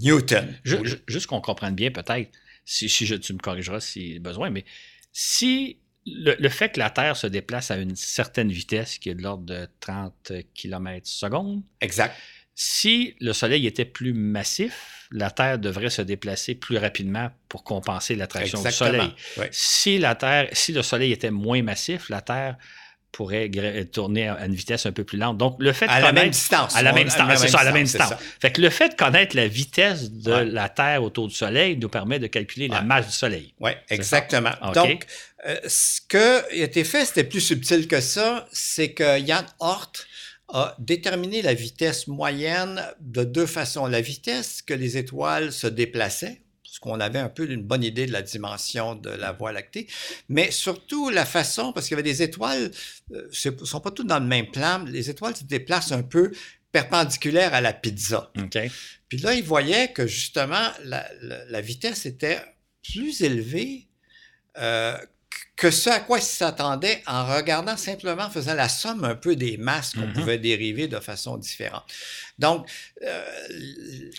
Newton. 0.00 0.54
Ju- 0.64 0.84
ju- 0.84 1.02
juste 1.06 1.26
qu'on 1.26 1.40
comprenne 1.40 1.74
bien, 1.74 1.90
peut-être, 1.90 2.30
si, 2.64 2.88
si 2.88 3.06
je, 3.06 3.14
tu 3.16 3.32
me 3.32 3.38
corrigeras 3.38 3.80
si 3.80 4.18
besoin, 4.18 4.50
mais 4.50 4.64
si 5.12 5.78
le, 6.06 6.34
le 6.38 6.48
fait 6.48 6.70
que 6.72 6.78
la 6.80 6.90
Terre 6.90 7.16
se 7.16 7.26
déplace 7.26 7.70
à 7.70 7.76
une 7.76 7.94
certaine 7.96 8.50
vitesse, 8.50 8.98
qui 8.98 9.10
est 9.10 9.14
de 9.14 9.22
l'ordre 9.22 9.44
de 9.44 9.68
30 9.80 10.32
km 10.54 11.06
seconde, 11.06 11.62
Exact. 11.80 12.16
si 12.54 13.14
le 13.20 13.32
Soleil 13.32 13.66
était 13.66 13.84
plus 13.84 14.12
massif, 14.12 15.06
la 15.10 15.30
Terre 15.30 15.58
devrait 15.58 15.90
se 15.90 16.02
déplacer 16.02 16.54
plus 16.54 16.78
rapidement 16.78 17.30
pour 17.48 17.64
compenser 17.64 18.14
l'attraction 18.16 18.62
du. 18.62 18.70
Soleil. 18.72 19.12
Oui. 19.36 19.44
Si 19.50 19.98
la 19.98 20.14
Terre, 20.14 20.48
si 20.52 20.72
le 20.72 20.82
Soleil 20.82 21.12
était 21.12 21.30
moins 21.30 21.62
massif, 21.62 22.08
la 22.08 22.20
Terre 22.20 22.56
pourrait 23.12 23.48
gra- 23.48 23.84
tourner 23.90 24.28
à 24.28 24.46
une 24.46 24.54
vitesse 24.54 24.86
un 24.86 24.92
peu 24.92 25.04
plus 25.04 25.18
lente. 25.18 25.36
Donc, 25.38 25.56
le 25.60 25.72
fait 25.72 25.86
de 25.86 25.90
À 25.90 26.00
la 26.00 26.06
connaître- 26.08 26.24
même 26.24 26.30
distance. 26.30 26.74
à 26.74 26.82
la 26.82 26.92
même 26.92 27.04
distance, 27.04 27.38
c'est 27.40 27.48
ça, 27.48 27.58
à 27.60 27.64
la 27.64 27.72
même 27.72 27.86
c'est 27.86 27.98
distance. 27.98 28.18
ça. 28.18 28.24
Fait 28.40 28.50
que 28.50 28.60
le 28.62 28.70
fait 28.70 28.88
de 28.88 28.94
connaître 28.94 29.36
la 29.36 29.46
vitesse 29.46 30.10
de 30.10 30.32
Ouais. 30.32 30.44
la 30.46 30.68
Terre 30.70 31.02
autour 31.02 31.28
du 31.28 31.34
Soleil 31.34 31.76
nous 31.76 31.88
permet 31.90 32.18
de 32.18 32.26
calculer 32.26 32.68
la 32.68 32.80
masse 32.80 33.06
du 33.06 33.12
Soleil. 33.12 33.54
Oui, 33.60 33.70
exactement. 33.90 34.50
Donc, 34.74 35.06
euh, 35.46 35.56
ce 35.68 36.00
qui 36.08 36.16
a 36.16 36.64
été 36.64 36.84
fait, 36.84 37.04
c'était 37.04 37.24
plus 37.24 37.40
subtil 37.42 37.86
que 37.86 38.00
ça, 38.00 38.48
c'est 38.52 38.92
que 38.92 39.24
Jan 39.26 39.44
Hort 39.60 39.92
a 40.54 40.74
déterminé 40.78 41.42
la 41.42 41.54
vitesse 41.54 42.06
moyenne 42.08 42.82
de 43.00 43.24
deux 43.24 43.46
façons. 43.46 43.86
La 43.86 44.00
vitesse 44.00 44.62
que 44.62 44.74
les 44.74 44.96
étoiles 44.98 45.52
se 45.52 45.66
déplaçaient, 45.66 46.42
parce 46.72 46.78
qu'on 46.80 47.00
avait 47.00 47.18
un 47.18 47.28
peu 47.28 47.50
une 47.50 47.62
bonne 47.64 47.84
idée 47.84 48.06
de 48.06 48.12
la 48.12 48.22
dimension 48.22 48.94
de 48.94 49.10
la 49.10 49.32
Voie 49.32 49.52
lactée, 49.52 49.88
mais 50.30 50.50
surtout 50.50 51.10
la 51.10 51.26
façon, 51.26 51.70
parce 51.74 51.86
qu'il 51.86 51.92
y 51.98 52.00
avait 52.00 52.02
des 52.02 52.22
étoiles, 52.22 52.70
euh, 53.12 53.28
ne 53.60 53.64
sont 53.66 53.80
pas 53.80 53.90
toutes 53.90 54.06
dans 54.06 54.18
le 54.18 54.24
même 54.24 54.50
plan, 54.50 54.82
les 54.86 55.10
étoiles 55.10 55.36
se 55.36 55.44
déplacent 55.44 55.92
un 55.92 56.02
peu 56.02 56.32
perpendiculaires 56.72 57.52
à 57.52 57.60
la 57.60 57.74
pizza. 57.74 58.30
Puis 59.10 59.18
là, 59.18 59.34
il 59.34 59.44
voyait 59.44 59.92
que 59.92 60.06
justement, 60.06 60.66
la, 60.84 61.06
la- 61.20 61.44
la 61.44 61.60
vitesse 61.60 62.06
était 62.06 62.40
plus 62.82 63.20
élevée 63.20 63.86
euh, 64.56 64.96
que 65.54 65.70
ce 65.70 65.90
à 65.90 66.00
quoi 66.00 66.18
il 66.18 66.22
s'attendait 66.22 67.02
en 67.06 67.24
regardant 67.36 67.76
simplement, 67.76 68.24
en 68.24 68.30
faisant 68.30 68.54
la 68.54 68.68
somme 68.68 69.04
un 69.04 69.14
peu 69.14 69.36
des 69.36 69.56
masses 69.58 69.92
qu'on 69.92 70.06
Mhm. 70.06 70.12
pouvait 70.14 70.38
dériver 70.38 70.88
de 70.88 70.98
façon 70.98 71.36
différente. 71.36 71.84
Donc, 72.38 72.66
euh, 73.06 73.22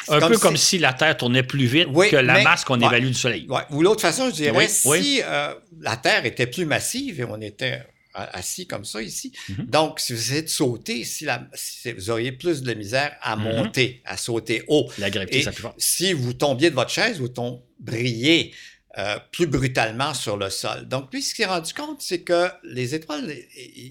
Un 0.08 0.28
peu 0.28 0.36
si- 0.36 0.39
comme 0.39 0.58
si 0.58 0.78
la 0.78 0.93
Terre 0.93 1.17
tournait 1.17 1.43
plus 1.43 1.65
vite 1.65 1.88
Oui, 1.91 2.10
que 2.10 2.15
la 2.15 2.34
mais- 2.36 2.43
masse 2.43 2.63
qu'on 2.63 2.80
ouais. 2.80 2.86
évalue 2.88 3.08
du 3.08 3.13
Soleil. 3.13 3.45
Ouais. 3.49 3.62
Ou 3.71 3.82
l'autre 3.82 4.02
façon, 4.02 4.30
je 4.30 4.36
dirais, 4.36 4.56
Oui, 4.58 4.69
si 4.69 4.88
oui. 4.88 5.21
euh, 5.23 5.54
la 5.82 5.97
Terre 5.97 6.26
était 6.26 6.47
plus 6.47 6.65
massive 6.65 7.19
et 7.19 7.26
on 7.26 7.41
était 7.41 7.82
assis 8.15 8.67
comme 8.67 8.86
ça 8.86 9.02
ici, 9.02 9.34
Mhm. 9.49 9.65
donc 9.65 9.99
si 9.99 10.13
vous 10.13 10.19
essayez 10.19 10.43
de 10.43 10.47
sauter, 10.47 11.04
si 11.04 11.26
la, 11.26 11.47
si 11.56 11.91
vous 11.93 12.12
auriez 12.12 12.32
plus 12.32 12.62
de 12.62 12.71
misère 12.76 13.12
à 13.23 13.36
Mhm. 13.36 13.41
monter, 13.43 14.02
à 14.06 14.17
sauter 14.17 14.63
haut. 14.67 14.88
La 14.99 15.10
gravité, 15.10 15.41
c'est 15.41 15.52
plus 15.52 15.63
fort. 15.63 15.73
si 15.80 16.13
vous 16.13 16.34
tombiez 16.34 16.69
de 16.69 16.76
votre 16.76 16.91
chaise, 16.91 17.17
vous 17.19 17.28
tombriez 17.30 18.54
euh, 18.99 19.17
plus 19.32 19.47
brutalement 19.47 20.13
sur 20.13 20.38
le 20.38 20.49
sol. 20.51 20.88
Donc, 20.88 21.12
lui, 21.12 21.21
ce 21.23 21.34
qu'il 21.34 21.45
s'est 21.45 21.49
rendu 21.51 21.73
compte, 21.73 22.01
c'est 22.01 22.21
que 22.21 22.49
les 22.63 22.93
étoiles, 22.93 23.34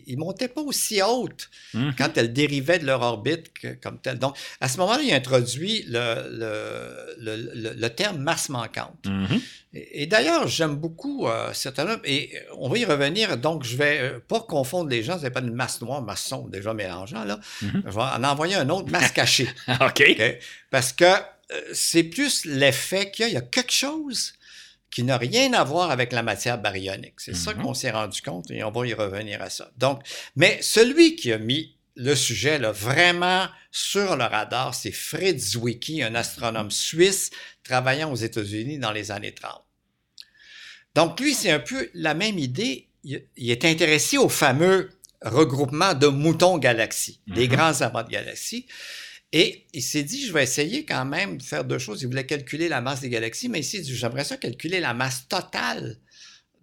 ils 0.07 0.15
ne 0.15 0.21
montaient 0.21 0.47
pas 0.49 0.61
aussi 0.61 1.03
hautes 1.03 1.51
Mhm. 1.75 1.95
quand 1.99 2.17
elles 2.17 2.33
dérivaient 2.33 2.79
de 2.79 2.87
leur 2.87 3.03
orbite 3.03 3.53
que- 3.53 3.75
comme 3.83 3.99
telles. 4.01 4.19
Donc, 4.21 4.37
à 4.61 4.69
ce 4.69 4.79
moment-là, 4.79 5.03
il 5.03 5.13
a 5.13 5.17
introduit 5.17 5.85
le, 5.89 7.17
le, 7.19 7.35
le- 7.55 7.75
le- 7.75 7.91
terme 7.91 8.19
masse 8.19 8.49
manquante. 8.49 9.05
Mhm. 9.07 9.41
Et, 9.75 10.03
et 10.03 10.07
d'ailleurs, 10.07 10.47
j'aime 10.47 10.77
beaucoup 10.77 11.27
euh, 11.27 11.53
cet 11.53 11.79
homme, 11.81 12.01
et 12.05 12.33
on 12.59 12.69
va 12.69 12.79
y 12.79 12.85
revenir, 12.85 13.37
donc 13.39 13.65
je 13.65 13.77
vais 13.77 13.99
euh, 14.01 14.19
pas 14.21 14.41
confondre 14.41 14.89
les 14.91 15.03
gens, 15.03 15.19
c'est 15.21 15.31
pas 15.31 15.41
une 15.41 15.53
masse 15.55 15.81
noire, 15.81 16.01
masse 16.03 16.23
sombre, 16.23 16.49
déjà 16.49 16.75
mélangeant, 16.75 17.25
là. 17.25 17.41
Mhm. 17.63 17.83
Je 17.87 17.91
vais 17.91 18.03
en 18.03 18.23
envoyer 18.25 18.55
un 18.55 18.69
autre, 18.69 18.91
masse 18.91 19.11
cachée. 19.13 19.49
OK. 19.81 20.03
OK? 20.11 20.39
Parce 20.71 20.93
que 20.93 21.05
euh, 21.05 21.61
c'est 21.73 22.05
plus 22.05 22.45
l'effet 22.45 23.11
qu'il 23.11 23.25
y 23.25 23.27
a. 23.27 23.29
Il 23.31 23.35
y 23.35 23.37
a 23.37 23.41
quelque 23.43 23.73
chose 23.73 24.35
qui 24.93 25.03
n'a 25.03 25.17
rien 25.17 25.53
à 25.55 25.65
voir 25.65 25.91
avec 25.91 26.13
la 26.13 26.23
matière 26.23 26.59
baryonique. 26.59 27.15
C'est 27.19 27.35
ça 27.35 27.55
Mhm. 27.55 27.63
qu'on 27.63 27.75
s'est 27.75 27.91
rendu 27.91 28.21
compte 28.23 28.51
et 28.51 28.63
on 28.63 28.71
va 28.71 28.87
y 28.87 28.93
revenir 28.95 29.41
à 29.43 29.49
ça. 29.51 29.71
Donc, 29.79 30.03
mais 30.37 30.59
celui 30.63 31.17
qui 31.17 31.33
a 31.33 31.39
mis 31.39 31.75
le 31.97 32.15
sujet 32.15 32.59
là, 32.59 32.73
vraiment 32.73 33.49
sur 33.71 34.17
le 34.17 34.25
radar, 34.25 34.75
c'est 34.75 34.93
Fritz 34.93 35.53
Zwicky, 35.53 36.03
un 36.03 36.15
astronome 36.15 36.71
suisse 36.71 37.31
travaillant 37.65 38.13
aux 38.13 38.17
États-Unis 38.17 38.79
dans 38.79 38.93
les 38.93 39.11
années 39.11 39.33
30. 39.35 39.63
Donc, 40.95 41.19
lui, 41.21 41.35
c'est 41.35 41.51
un 41.51 41.59
peu 41.61 41.89
la 41.95 42.15
même 42.15 42.39
idée. 42.39 42.89
Il, 43.05 43.25
est 43.37 43.65
intéressé 43.65 44.19
au 44.19 44.29
fameux 44.29 44.91
regroupement 45.23 45.95
de 45.95 46.07
moutons 46.07 46.59
galaxies, 46.59 47.21
des 47.29 47.49
Mhm. 47.49 47.55
grands 47.57 47.81
amas 47.81 48.03
de 48.05 48.11
galaxies. 48.11 48.67
Et 49.33 49.65
il 49.73 49.83
s'est 49.83 50.03
dit, 50.03 50.27
je 50.27 50.33
vais 50.33 50.43
essayer 50.43 50.85
quand 50.85 51.05
même 51.07 51.39
de 51.39 51.43
faire 51.43 51.65
deux 51.65 51.79
choses. 51.79 52.03
Il 52.03 52.09
voulait 52.09 52.27
calculer 52.27 52.69
la 52.69 52.81
masse 52.83 53.01
des 53.01 53.09
galaxies, 53.09 53.49
mais 53.49 53.61
ici, 53.61 53.83
j'aimerais 53.85 54.25
ça 54.25 54.37
calculer 54.37 54.79
la 54.81 54.93
masse 54.93 55.27
totale 55.29 55.97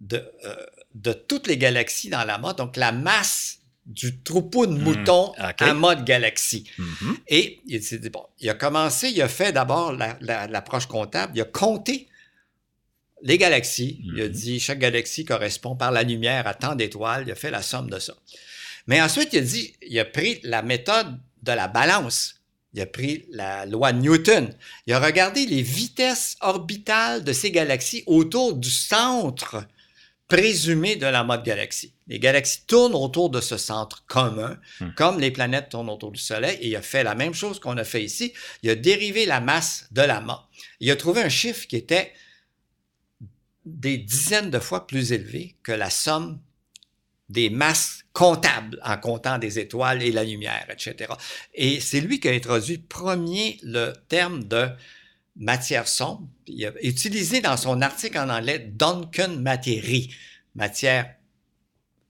de, 0.01 0.23
euh, 0.45 0.55
de 0.93 1.13
toutes 1.13 1.47
les 1.47 1.58
galaxies 1.58 2.10
dans 2.10 2.23
l'amas, 2.23 2.53
donc 2.53 2.77
la 2.77 2.91
masse 2.91 3.58
du 3.88 4.19
troupeau 4.21 4.67
de 4.67 4.73
Hmm, 4.73 4.84
moutons 4.84 5.29
ok. 5.29 5.62
amas 5.62 5.95
de 5.95 6.03
galaxies. 6.03 6.69
Mhm. 6.77 7.17
Et 7.27 7.60
il 7.65 7.82
s'est 7.84 7.97
dit, 7.97 8.10
bon, 8.10 8.23
il 8.39 8.47
a 8.49 8.53
commencé, 8.53 9.10
il 9.10 9.19
a 9.21 9.27
fait 9.27 9.51
d'abord 9.51 9.91
la- 9.93 10.15
la- 10.21 10.45
l'approche 10.45 10.86
comptable, 10.86 11.34
il 11.36 11.41
a 11.41 11.45
compté 11.45 12.08
les 13.23 13.38
galaxies. 13.39 13.99
Il 14.13 14.21
a 14.21 14.25
Mhm. 14.25 14.29
dit, 14.32 14.60
chaque 14.60 14.79
galaxie 14.79 15.25
correspond 15.25 15.75
par 15.75 15.91
la 15.91 16.03
lumière 16.03 16.45
à 16.47 16.53
tant 16.53 16.75
d'étoiles, 16.75 17.23
il 17.25 17.32
a 17.32 17.36
fait 17.36 17.51
la 17.51 17.63
somme 17.63 17.89
de 17.89 17.97
ça. 17.99 18.13
Mais 18.86 19.01
ensuite, 19.01 19.29
il 19.34 19.39
a 19.39 19.41
dit, 19.41 19.73
il 19.82 19.99
a 19.99 20.05
pris 20.05 20.39
la 20.43 20.62
méthode 20.62 21.17
de 21.41 21.51
la 21.51 21.67
balance. 21.67 22.36
Il 22.73 22.82
a 22.82 22.86
pris 22.86 23.25
la 23.32 23.65
loi 23.65 23.93
de 23.93 23.99
Newton. 23.99 24.53
Il 24.86 24.93
a 24.93 24.99
regardé 24.99 25.45
les 25.45 25.62
vitesses 25.63 26.38
orbitales 26.41 27.23
de 27.23 27.34
ces 27.34 27.51
galaxies 27.51 28.03
autour 28.05 28.55
du 28.55 28.69
centre 28.69 29.65
présumé 30.27 30.95
de 30.95 31.08
la 31.08 31.23
mode 31.23 31.43
galaxie. 31.43 31.91
Les 32.08 32.19
galaxies 32.19 32.63
tournent 32.67 32.93
autour 32.93 33.32
de 33.32 33.41
ce 33.41 33.58
centre 33.58 34.05
commun, 34.05 34.60
Hmm. 34.79 34.89
comme 34.95 35.19
les 35.19 35.32
planètes 35.32 35.69
tournent 35.69 35.89
autour 35.89 36.12
du 36.12 36.19
Soleil, 36.19 36.58
et 36.62 36.67
il 36.67 36.75
a 36.75 36.84
fait 36.84 37.03
la 37.03 37.15
même 37.15 37.34
chose 37.34 37.60
qu'on 37.60 37.77
a 37.77 37.84
fait 37.84 38.03
ici. 38.03 38.34
Il 38.62 38.70
a 38.70 38.76
dérivé 38.76 39.26
la 39.26 39.41
masse 39.41 39.88
de 39.91 40.01
l'amas. 40.03 40.47
Il 40.80 40.91
a 40.91 40.95
trouvé 40.95 41.24
un 41.24 41.30
chiffre 41.30 41.65
qui 41.65 41.76
était 41.76 42.13
des 43.65 43.97
dizaines 43.97 44.51
de 44.51 44.59
fois 44.59 44.86
plus 44.86 45.11
élevé 45.11 45.55
que 45.63 45.72
la 45.72 45.89
somme 45.89 46.39
des 47.30 47.49
masses 47.49 47.99
comptables 48.14 48.80
en 48.84 48.97
comptant 48.97 49.38
des 49.38 49.60
étoiles 49.60 50.01
et 50.03 50.12
la 50.12 50.24
lumière, 50.24 50.66
etc. 50.70 51.14
Et 51.53 51.80
c'est 51.80 52.01
lui 52.01 52.20
qui 52.20 52.28
a 52.28 52.32
introduit 52.32 52.78
premier 52.78 53.60
le 53.64 53.93
terme 54.07 54.43
de 54.45 54.68
matière 55.36 55.88
sombre. 55.88 56.28
Il 56.47 56.66
a 56.66 56.72
utilisé 56.82 57.41
dans 57.41 57.57
son 57.57 57.82
article 57.82 58.18
en 58.18 58.30
anglais 58.30 58.60
Duncan 58.60 59.38
Materie, 59.39 60.14
matière 60.55 61.16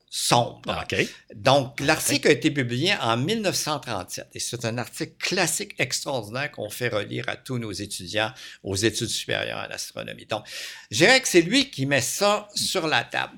sombre. 0.09 0.83
OK. 0.83 1.07
Donc, 1.35 1.79
l'article 1.79 2.27
a 2.29 2.31
été 2.31 2.49
publié 2.49 2.95
en 2.99 3.15
1937 3.15 4.29
et 4.33 4.39
c'est 4.39 4.65
un 4.65 4.77
article 4.79 5.13
classique 5.19 5.75
extraordinaire 5.77 6.51
qu'on 6.51 6.69
fait 6.69 6.89
relire 6.89 7.29
à 7.29 7.35
tous 7.35 7.59
nos 7.59 7.71
étudiants 7.71 8.33
aux 8.63 8.75
études 8.75 9.09
supérieures 9.09 9.59
en 9.59 9.71
astronomie. 9.71 10.25
Donc, 10.25 10.45
je 10.89 10.97
dirais 10.97 11.21
que 11.21 11.27
c'est 11.27 11.41
lui 11.41 11.69
qui 11.69 11.85
met 11.85 12.01
ça 12.01 12.47
sur 12.55 12.87
la 12.87 13.03
table. 13.03 13.37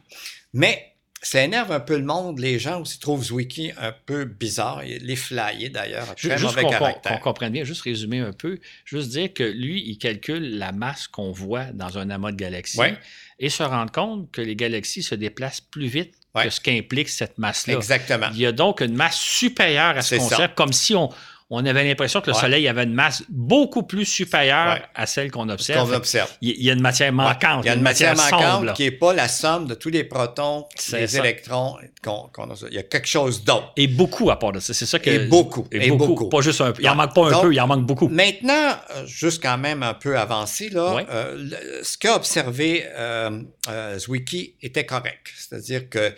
Mais 0.54 0.91
ça 1.24 1.44
énerve 1.44 1.72
un 1.72 1.80
peu 1.80 1.98
le 1.98 2.04
monde. 2.04 2.40
Les 2.40 2.58
gens 2.60 2.82
aussi 2.82 3.00
trouvent 3.00 3.24
Zwicky 3.24 3.72
un 3.78 3.94
peu 4.06 4.26
bizarre. 4.26 4.82
Est 4.84 5.16
flyé 5.16 5.70
d'ailleurs, 5.70 6.16
très 6.16 6.38
Juste 6.38 6.44
mauvais 6.44 6.62
qu'on 6.64 6.68
qu'on- 6.70 6.74
caractère. 6.80 7.12
qu'on 7.14 7.20
comprenne 7.20 7.52
bien, 7.54 7.64
juste 7.64 7.82
résumer 7.84 8.20
un 8.20 8.34
peu, 8.34 8.60
juste 8.86 9.10
dire 9.10 9.32
que 9.34 9.44
lui, 9.44 9.84
il 9.88 9.98
calcule 9.98 10.58
la 10.58 10.72
masse 10.72 11.08
qu'on 11.08 11.32
voit 11.32 11.66
dans 11.74 11.98
un 11.98 12.10
amas 12.10 12.32
de 12.32 12.38
galaxies 12.38 12.80
Ouais. 12.80 12.98
et 13.40 13.50
se 13.50 13.62
rendre 13.64 13.92
compte 13.92 14.32
que 14.32 14.42
les 14.42 14.56
galaxies 14.56 15.04
se 15.04 15.14
déplacent 15.16 15.62
plus 15.62 15.88
vite 15.88 16.14
Ouais. 16.34 16.46
que 16.46 16.50
ce 16.50 16.62
qu'implique 16.62 17.10
cette 17.10 17.38
masse-là. 17.38 17.74
Exactement. 17.76 18.28
Il 18.34 18.40
y 18.40 18.46
a 18.46 18.54
donc 18.54 18.80
une 18.80 18.96
masse 18.96 19.18
supérieure 19.18 19.98
à 19.98 20.02
ce 20.02 20.16
C'est 20.16 20.20
ça. 20.22 20.30
concept, 20.38 20.56
comme 20.56 20.72
si 20.74 20.96
on, 20.96 21.10
on 21.54 21.66
avait 21.66 21.84
l'impression 21.84 22.22
que 22.22 22.28
le 22.30 22.34
Ouais. 22.36 22.42
Soleil 22.42 22.68
avait 22.68 22.84
une 22.86 22.94
masse 22.94 23.24
beaucoup 23.30 23.84
plus 23.84 24.06
supérieure 24.06 24.74
Ouais. 24.76 24.82
à 24.96 25.06
celle 25.06 25.30
qu'on 25.30 25.42
qu'on 25.42 25.50
observe. 25.50 25.90
Fait 25.90 25.96
observe. 25.96 26.32
Il 26.42 26.52
il 26.52 26.64
y 26.64 26.70
a 26.70 26.74
une 26.74 26.82
matière 26.82 27.12
manquante. 27.12 27.64
Il 27.64 27.68
y 27.68 27.70
a 27.70 27.74
une 27.76 27.82
matière, 27.82 28.16
manquante 28.16 28.74
qui 28.74 28.84
n'est 28.84 28.92
pas 28.92 29.14
la 29.14 29.28
somme 29.28 29.68
de 29.68 29.74
tous 29.76 29.90
les 29.90 30.04
protons, 30.04 30.66
les 30.94 31.08
ça. 31.08 31.20
électrons 31.20 31.78
qu'on 32.04 32.30
qu'on 32.34 32.50
a. 32.52 32.56
Il 32.70 32.76
y 32.76 32.80
a 32.80 32.84
quelque 32.84 33.08
chose 33.08 33.44
d'autre. 33.44 33.72
Et 33.76 33.88
beaucoup 33.88 34.30
à 34.32 34.38
part 34.40 34.52
de 34.52 34.60
ça. 34.60 34.74
C'est 34.74 34.86
ça 34.86 35.00
que. 35.00 35.10
Et 35.10 35.20
beaucoup, 35.28 35.68
Et, 35.72 35.86
et 35.86 35.90
beaucoup. 35.90 36.08
beaucoup. 36.08 36.30
Pas 36.30 36.42
juste 36.42 36.62
un 36.62 36.72
peu. 36.72 36.82
Il 36.82 36.88
en 36.88 36.92
Donc- 36.96 36.98
manque 37.06 37.16
pas 37.16 37.28
un 37.28 37.32
donc- 37.32 37.42
peu, 37.44 37.54
il 37.54 37.60
en 37.62 37.68
manque 37.68 37.86
beaucoup. 37.86 38.08
Maintenant, 38.08 38.72
euh, 38.96 39.06
juste 39.06 39.42
quand 39.44 39.58
même 39.58 39.84
un 39.84 39.94
peu 39.94 40.18
avancé, 40.18 40.70
là, 40.70 40.94
Ouais. 40.96 41.06
euh, 41.10 41.50
ce 41.84 41.98
qu'a 41.98 42.16
observé 42.16 42.86
euh, 42.98 43.42
euh, 43.70 43.98
Zwicky 44.00 44.56
était 44.62 44.86
correct. 44.86 45.28
C'est-à-dire 45.36 45.90
que 45.90 46.14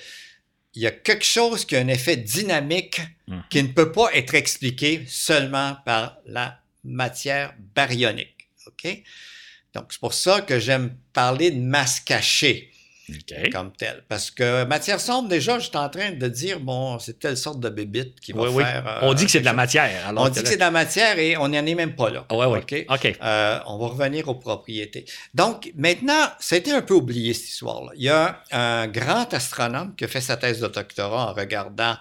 il 0.75 0.81
y 0.81 0.87
a 0.87 0.91
quelque 0.91 1.23
chose 1.25 1.65
qui 1.65 1.75
a 1.75 1.79
un 1.79 1.87
effet 1.87 2.17
dynamique 2.17 2.99
Mhm. 3.27 3.43
qui 3.49 3.63
ne 3.63 3.67
peut 3.69 3.91
pas 3.91 4.09
être 4.13 4.33
expliqué 4.35 5.03
seulement 5.07 5.77
par 5.85 6.17
la 6.25 6.59
matière 6.83 7.53
baryonique. 7.75 8.49
OK? 8.67 9.01
Donc, 9.73 9.85
c'est 9.91 9.99
pour 9.99 10.13
ça 10.13 10.41
que 10.41 10.59
j'aime 10.59 10.95
parler 11.13 11.51
de 11.51 11.59
masse 11.61 11.99
cachée 12.01 12.71
OK. 13.09 13.51
comme 13.51 13.71
telle. 13.73 14.03
Parce 14.07 14.31
que 14.31 14.63
matière 14.63 14.99
sombre, 15.01 15.27
déjà, 15.27 15.59
je 15.59 15.67
suis 15.67 15.77
en 15.77 15.89
train 15.89 16.11
de 16.11 16.27
dire, 16.27 16.59
bon, 16.61 16.99
c'est 16.99 17.19
telle 17.19 17.35
sorte 17.35 17.59
de 17.59 17.67
bébite 17.69 18.19
qui 18.21 18.31
va 18.31 18.43
Oui, 18.43 18.49
oui. 18.53 18.63
faire... 18.63 18.87
euh, 18.87 18.99
on 19.09 19.13
dit 19.13 19.25
que 19.25 19.31
c'est 19.31 19.41
de 19.41 19.45
la 19.45 19.53
matière. 19.53 20.07
alors. 20.07 20.23
On 20.25 20.29
dit 20.29 20.41
que 20.41 20.47
c'est 20.47 20.55
de 20.55 20.59
la 20.61 20.71
matière 20.71 21.19
et 21.19 21.35
on 21.37 21.49
n'en 21.49 21.65
est 21.65 21.75
même 21.75 21.95
pas 21.95 22.09
là. 22.09 22.25
Ah 22.29 22.35
ouais, 22.37 22.45
ouais. 22.45 22.59
OK? 22.59 22.85
OK. 22.89 23.17
Euh, 23.21 23.59
on 23.67 23.77
va 23.77 23.87
revenir 23.87 24.27
aux 24.29 24.35
propriétés. 24.35 25.05
Donc, 25.33 25.71
maintenant, 25.75 26.29
ça 26.39 26.55
a 26.55 26.59
été 26.59 26.71
un 26.71 26.81
peu 26.81 26.93
oublié, 26.93 27.33
cette 27.33 27.49
histoire-là. 27.49 27.91
Il 27.95 28.03
y 28.03 28.09
a 28.09 28.41
un 28.51 28.87
grand 28.87 29.33
astronome 29.33 29.95
qui 29.95 30.05
a 30.05 30.07
fait 30.07 30.21
sa 30.21 30.37
thèse 30.37 30.61
de 30.61 30.67
doctorat 30.67 31.29
en 31.29 31.33
regardant 31.33 31.95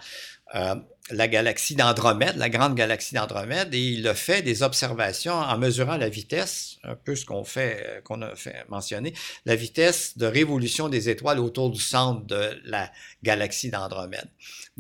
euh, 0.55 0.75
la 1.11 1.27
galaxie 1.29 1.75
d'Andromède, 1.75 2.37
la 2.37 2.49
grande 2.49 2.75
galaxie 2.75 3.15
d'Andromède, 3.15 3.75
et 3.75 3.81
il 3.81 4.07
a 4.07 4.15
fait 4.15 4.43
des 4.43 4.63
observations 4.63 5.35
en 5.35 5.59
mesurant 5.59 5.97
la 5.97 6.09
vitesse, 6.09 6.79
un 6.85 6.95
peu 6.95 7.17
ce 7.17 7.25
qu'on 7.25 7.45
fait, 7.45 8.03
euh, 8.11 8.23
a 8.23 8.37
fait 8.37 8.65
mentionner, 8.69 9.13
la 9.45 9.57
vitesse 9.57 10.17
de 10.17 10.27
révolution 10.27 10.89
des 10.89 11.09
étoiles 11.09 11.41
autour 11.41 11.71
du 11.71 11.81
centre 11.81 12.25
de 12.27 12.61
la 12.65 12.91
galaxie 13.23 13.71
d'Andromède. 13.71 14.29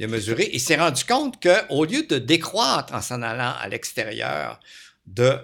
A 0.01 0.07
mesuré, 0.07 0.51
il 0.53 0.61
s'est 0.61 0.77
rendu 0.77 1.05
compte 1.05 1.43
qu'au 1.43 1.85
lieu 1.85 2.05
de 2.07 2.19
décroître 2.19 2.95
en 2.95 3.01
s'en 3.01 3.23
allant 3.23 3.55
à 3.61 3.69
l'extérieur 3.69 4.61
de 5.07 5.37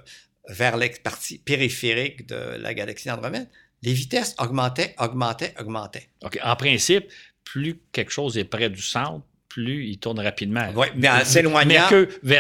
vers 0.49 0.77
la 0.77 0.89
partie 1.03 1.39
périphérique 1.39 2.27
de 2.27 2.57
la 2.59 2.73
galaxie 2.73 3.09
d'Andromède, 3.09 3.49
les 3.83 3.93
vitesses 3.93 4.35
augmentaient, 4.39 4.95
augmentaient, 4.99 5.55
augmentaient. 5.61 6.09
OK. 6.23 6.39
En 6.43 6.57
principe, 6.57 7.07
plus 7.45 7.81
quelque 7.93 8.11
chose 8.11 8.39
est 8.39 8.45
près 8.45 8.71
du 8.71 8.83
centre, 8.83 9.25
plus 9.49 9.87
il 9.87 9.99
tourne 9.99 10.21
rapidement. 10.21 10.69
Oui, 10.75 10.87
mais 10.97 11.09
en 11.09 11.25
s'éloignant 11.25 11.89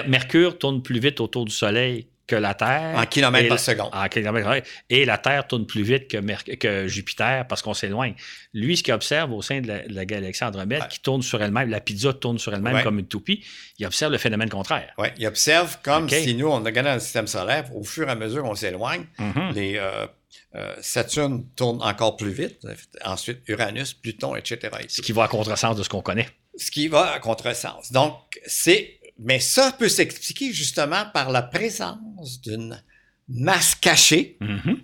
Mercure, 0.07 0.59
tourne 0.59 0.83
plus 0.83 1.01
vite 1.01 1.21
autour 1.21 1.45
du 1.45 1.53
Soleil 1.53 2.07
que 2.27 2.37
la 2.37 2.53
Terre. 2.53 2.95
en 2.99 3.07
kilomètres 3.07 3.49
par 3.49 3.59
seconde. 3.59 3.89
en 3.91 4.07
kilomètres 4.09 4.47
par. 4.47 4.57
Et 4.91 5.07
la 5.07 5.17
Terre 5.17 5.47
tourne 5.47 5.67
plus 5.67 5.83
vite 5.83 6.09
que, 6.09 6.55
que 6.57 6.87
Jupiter 6.87 7.47
parce 7.49 7.63
qu'on 7.63 7.73
s'éloigne. 7.73 8.15
Lui, 8.53 8.77
ce 8.77 8.83
qu'il 8.83 8.93
observe 8.93 9.33
au 9.33 9.41
sein 9.41 9.63
de 9.63 9.69
la, 9.69 9.89
de 9.89 9.95
la 9.95 10.05
galaxie 10.05 10.45
Andromède, 10.45 10.83
Ouais. 10.83 10.89
qui 10.89 11.01
tourne 11.01 11.23
sur 11.23 11.43
elle-même, 11.43 11.71
la 11.71 11.81
pizza 11.81 12.13
tourne 12.13 12.39
sur 12.39 12.53
elle-même 12.55 12.75
Ouais. 12.75 12.83
comme 12.83 12.99
une 12.99 13.07
toupie, 13.09 13.43
il 13.79 13.87
observe 13.87 14.13
le 14.13 14.19
phénomène 14.19 14.51
contraire. 14.51 14.93
Oui, 14.99 15.09
il 15.17 15.27
observe 15.27 15.79
comme 15.83 16.07
si 16.11 16.35
nous, 16.35 16.49
on 16.49 16.63
regardait 16.63 16.91
dans 16.91 16.95
le 16.97 17.01
système 17.01 17.27
solaire, 17.27 17.75
au 17.75 17.83
fur 17.83 18.07
et 18.07 18.11
à 18.11 18.15
mesure 18.15 18.43
qu'on 18.43 18.55
s'éloigne, 18.55 19.07
Mhm. 19.19 19.53
les 19.55 19.77
euh, 19.79 20.07
euh, 20.55 20.75
Saturne 20.83 21.47
tourne 21.57 21.83
encore 21.83 22.17
plus 22.19 22.31
vite, 22.31 22.59
ensuite 23.07 23.39
Uranus, 23.49 23.95
Pluton, 23.95 24.37
etc. 24.37 24.59
et 24.81 24.85
Ce 24.89 25.01
qui 25.01 25.13
va 25.13 25.25
à 25.25 25.29
contresens 25.29 25.77
de 25.77 25.83
ce 25.83 25.89
qu'on 25.89 26.03
connaît. 26.03 26.29
Ce 26.59 26.71
qui 26.71 26.89
va 26.89 27.13
à 27.13 27.21
contresens. 27.21 27.93
Donc, 27.93 28.15
c'est, 28.47 29.01
mais 29.19 29.41
ça 29.41 29.73
peut 29.73 29.89
s'expliquer 29.89 30.53
justement 30.53 31.07
par 31.15 31.31
la 31.31 31.43
présence 31.43 32.41
d'une 32.41 32.83
masse 33.29 33.75
cachée. 33.75 34.37
Mhm. 34.41 34.83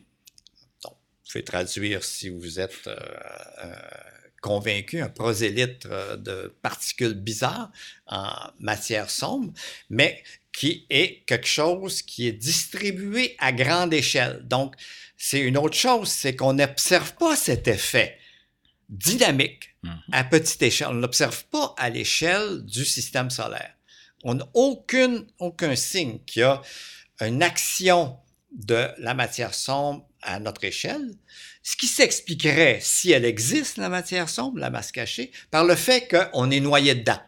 Vous 0.85 1.41
pouvez 1.41 1.45
traduire 1.45 2.05
si 2.05 2.29
vous 2.29 2.61
êtes 2.61 2.87
euh, 2.87 2.97
euh, 3.65 3.75
convaincu, 4.41 5.01
un 5.01 5.09
prosélyte 5.09 5.87
euh, 5.87 6.17
de 6.17 6.55
particules 6.63 7.15
bizarres 7.15 7.73
en 8.07 8.33
matière 8.61 9.11
sombre, 9.11 9.53
mais 9.91 10.23
qui 10.53 10.87
est 10.91 11.25
quelque 11.27 11.49
chose 11.49 12.03
qui 12.03 12.29
est 12.29 12.33
distribué 12.33 13.35
à 13.41 13.51
grande 13.51 13.93
échelle. 13.93 14.43
Donc, 14.45 14.77
c'est 15.17 15.41
une 15.41 15.59
autre 15.59 15.77
chose, 15.77 16.09
c'est 16.09 16.37
qu'on 16.37 16.53
n'observe 16.53 17.15
pas 17.15 17.35
cet 17.35 17.67
effet 17.67 18.17
dynamique 18.89 19.71
Mhm. 19.83 20.01
à 20.13 20.25
petite 20.25 20.63
échelle. 20.63 20.89
On 20.91 20.95
ne 20.95 21.01
l'observe 21.03 21.45
pas 21.47 21.75
à 21.77 21.91
l'échelle 21.91 22.65
du 22.65 22.85
système 22.85 23.31
solaire. 23.31 23.75
On 24.23 24.35
n'a 24.35 24.47
aucune, 24.55 25.27
aucun 25.39 25.77
signe 25.77 26.19
qu'il 26.27 26.41
y 26.41 26.45
a 26.45 26.63
une 27.21 27.43
action 27.43 28.17
de 28.53 28.89
la 28.99 29.13
matière 29.15 29.53
sombre 29.53 30.09
à 30.23 30.39
notre 30.39 30.65
échelle, 30.65 31.11
ce 31.63 31.77
qui 31.77 31.87
s'expliquerait, 31.87 32.79
si 32.81 33.11
elle 33.13 33.25
existe, 33.27 33.77
la 33.77 33.89
matière 33.91 34.29
sombre, 34.31 34.59
la 34.59 34.71
masse 34.71 34.93
cachée, 34.93 35.31
par 35.51 35.65
le 35.65 35.75
fait 35.75 36.09
qu'on 36.09 36.51
est 36.51 36.61
noyé 36.61 36.95
dedans. 36.95 37.21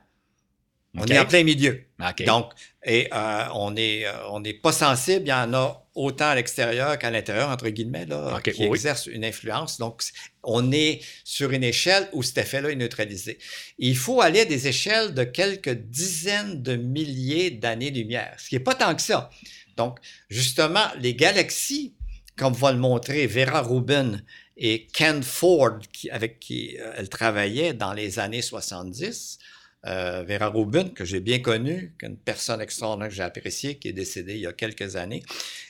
On 0.99 1.07
est 1.07 1.19
en 1.19 1.27
plein 1.27 1.45
milieu. 1.45 1.83
Donc, 2.27 2.53
et 2.85 3.09
euh, 3.13 3.45
on 3.55 3.75
est, 3.77 4.07
euh, 4.07 4.29
on 4.31 4.41
n'est 4.41 4.55
pas 4.55 4.73
sensible. 4.73 5.23
Il 5.27 5.29
y 5.29 5.33
en 5.33 5.53
a 5.55 5.87
autant 5.95 6.29
à 6.29 6.35
l'extérieur 6.35 6.99
qu'à 6.99 7.11
l'intérieur, 7.11 7.49
entre 7.49 7.69
guillemets, 7.69 8.07
là, 8.07 8.41
qui 8.43 8.51
oui. 8.61 8.77
exerce 8.77 9.07
une 9.07 9.25
influence. 9.25 9.79
Donc, 9.79 10.03
on 10.43 10.71
est 10.73 11.01
sur 11.25 11.51
une 11.51 11.65
échelle 11.65 12.09
où 12.13 12.23
cet 12.23 12.39
effet-là 12.39 12.71
est 12.71 12.77
neutralisé. 12.77 13.39
Il 13.79 13.97
faut 13.97 14.21
aller 14.21 14.41
à 14.41 14.45
des 14.45 14.69
échelles 14.69 15.15
de 15.15 15.25
quelques 15.25 15.73
dizaines 15.73 16.63
de 16.63 16.77
milliers 16.77 17.51
d'années-lumière, 17.51 18.35
ce 18.39 18.49
qui 18.49 18.55
n'est 18.55 18.61
pas 18.61 18.75
tant 18.75 18.95
que 18.95 19.03
ça. 19.03 19.31
Donc, 19.77 19.99
justement, 20.29 20.87
les 21.01 21.15
galaxies, 21.15 21.95
comme 22.37 22.53
va 22.53 22.73
le 22.73 22.79
montrer 22.79 23.27
Vera 23.27 23.63
Rubin 23.63 24.21
et 24.57 24.87
Ken 24.93 25.23
Ford, 25.23 25.79
qui, 25.93 26.11
avec 26.11 26.41
qui 26.41 26.77
euh, 26.79 26.93
elle 26.97 27.09
travaillait 27.09 27.75
dans 27.75 27.93
les 27.93 28.19
années 28.19 28.43
70, 28.43 29.39
euh, 29.87 30.25
Vera 30.27 30.49
Rubin, 30.49 30.89
que 30.89 31.05
j'ai 31.05 31.21
bien 31.21 31.39
connue, 31.39 31.95
qu'une 31.99 32.17
personne 32.17 32.61
extraordinaire 32.61 33.09
que 33.09 33.15
j'ai 33.15 33.23
appréciée, 33.23 33.79
qui 33.79 33.89
est 33.89 33.93
décédée 33.93 34.35
il 34.35 34.41
y 34.41 34.47
a 34.47 34.53
quelques 34.53 34.97
années. 34.97 35.23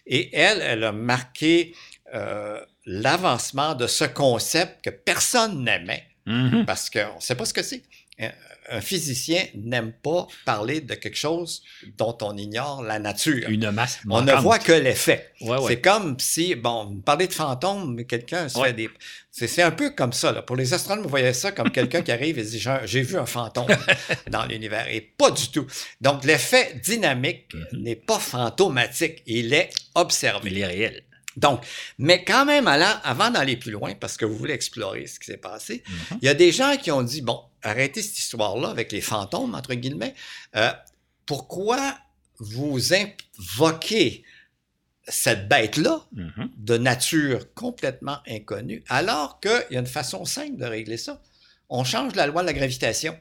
Et 0.06 0.34
elle, 0.36 0.60
elle 0.62 0.84
a 0.84 0.92
marqué 0.92 1.74
euh, 2.14 2.60
l'avancement 2.86 3.74
de 3.74 3.86
ce 3.86 4.04
concept 4.04 4.84
que 4.84 4.90
personne 4.90 5.64
n'aimait, 5.64 6.04
Mhm. 6.26 6.64
parce 6.66 6.90
qu'on 6.90 7.16
ne 7.16 7.20
sait 7.20 7.34
pas 7.36 7.44
ce 7.44 7.54
que 7.54 7.62
c'est. 7.62 7.82
Un, 8.68 8.80
physicien 8.80 9.44
n'aime 9.54 9.92
pas 9.92 10.26
parler 10.44 10.80
de 10.80 10.94
quelque 10.94 11.16
chose 11.16 11.62
dont 11.96 12.16
on 12.22 12.36
ignore 12.36 12.82
la 12.82 12.98
nature. 12.98 13.48
Une 13.48 13.70
masse 13.70 13.98
On 14.10 14.22
ne 14.22 14.32
voit 14.34 14.58
que 14.58 14.72
l'effet. 14.72 15.32
Ouais, 15.40 15.58
ouais. 15.58 15.62
C'est 15.68 15.80
comme 15.80 16.16
si, 16.18 16.54
bon, 16.54 16.86
vous 16.86 17.00
parlez 17.00 17.26
de 17.28 17.32
fantômes, 17.32 17.94
mais 17.94 18.04
quelqu'un 18.04 18.48
se 18.48 18.58
Ouais. 18.58 18.68
fait 18.68 18.74
des. 18.74 18.90
C'est 19.30 19.60
un 19.62 19.70
peu 19.70 19.90
comme 19.90 20.12
ça. 20.14 20.32
Là. 20.32 20.40
Pour 20.42 20.56
les 20.56 20.72
astronomes, 20.72 21.04
vous 21.04 21.10
voyez 21.10 21.32
ça 21.34 21.52
comme 21.52 21.70
quelqu'un 21.70 22.00
qui 22.02 22.10
arrive 22.10 22.38
et 22.38 22.42
dit 22.42 22.62
J'ai 22.84 23.02
vu 23.02 23.18
un 23.18 23.26
fantôme 23.26 23.66
dans 24.30 24.46
l'univers. 24.46 24.86
Et 24.90 25.00
pas 25.02 25.30
du 25.30 25.48
tout. 25.50 25.66
Donc, 26.00 26.24
l'effet 26.24 26.80
dynamique 26.82 27.52
Mhm. 27.72 27.82
n'est 27.82 27.96
pas 27.96 28.18
fantomatique. 28.18 29.22
Il 29.26 29.52
est 29.52 29.70
observé. 29.94 30.50
Il 30.50 30.58
est 30.58 30.66
réel. 30.66 31.02
Donc, 31.36 31.60
mais 31.98 32.24
quand 32.24 32.46
même, 32.46 32.66
allant- 32.66 32.98
avant 33.04 33.30
d'aller 33.30 33.58
plus 33.58 33.70
loin, 33.70 33.92
parce 33.94 34.16
que 34.16 34.24
vous 34.24 34.36
voulez 34.36 34.54
explorer 34.54 35.06
ce 35.06 35.20
qui 35.20 35.26
s'est 35.26 35.36
passé, 35.36 35.82
Mhm. 35.86 36.18
il 36.22 36.24
y 36.24 36.28
a 36.30 36.34
des 36.34 36.50
gens 36.50 36.76
qui 36.82 36.90
ont 36.90 37.02
dit 37.02 37.20
Bon, 37.20 37.42
arrêtez 37.66 38.02
cette 38.02 38.18
histoire-là 38.18 38.68
avec 38.68 38.92
les 38.92 39.00
fantômes, 39.00 39.54
entre 39.54 39.74
guillemets. 39.74 40.14
Euh, 40.54 40.72
pourquoi 41.26 41.98
vous 42.38 42.92
invoquez 42.94 44.24
cette 45.08 45.48
bête-là 45.48 46.04
Mhm. 46.12 46.50
de 46.56 46.76
nature 46.78 47.52
complètement 47.54 48.18
inconnue, 48.28 48.82
alors 48.88 49.40
qu'il 49.40 49.66
y 49.70 49.76
a 49.76 49.80
une 49.80 49.86
façon 49.86 50.24
simple 50.24 50.56
de 50.56 50.64
régler 50.66 50.96
ça? 50.96 51.22
On 51.68 51.84
change 51.84 52.14
la 52.14 52.26
loi 52.26 52.42
de 52.42 52.46
la 52.46 52.52
gravitation. 52.52 53.18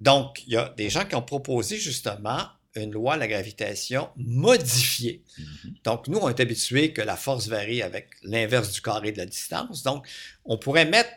Donc, 0.00 0.42
il 0.46 0.54
y 0.54 0.56
a 0.56 0.68
des 0.76 0.90
gens 0.90 1.04
qui 1.04 1.14
ont 1.14 1.22
proposé 1.22 1.76
justement 1.76 2.48
une 2.74 2.90
loi 2.92 3.14
de 3.16 3.20
la 3.20 3.28
gravitation 3.28 4.08
modifiée. 4.16 5.22
Mhm. 5.38 5.74
Donc, 5.84 6.08
nous, 6.08 6.18
on 6.18 6.28
est 6.28 6.40
habitués 6.40 6.92
que 6.92 7.02
la 7.02 7.16
force 7.16 7.46
varie 7.48 7.82
avec 7.82 8.08
l'inverse 8.22 8.72
du 8.72 8.80
carré 8.80 9.12
de 9.12 9.18
la 9.18 9.26
distance. 9.26 9.82
Donc, 9.82 10.06
on 10.44 10.56
pourrait 10.58 10.86
mettre 10.86 11.10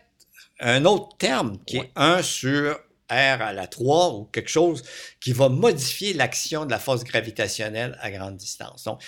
un 0.59 0.85
autre 0.85 1.17
terme 1.17 1.59
qui 1.65 1.79
Ouais. 1.79 1.85
est 1.85 1.91
1 1.95 2.21
sur 2.21 2.79
R 3.09 3.41
à 3.41 3.53
la 3.53 3.67
3 3.67 4.13
ou 4.15 4.25
quelque 4.25 4.49
chose 4.49 4.83
qui 5.19 5.31
va 5.33 5.47
modifier 5.49 6.13
l'action 6.13 6.65
de 6.65 6.71
la 6.71 6.79
force 6.79 7.03
gravitationnelle 7.03 7.97
à 8.01 8.09
grande 8.11 8.37
distance. 8.37 8.83
Donc, 8.85 9.01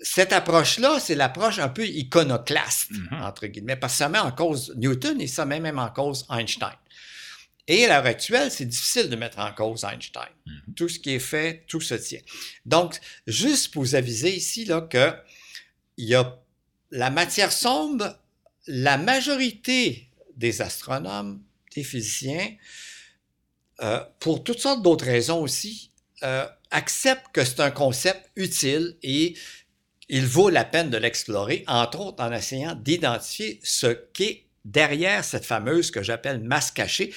cette 0.00 0.32
approche-là, 0.32 1.00
c'est 1.00 1.14
l'approche 1.14 1.58
un 1.58 1.68
peu 1.68 1.86
iconoclaste, 1.86 2.90
Mhm. 2.90 3.22
entre 3.22 3.46
guillemets, 3.46 3.76
parce 3.76 3.94
que 3.94 3.98
ça 3.98 4.08
met 4.08 4.18
en 4.18 4.30
cause 4.32 4.72
Newton 4.76 5.20
et 5.20 5.26
ça 5.26 5.46
met 5.46 5.60
même 5.60 5.78
en 5.78 5.88
cause 5.88 6.26
Einstein. 6.30 6.74
Et 7.66 7.86
à 7.86 7.88
l'heure 7.88 8.06
actuelle, 8.06 8.50
c'est 8.50 8.66
difficile 8.66 9.08
de 9.08 9.16
mettre 9.16 9.38
en 9.38 9.50
cause 9.52 9.84
Einstein. 9.84 10.28
Mhm. 10.46 10.74
Tout 10.76 10.88
ce 10.88 10.98
qui 10.98 11.14
est 11.14 11.18
fait, 11.18 11.64
tout 11.66 11.80
se 11.80 11.94
tient. 11.94 12.20
Donc, 12.66 13.00
juste 13.26 13.72
pour 13.72 13.82
vous 13.82 13.94
aviser 13.94 14.36
ici 14.36 14.64
là, 14.66 14.82
que 14.82 15.12
il 15.96 16.06
y 16.06 16.14
a 16.14 16.38
la 16.90 17.10
matière 17.10 17.50
sombre, 17.52 18.18
la 18.66 18.98
majorité 18.98 20.08
des 20.36 20.62
astronomes, 20.62 21.42
des 21.74 21.84
physiciens, 21.84 22.56
euh, 23.82 24.00
pour 24.20 24.44
toutes 24.44 24.60
sortes 24.60 24.82
d'autres 24.82 25.04
raisons 25.04 25.40
aussi, 25.40 25.90
euh, 26.22 26.46
accepte 26.70 27.26
que 27.32 27.44
c'est 27.44 27.60
un 27.60 27.70
concept 27.70 28.30
utile 28.36 28.96
et 29.02 29.34
il 30.08 30.26
vaut 30.26 30.50
la 30.50 30.64
peine 30.64 30.90
de 30.90 30.96
l'explorer, 30.96 31.64
entre 31.66 32.00
autres 32.00 32.22
en 32.22 32.32
essayant 32.32 32.74
d'identifier 32.74 33.60
ce 33.62 33.86
qu'est 33.86 34.46
derrière 34.64 35.24
cette 35.24 35.44
fameuse 35.44 35.90
que 35.90 36.02
j'appelle 36.02 36.40
masse 36.40 36.70
cachée. 36.70 37.12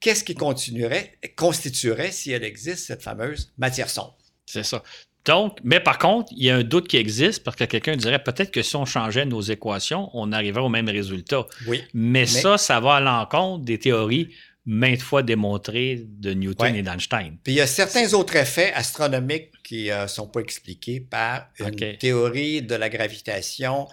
Qu'est-ce 0.00 0.24
qui 0.24 0.34
continuerait, 0.34 1.18
constituerait, 1.36 2.10
si 2.12 2.32
elle 2.32 2.44
existe, 2.44 2.86
cette 2.86 3.02
fameuse 3.02 3.52
matière 3.58 3.90
sombre? 3.90 4.16
C'est 4.46 4.64
ça. 4.64 4.82
Donc, 5.26 5.58
mais 5.62 5.80
par 5.80 5.98
contre, 5.98 6.32
il 6.34 6.44
y 6.44 6.50
a 6.50 6.56
un 6.56 6.62
doute 6.62 6.88
qui 6.88 6.96
existe 6.96 7.44
parce 7.44 7.56
que 7.56 7.64
quelqu'un 7.64 7.96
dirait 7.96 8.22
peut-être 8.22 8.50
que 8.50 8.62
si 8.62 8.74
on 8.76 8.86
changeait 8.86 9.26
nos 9.26 9.42
équations, 9.42 10.10
on 10.14 10.32
arriverait 10.32 10.62
au 10.64 10.68
même 10.68 10.88
résultat. 10.88 11.46
Oui. 11.66 11.82
Mais, 11.92 12.26
ça, 12.26 12.56
ça 12.58 12.80
va 12.80 12.96
à 12.96 13.00
l'encontre 13.00 13.64
des 13.64 13.78
théories 13.78 14.30
maintes 14.66 15.02
fois 15.02 15.22
démontrées 15.22 16.04
de 16.06 16.32
Newton 16.32 16.72
Ouais. 16.72 16.78
et 16.78 16.82
d'Einstein. 16.82 17.36
Puis 17.42 17.54
il 17.54 17.56
y 17.56 17.60
a 17.60 17.66
certains 17.66 18.12
autres 18.14 18.36
effets 18.36 18.72
astronomiques 18.74 19.50
qui 19.64 19.90
ne 19.90 20.06
sont 20.06 20.26
pas 20.26 20.40
expliqués 20.40 21.00
par 21.00 21.48
une 21.58 21.96
théorie 21.98 22.62
de 22.62 22.74
la 22.74 22.88
gravitation 22.88 23.88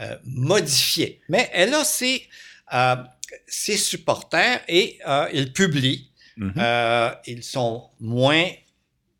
euh, 0.00 0.16
modifiée. 0.24 1.20
Mais 1.28 1.50
elle 1.52 1.74
a 1.74 1.84
ses, 1.84 2.22
euh, 2.72 2.96
ses 3.46 3.76
supporters 3.76 4.60
et 4.68 4.98
euh, 5.06 5.28
il 5.32 5.52
publie. 5.52 6.10
Mhm. 6.36 6.54
Euh, 6.56 7.10
ils 7.26 7.42
sont 7.42 7.90
moins 8.00 8.46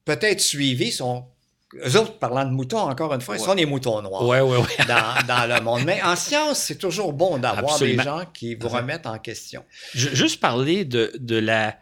peut-être 0.04 0.40
suivis. 0.40 0.92
Sont, 0.92 1.26
eux 1.74 1.96
autres, 1.96 2.18
parlant 2.18 2.44
de 2.44 2.50
moutons, 2.50 2.78
encore 2.80 3.12
une 3.14 3.20
fois, 3.20 3.36
ils 3.36 3.40
sont 3.40 3.54
des 3.54 3.66
moutons 3.66 4.00
noirs 4.02 4.26
Ouais, 4.26 4.40
ouais, 4.40 4.56
ouais. 4.58 4.84
dans, 4.86 5.26
dans 5.26 5.46
le 5.54 5.60
monde. 5.62 5.82
Mais 5.84 6.02
en 6.02 6.16
science, 6.16 6.58
c'est 6.58 6.76
toujours 6.78 7.12
bon 7.12 7.38
d'avoir 7.38 7.78
des 7.78 7.96
gens 7.98 8.24
qui 8.32 8.54
vous 8.54 8.68
remettent 8.68 9.06
en 9.06 9.18
question. 9.18 9.64
Ju- 9.94 10.14
Juste 10.14 10.40
parler 10.40 10.84
de, 10.84 11.12
de 11.18 11.36
la 11.36 11.76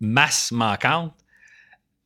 masse 0.00 0.52
manquante. 0.52 1.12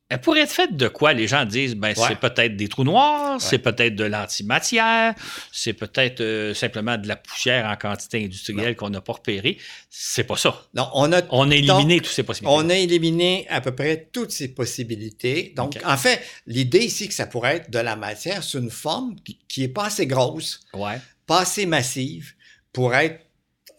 Elle 0.09 0.21
pourrait 0.21 0.41
être 0.41 0.51
faite 0.51 0.75
de 0.77 0.87
quoi? 0.89 1.13
Les 1.13 1.27
gens 1.27 1.43
disent, 1.45 1.75
ben, 1.75 1.87
Ouais. 1.97 2.05
c'est 2.07 2.19
peut-être 2.19 2.55
des 2.55 2.67
trous 2.67 2.83
noirs, 2.83 3.41
c'est 3.41 3.57
peut-être 3.57 3.95
de 3.95 4.03
l'antimatière, 4.03 5.15
c'est 5.51 5.73
peut-être 5.73 6.21
euh, 6.21 6.53
simplement 6.53 6.97
de 6.97 7.07
la 7.07 7.15
poussière 7.15 7.65
en 7.67 7.75
quantité 7.77 8.23
industrielle 8.23 8.75
qu'on 8.75 8.91
n'a 8.91 9.01
pas 9.01 9.13
repérée. 9.13 9.57
C'est 9.89 10.25
pas 10.25 10.35
ça. 10.37 10.61
Donc, 10.73 10.89
on 10.93 11.11
a 11.13 11.21
On 11.31 11.49
a 11.49 11.55
éliminé 11.55 11.97
toutes 11.97 12.07
ces 12.13 12.21
possibilités. 12.23 12.55
On 12.55 12.69
a 12.69 12.75
éliminé 12.75 13.47
à 13.49 13.59
peu 13.61 13.73
près 13.73 14.09
toutes 14.11 14.31
ces 14.31 14.53
possibilités. 14.53 15.53
Donc, 15.55 15.79
en 15.83 15.97
fait, 15.97 16.21
l'idée 16.45 16.79
ici 16.85 17.07
que 17.07 17.13
ça 17.13 17.25
pourrait 17.25 17.55
être 17.57 17.71
de 17.71 17.79
la 17.79 17.95
matière 17.95 18.43
sous 18.43 18.59
une 18.59 18.69
forme 18.69 19.15
qui- 19.23 19.39
qui 19.47 19.61
n'est 19.61 19.67
pas 19.69 19.85
assez 19.85 20.05
grosse, 20.05 20.59
Ouais. 20.73 20.99
pas 21.25 21.39
assez 21.39 21.65
massive 21.65 22.33
pour 22.71 22.93
être 22.93 23.19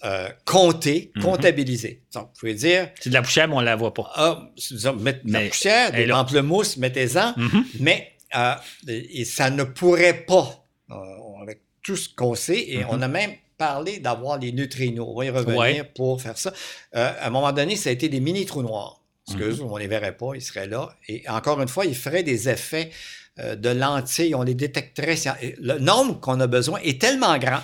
euh, 0.05 0.29
comptée, 0.45 1.11
Mhm. 1.17 1.23
comptabilisée. 1.23 2.03
Donc, 2.13 2.25
vous 2.35 2.41
pouvez 2.41 2.55
dire, 2.55 2.91
C'est 3.01 3.09
de 3.11 3.15
la 3.15 3.23
poussière, 3.23 3.49
mais 3.49 3.55
on 3.55 3.61
la 3.61 3.77
voit 3.77 3.95
pas. 3.95 4.11
ah, 4.15 4.49
disons, 4.57 4.95
mettez 4.95 5.27
de 5.27 5.33
la 5.33 5.41
poussière, 5.49 5.93
des 5.93 6.07
pamplemousses, 6.07 6.77
mettez-en, 6.77 7.33
Mhm. 7.37 7.65
mais 7.81 8.11
euh, 8.37 8.55
et 8.89 9.25
ça 9.25 9.49
ne 9.51 9.63
pourrait 9.65 10.25
pas, 10.27 10.67
euh, 10.91 10.95
avec 11.43 11.61
tout 11.83 11.97
ce 11.97 12.09
qu'on 12.09 12.35
sait, 12.35 12.65
et 12.69 12.79
Mhm. 12.79 12.87
on 12.91 13.03
a 13.03 13.09
même 13.09 13.31
parlé 13.57 13.99
d'avoir 13.99 14.39
les 14.39 14.51
neutrinos. 14.51 15.07
On 15.09 15.15
va 15.17 15.25
y 15.25 15.31
revenir 15.31 15.57
Ouais. 15.59 15.85
pour 15.95 16.21
faire 16.21 16.37
ça. 16.37 16.53
À 16.93 17.27
un 17.29 17.31
moment 17.31 17.53
donné, 17.53 17.77
ça 17.77 17.91
a 17.91 17.93
été 17.93 18.09
des 18.09 18.19
mini-trous 18.21 18.63
noirs. 18.63 19.01
Parce 19.27 19.39
que 19.39 19.63
on 19.63 19.75
ne 19.77 19.81
les 19.81 19.87
verrait 19.87 20.17
pas, 20.17 20.33
ils 20.35 20.43
seraient 20.43 20.67
là. 20.67 20.95
Et 21.09 21.23
encore 21.29 21.63
une 21.63 21.69
fois, 21.69 21.87
ils 21.87 21.95
feraient 21.95 22.25
des 22.25 22.49
effets 22.49 22.91
de 23.39 23.69
lentilles, 23.71 24.35
on 24.35 24.43
les 24.43 24.55
détecterait. 24.55 25.17
Le 25.61 25.79
nombre 25.79 26.19
qu'on 26.21 26.41
a 26.41 26.47
besoin 26.49 26.81
est 26.81 27.01
tellement 27.01 27.39
grand 27.39 27.63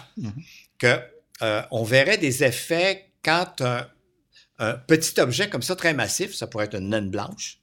que 0.78 1.00
euh, 1.42 1.62
on 1.70 1.84
verrait 1.84 2.18
des 2.18 2.44
effets 2.44 3.12
quand 3.24 3.60
un, 3.60 3.86
un 4.58 4.74
petit 4.74 5.18
objet 5.20 5.48
comme 5.48 5.62
ça, 5.62 5.76
très 5.76 5.94
massif, 5.94 6.34
ça 6.34 6.46
pourrait 6.46 6.66
être 6.66 6.76
une 6.76 6.90
naine 6.90 7.10
blanche, 7.10 7.60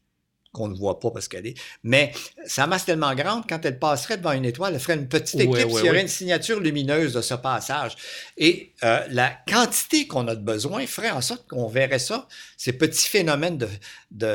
qu'on 0.57 0.67
ne 0.67 0.75
voit 0.75 0.99
pas 0.99 1.11
parce 1.11 1.27
qu'elle 1.27 1.45
est, 1.47 1.55
mais 1.83 2.11
sa 2.45 2.67
masse 2.67 2.85
tellement 2.85 3.13
grande, 3.15 3.43
quand 3.47 3.63
elle 3.65 3.79
passerait 3.79 4.17
devant 4.17 4.31
une 4.33 4.45
étoile, 4.45 4.73
elle 4.73 4.79
ferait 4.79 4.95
une 4.95 5.07
petite 5.07 5.39
éclipse, 5.39 5.65
ouais, 5.73 5.81
il 5.83 5.85
y 5.85 5.89
aurait 5.89 6.01
une 6.01 6.07
signature 6.07 6.59
lumineuse 6.59 7.13
de 7.13 7.21
ce 7.21 7.33
passage. 7.35 7.93
Et 8.37 8.71
euh, 8.83 8.99
la 9.11 9.29
quantité 9.47 10.07
qu'on 10.07 10.27
a 10.27 10.35
de 10.35 10.41
besoin 10.41 10.85
ferait 10.87 11.11
en 11.11 11.21
sorte 11.21 11.47
qu'on 11.47 11.67
verrait 11.67 11.99
ça, 11.99 12.27
ces 12.57 12.73
petits 12.73 13.07
phénomènes 13.07 13.57
de, 13.57 13.67
de, 14.11 14.27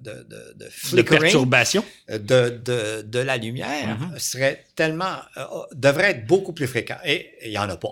de, 0.00 0.12
de, 0.28 0.54
de 0.64 0.68
flickering, 0.70 1.20
perturbation. 1.22 1.84
de, 2.08 2.18
de, 2.64 3.02
de 3.02 3.18
la 3.18 3.36
lumière 3.36 3.98
Mhm. 3.98 4.18
serait 4.18 4.64
tellement, 4.76 5.16
euh, 5.36 5.44
devrait 5.74 6.10
être 6.10 6.26
beaucoup 6.26 6.52
plus 6.52 6.66
fréquent. 6.66 6.96
Et 7.04 7.30
il 7.44 7.50
n'y 7.50 7.58
en 7.58 7.68
a 7.68 7.76
pas. 7.76 7.88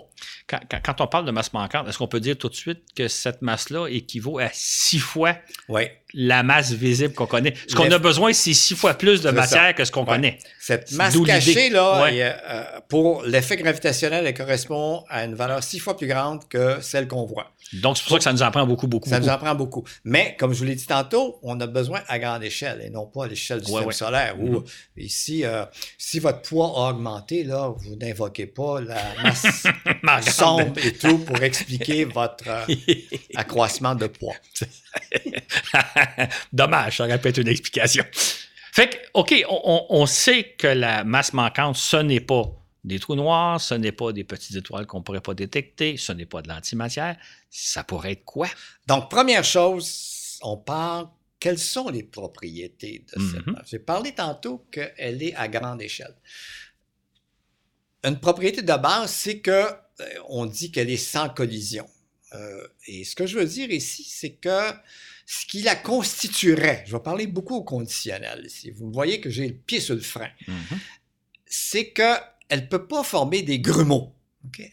Quand, 0.47 0.59
quand- 0.69 0.79
quand 0.83 1.01
on 1.01 1.07
parle 1.07 1.25
de 1.25 1.31
masse 1.31 1.51
manquante, 1.53 1.87
est-ce 1.87 1.97
qu'on 1.97 2.07
peut 2.07 2.19
dire 2.19 2.37
tout 2.37 2.49
de 2.49 2.55
suite 2.55 2.81
que 2.95 3.07
cette 3.07 3.41
masse-là 3.41 3.87
équivaut 3.87 4.39
à 4.39 4.49
six 4.53 4.99
fois 4.99 5.35
Oui. 5.69 5.83
la 6.13 6.43
masse 6.43 6.71
visible 6.71 7.13
qu'on 7.25 7.37
connaît? 7.37 7.53
Ce 7.67 7.75
qu'on 7.75 7.91
a 7.91 7.97
besoin, 7.99 8.33
c'est 8.33 8.53
six 8.53 8.75
fois 8.75 8.93
plus 8.93 9.21
de 9.21 9.29
matière 9.31 9.67
ça. 9.67 9.73
que 9.73 9.85
ce 9.85 9.91
qu'on 9.91 10.01
Ouais. 10.03 10.15
connaît. 10.15 10.37
Cette 10.59 10.91
masse 10.93 11.15
cachée, 11.25 11.69
là, 11.69 12.03
Ouais. 12.03 12.17
est, 12.17 12.35
euh, 12.49 12.63
pour 12.87 13.23
l'effet 13.23 13.57
gravitationnel, 13.57 14.25
elle 14.27 14.33
correspond 14.33 15.03
à 15.09 15.23
une 15.25 15.35
valeur 15.35 15.63
six 15.63 15.79
fois 15.79 15.97
plus 15.97 16.07
grande 16.07 16.47
que 16.47 16.77
celle 16.81 17.07
qu'on 17.07 17.25
voit. 17.25 17.51
Donc, 17.81 17.97
c'est 17.97 18.03
pour 18.03 18.11
ça 18.13 18.17
que 18.17 18.23
ça 18.25 18.33
nous 18.33 18.43
en 18.43 18.51
prend 18.51 18.65
beaucoup, 18.67 18.87
beaucoup. 18.87 19.09
Ça 19.09 19.19
nous 19.19 19.29
en 19.29 19.37
prend 19.37 19.55
beaucoup. 19.55 19.83
Mais, 20.03 20.35
comme 20.39 20.53
je 20.53 20.59
vous 20.59 20.65
l'ai 20.65 20.75
dit 20.75 20.85
tantôt, 20.85 21.39
on 21.43 21.59
a 21.59 21.67
besoin 21.67 22.01
à 22.07 22.19
grande 22.19 22.43
échelle 22.43 22.81
et 22.85 22.89
non 22.89 23.05
pas 23.07 23.25
à 23.25 23.27
l'échelle 23.27 23.61
du 23.61 23.71
Ouais, 23.71 23.77
système 23.83 23.91
solaire. 23.91 24.35
Où, 24.39 24.49
Mhm. 24.59 24.63
ici, 24.97 25.43
euh, 25.45 25.65
si 25.97 26.19
votre 26.19 26.41
poids 26.41 26.71
a 26.75 26.89
augmenté, 26.91 27.43
là, 27.43 27.73
vous 27.75 27.95
n'invoquez 27.95 28.45
pas 28.45 28.79
la 28.81 29.01
masse 30.03 30.29
sombre 30.35 30.73
et 30.83 30.93
tout 30.93 31.17
pour 31.19 31.41
expliquer 31.41 32.05
votre 32.05 32.45
euh, 32.47 32.65
accroissement 33.35 33.95
de 33.95 34.07
poids. 34.07 34.35
Dommage, 36.53 36.97
ça 36.97 37.07
être 37.15 37.37
une 37.39 37.47
explication. 37.47 38.03
Fait 38.73 38.89
que, 38.89 38.97
OK, 39.13 39.45
on, 39.47 40.05
sait 40.05 40.55
que 40.57 40.67
la 40.67 41.03
masse 41.03 41.33
manquante, 41.33 41.75
ce 41.75 41.97
n'est 41.97 42.19
pas 42.19 42.43
des 42.83 42.99
trous 42.99 43.15
noirs, 43.15 43.61
ce 43.61 43.75
n'est 43.75 43.91
pas 43.91 44.11
des 44.11 44.23
petites 44.23 44.55
étoiles 44.55 44.87
qu'on 44.87 44.99
ne 44.99 45.03
pourrait 45.03 45.21
pas 45.21 45.35
détecter, 45.35 45.95
ce 45.97 46.11
n'est 46.11 46.25
pas 46.25 46.41
de 46.41 46.49
l'antimatière. 46.49 47.15
Ça 47.49 47.83
pourrait 47.83 48.13
être 48.13 48.25
quoi? 48.25 48.47
Donc, 48.87 49.09
première 49.09 49.43
chose, 49.43 50.39
on 50.41 50.57
parle 50.57 51.07
quelles 51.39 51.59
sont 51.59 51.89
les 51.89 52.03
propriétés 52.03 53.05
de 53.13 53.21
cette 53.21 53.45
Mhm. 53.45 53.53
masse? 53.53 53.67
J'ai 53.69 53.79
parlé 53.79 54.13
tantôt 54.13 54.65
qu'elle 54.71 55.21
est 55.21 55.35
à 55.35 55.47
grande 55.47 55.81
échelle. 55.81 56.15
Une 58.03 58.19
propriété 58.19 58.61
de 58.61 58.73
base, 58.73 59.11
c'est 59.11 59.39
que 59.39 59.51
euh, 59.51 60.05
on 60.29 60.45
dit 60.45 60.71
qu'elle 60.71 60.89
est 60.89 60.97
sans 60.97 61.29
collision. 61.29 61.87
Euh, 62.33 62.67
et 62.87 63.03
ce 63.03 63.15
que 63.15 63.27
je 63.27 63.37
veux 63.37 63.45
dire 63.45 63.69
ici, 63.69 64.03
c'est 64.09 64.31
que 64.35 64.71
ce 65.25 65.45
qui 65.45 65.61
la 65.61 65.75
constituerait, 65.75 66.83
je 66.87 66.93
vais 66.95 67.01
parler 67.03 67.27
beaucoup 67.27 67.55
au 67.55 67.63
conditionnel 67.63 68.43
ici. 68.45 68.71
Vous 68.71 68.91
voyez 68.91 69.19
que 69.21 69.29
j'ai 69.29 69.47
le 69.47 69.53
pied 69.53 69.79
sur 69.79 69.95
le 69.95 70.01
frein. 70.01 70.29
C'est 71.45 71.89
que 71.89 72.15
elle 72.49 72.67
peut 72.69 72.87
pas 72.87 73.03
former 73.03 73.41
des 73.41 73.59
grumeaux. 73.59 74.13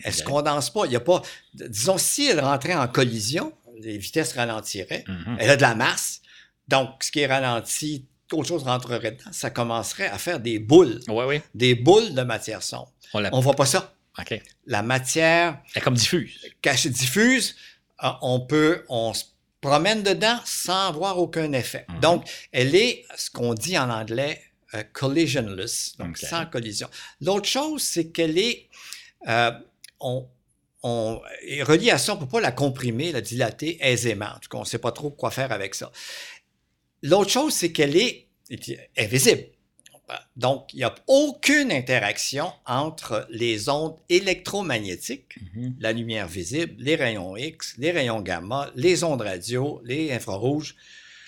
Elle 0.05 0.13
se 0.13 0.23
Ok. 0.23 0.29
condense 0.29 0.71
pas. 0.71 0.85
Il 0.87 0.93
y 0.93 0.97
a 0.97 1.01
pas. 1.01 1.23
Disons, 1.55 1.97
si 1.99 2.27
elle 2.27 2.41
rentrait 2.41 2.75
en 2.75 2.89
collision, 2.89 3.53
les 3.81 3.97
vitesses 3.99 4.33
ralentiraient. 4.33 5.05
Mhm. 5.07 5.37
Elle 5.39 5.51
a 5.51 5.57
de 5.57 5.63
la 5.63 5.75
masse. 5.75 6.21
Donc, 6.69 7.03
ce 7.03 7.11
qui 7.13 7.21
est 7.21 7.27
ralenti, 7.27 8.07
autre 8.33 8.49
chose 8.49 8.65
rentrerait 8.65 9.13
dedans. 9.13 9.31
Ça 9.33 9.51
commencerait 9.51 10.09
à 10.09 10.19
faire 10.19 10.41
des 10.41 10.59
boules, 10.59 11.01
Oui, 11.09 11.25
oui. 11.27 11.41
des 11.55 11.75
boules 11.75 12.15
de 12.15 12.23
matière 12.23 12.63
sombre. 12.63 12.93
On. 13.15 13.25
On 13.33 13.41
voit 13.41 13.55
pas 13.55 13.67
ça. 13.67 13.95
Elle 14.29 14.43
La 14.67 14.83
matière 14.83 15.61
est 15.75 15.81
comme 15.81 15.95
diffuse. 15.95 16.39
cachée 16.61 16.91
diffuse, 16.91 17.57
euh, 18.05 18.09
on 18.23 18.41
peut, 18.41 18.85
on 18.89 19.15
se 19.15 19.25
promène 19.61 20.03
dedans 20.03 20.39
sans 20.45 20.89
avoir 20.89 21.19
aucun 21.19 21.53
effet. 21.53 21.85
Mhm. 21.89 22.01
Donc, 22.01 22.31
elle 22.53 22.75
est 22.75 23.05
ce 23.17 23.31
qu'on 23.31 23.55
dit 23.55 23.79
en 23.79 23.91
anglais 23.91 24.41
euh, 24.75 24.83
collisionless, 24.93 25.97
donc 25.99 26.17
sans 26.17 26.47
collision. 26.47 26.89
L'autre 27.21 27.47
chose, 27.47 27.83
c'est 27.83 28.11
qu'elle 28.11 28.39
est, 28.39 28.69
euh, 29.29 29.51
on, 29.99 30.27
on 30.83 31.21
est 31.47 31.63
relié 31.63 31.91
à 31.91 31.99
ça, 31.99 32.13
on 32.13 32.17
ne 32.17 32.21
peut 32.21 32.29
pas 32.29 32.41
la 32.41 32.53
comprimer, 32.53 33.13
la 33.13 33.21
dilater 33.21 33.79
aisément. 33.81 34.27
En 34.37 34.39
tout 34.39 34.49
cas, 34.49 34.59
on 34.59 34.63
ne 34.63 34.67
sait 34.67 34.79
pas 34.79 34.93
trop 34.93 35.11
quoi 35.11 35.31
faire 35.31 35.53
avec 35.53 35.75
ça. 35.75 35.91
L'autre 37.03 37.31
chose, 37.31 37.53
c'est 37.53 37.73
qu'elle 37.73 37.97
est, 37.97 38.29
est 38.49 39.07
visible. 39.07 39.45
Donc, 40.37 40.73
il 40.73 40.79
n'y 40.79 40.85
a 40.85 40.95
aucune 41.07 41.71
interaction 41.73 42.53
entre 42.67 43.27
les 43.31 43.69
ondes 43.69 43.97
électromagnétiques 44.09 45.37
Mhm. 45.55 45.75
la 45.81 45.93
lumière 45.93 46.27
visible, 46.29 46.75
les 46.79 46.97
rayons 46.97 47.37
X, 47.37 47.75
les 47.79 47.91
rayons 47.91 48.21
gamma, 48.21 48.71
les 48.75 49.05
ondes 49.05 49.23
radio, 49.23 49.81
les 49.85 50.13
infrarouges. 50.13 50.75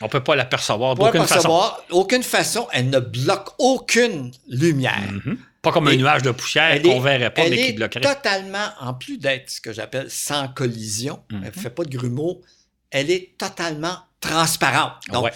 On 0.01 0.07
ne 0.07 0.11
peut 0.11 0.23
pas 0.25 0.35
l'apercevoir 0.35 0.95
d'aucune 0.97 1.21
façon. 1.23 1.35
percevoir, 1.35 1.85
aucune 1.91 2.23
façon, 2.25 2.67
elle 2.73 2.91
ne 2.91 2.99
bloque 2.99 3.51
aucune 3.59 4.33
lumière. 4.49 5.01
Mhm. 5.13 5.39
Pas 5.63 5.71
comme 5.71 5.87
un 5.87 5.95
nuage 5.95 6.23
de 6.23 6.33
poussière 6.33 6.83
qu'on 6.83 6.99
ne 6.99 7.05
verrait 7.05 7.33
pas, 7.33 7.43
Elle 7.43 7.51
mais 7.51 7.57
qui 7.57 7.63
est 7.69 7.73
bloquerait. 7.75 8.01
totalement, 8.01 8.67
en 8.81 8.95
plus 8.95 9.17
d'être 9.19 9.49
ce 9.49 9.61
que 9.61 9.73
j'appelle 9.73 10.11
sans 10.11 10.49
collision, 10.49 11.23
elle 11.31 11.37
ne 11.39 11.45
Mhm. 11.47 11.53
fait 11.53 11.71
pas 11.71 11.85
de 11.85 11.97
grumeaux, 11.97 12.43
elle 12.91 13.11
est 13.13 13.39
totalement 13.39 13.97
transparente. 14.21 14.95
Donc, 15.13 15.25
Ouais. 15.27 15.33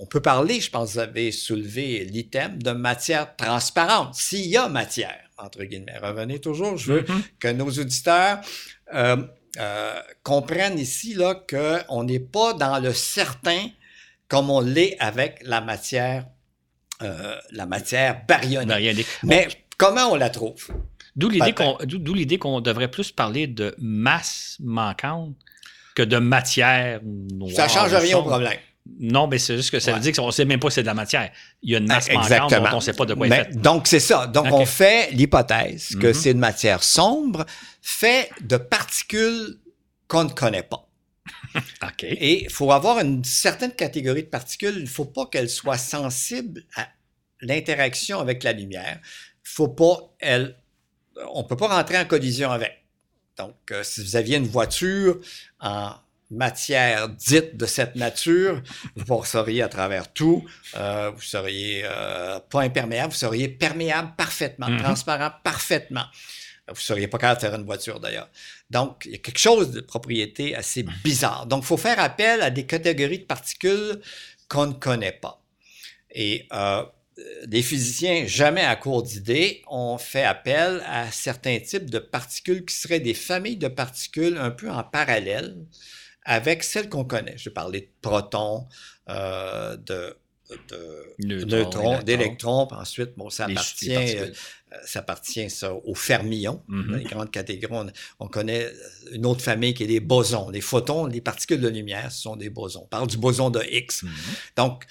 On 0.00 0.06
peut 0.06 0.20
parler, 0.20 0.60
je 0.60 0.70
pense 0.70 0.88
que 0.90 0.92
vous 0.94 0.98
avez 1.00 1.32
soulevé 1.32 2.04
l'item, 2.04 2.62
de 2.62 2.70
matière 2.70 3.34
transparente, 3.36 4.14
s'il 4.14 4.46
y 4.46 4.56
a 4.56 4.68
matière, 4.68 5.18
entre 5.38 5.64
guillemets. 5.64 5.98
Revenez 6.02 6.40
toujours, 6.40 6.76
je 6.76 6.92
veux 6.92 7.04
Mhm. 7.08 7.22
que 7.40 7.48
nos 7.48 7.68
auditeurs 7.70 8.40
euh, 8.94 9.16
euh, 9.58 9.94
comprennent 10.22 10.78
ici 10.78 11.14
là, 11.14 11.34
qu'on 11.34 12.04
n'est 12.04 12.20
pas 12.20 12.54
dans 12.54 12.78
le 12.78 12.92
certain 12.94 13.68
comme 14.28 14.50
on 14.50 14.60
l'est 14.60 14.96
avec 15.00 15.40
la 15.42 15.60
matière, 15.60 16.26
euh, 17.02 17.34
la 17.50 17.66
matière 17.66 18.22
baryonique. 18.26 18.68
Baryonique. 18.68 19.06
Mais 19.24 19.48
comment 19.78 20.12
on 20.12 20.16
la 20.16 20.30
trouve? 20.30 20.68
D'où 21.16 21.28
l'idée 21.30 21.52
qu'on 21.54 21.76
d'où- 21.84 21.98
d'où 21.98 22.14
l'idée 22.14 22.38
qu'on 22.38 22.60
devrait 22.60 22.90
plus 22.90 23.10
parler 23.10 23.46
de 23.46 23.74
masse 23.78 24.56
manquante 24.60 25.34
que 25.94 26.02
de 26.02 26.18
matière 26.18 27.00
noire. 27.04 27.50
Ça 27.56 27.66
change 27.68 27.94
rien 27.94 28.18
au 28.18 28.22
problème. 28.22 28.58
Non, 29.00 29.26
mais 29.26 29.38
c'est 29.38 29.56
juste 29.56 29.70
que 29.70 29.80
ça 29.80 29.90
veut 29.92 29.96
Ouais. 29.98 30.02
dire 30.02 30.12
qu'on 30.14 30.26
ne 30.26 30.32
sait 30.32 30.44
même 30.44 30.58
pas 30.60 30.70
si 30.70 30.76
c'est 30.76 30.82
de 30.82 30.86
la 30.86 30.94
matière. 30.94 31.30
Il 31.62 31.70
y 31.70 31.74
a 31.74 31.78
une 31.78 31.86
masse 31.86 32.10
manquante 32.10 32.50
dont 32.52 32.64
on 32.72 32.76
ne 32.76 32.80
sait 32.80 32.92
pas 32.94 33.04
de 33.06 33.14
quoi 33.14 33.28
Mais- 33.28 33.36
est 33.36 33.44
faite. 33.44 33.60
donc, 33.60 33.86
c'est 33.86 34.00
ça. 34.00 34.26
Donc, 34.26 34.46
on 34.50 34.64
fait 34.66 35.10
l'hypothèse 35.12 35.94
que 36.00 36.08
Mhm. 36.08 36.14
c'est 36.14 36.30
une 36.30 36.38
matière 36.38 36.82
sombre 36.82 37.44
faite 37.82 38.30
de 38.40 38.56
particules 38.56 39.58
qu'on 40.08 40.24
ne 40.24 40.30
connaît 40.30 40.62
pas. 40.62 40.88
OK. 41.82 42.02
Et 42.04 42.44
il 42.44 42.50
faut 42.50 42.72
avoir 42.72 42.98
une 43.00 43.22
certaine 43.24 43.72
catégorie 43.72 44.22
de 44.22 44.28
particules. 44.28 44.74
Il 44.76 44.82
ne 44.84 44.88
faut 44.88 45.04
pas 45.04 45.26
qu'elles 45.26 45.50
soient 45.50 45.76
sensibles 45.78 46.64
à 46.74 46.88
l'interaction 47.42 48.18
avec 48.20 48.42
la 48.42 48.52
lumière. 48.52 48.98
Il 49.44 49.48
faut 49.50 49.68
pas, 49.68 50.14
elle, 50.18 50.56
on 51.32 51.42
ne 51.42 51.46
peut 51.46 51.56
pas 51.56 51.68
rentrer 51.68 51.98
en 51.98 52.04
collision 52.04 52.50
avec. 52.50 52.72
Donc, 53.36 53.54
euh, 53.70 53.82
si 53.84 54.02
vous 54.02 54.16
aviez 54.16 54.36
une 54.38 54.46
voiture 54.48 55.20
en 55.60 55.92
matière 56.30 57.08
dite 57.08 57.56
de 57.56 57.66
cette 57.66 57.96
nature, 57.96 58.62
vous 58.96 59.04
passeriez 59.04 59.62
à 59.62 59.68
travers 59.68 60.12
tout. 60.12 60.44
Euh, 60.76 61.10
vous 61.14 61.22
seriez 61.22 61.82
euh, 61.84 62.38
pas 62.50 62.62
imperméable, 62.62 63.12
vous 63.12 63.18
seriez 63.18 63.48
perméable 63.48 64.12
parfaitement, 64.16 64.68
Mhm. 64.68 64.78
transparent 64.82 65.30
parfaitement. 65.42 66.04
Vous 66.68 66.74
ne 66.74 66.78
seriez 66.80 67.08
pas 67.08 67.16
capable 67.16 67.40
de 67.40 67.46
faire 67.46 67.54
une 67.58 67.64
voiture 67.64 67.98
d'ailleurs. 67.98 68.28
Donc, 68.68 69.04
il 69.06 69.12
y 69.12 69.14
a 69.14 69.18
quelque 69.18 69.38
chose 69.38 69.70
de 69.70 69.80
propriété 69.80 70.54
assez 70.54 70.84
bizarre. 71.02 71.46
Donc, 71.46 71.62
il 71.64 71.66
faut 71.66 71.78
faire 71.78 71.98
appel 71.98 72.42
à 72.42 72.50
des 72.50 72.66
catégories 72.66 73.20
de 73.20 73.24
particules 73.24 73.98
qu'on 74.48 74.66
ne 74.66 74.72
connaît 74.74 75.12
pas. 75.12 75.42
Et 76.10 76.46
euh, 76.52 76.82
les 77.48 77.62
physiciens, 77.62 78.26
jamais 78.26 78.60
à 78.64 78.76
court 78.76 79.02
d'idées, 79.02 79.62
ont 79.66 79.96
fait 79.96 80.24
appel 80.24 80.82
à 80.86 81.10
certains 81.10 81.58
types 81.58 81.88
de 81.88 81.98
particules 81.98 82.64
qui 82.66 82.74
seraient 82.74 83.00
des 83.00 83.14
familles 83.14 83.56
de 83.56 83.68
particules 83.68 84.36
un 84.36 84.50
peu 84.50 84.70
en 84.70 84.84
parallèle 84.84 85.56
avec 86.28 86.62
celles 86.62 86.88
qu'on 86.88 87.04
connaît. 87.04 87.36
Je 87.36 87.48
parlais 87.50 87.80
de 87.80 87.88
protons, 88.02 88.66
euh, 89.08 89.76
de, 89.78 90.16
de 90.70 91.14
Neutrons, 91.18 91.46
neutrons, 91.46 91.80
électrons. 91.92 92.02
d'électrons, 92.04 92.68
ensuite, 92.72 93.10
bon, 93.16 93.28
ça 93.30 93.46
Les- 93.46 93.52
appartient, 93.54 93.96
euh, 94.18 94.30
ça 94.84 95.00
appartient 95.00 95.50
ça, 95.50 95.74
aux 95.74 95.94
fermions, 95.94 96.62
Mhm. 96.68 96.96
les 96.96 97.04
grandes 97.04 97.30
catégories. 97.30 97.74
On, 98.18 98.24
on 98.24 98.28
connaît 98.28 98.66
une 99.12 99.26
autre 99.26 99.42
famille 99.42 99.74
qui 99.74 99.84
est 99.84 99.86
les 99.86 100.00
bosons. 100.00 100.48
Les 100.50 100.60
photons, 100.62 101.06
les 101.06 101.20
particules 101.20 101.60
de 101.60 101.68
lumière, 101.68 102.10
ce 102.12 102.22
sont 102.22 102.36
des 102.36 102.50
bosons. 102.50 102.82
On 102.84 102.86
parle 102.86 103.08
du 103.08 103.16
boson 103.18 103.50
de 103.50 103.60
Higgs. 103.62 104.02
Mhm. 104.02 104.10
Donc, 104.56 104.84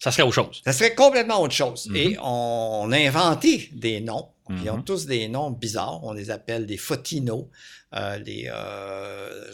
Ça 0.00 0.12
serait 0.12 0.22
autre 0.22 0.34
chose. 0.34 0.60
ça 0.64 0.72
serait 0.72 0.94
complètement 0.94 1.40
autre 1.42 1.54
chose. 1.54 1.86
Mhm. 1.88 1.96
Et 1.96 2.16
on 2.22 2.90
a 2.92 2.98
inventé 2.98 3.70
des 3.72 4.00
noms. 4.00 4.28
Ils 4.50 4.70
ont 4.70 4.80
tous 4.80 5.04
des 5.06 5.28
noms 5.28 5.50
bizarres. 5.50 6.02
On 6.04 6.12
les 6.14 6.30
appelle 6.30 6.64
des 6.66 6.78
photinos, 6.78 7.46
euh, 7.94 8.16
les... 8.18 8.48
euh, 8.50 9.44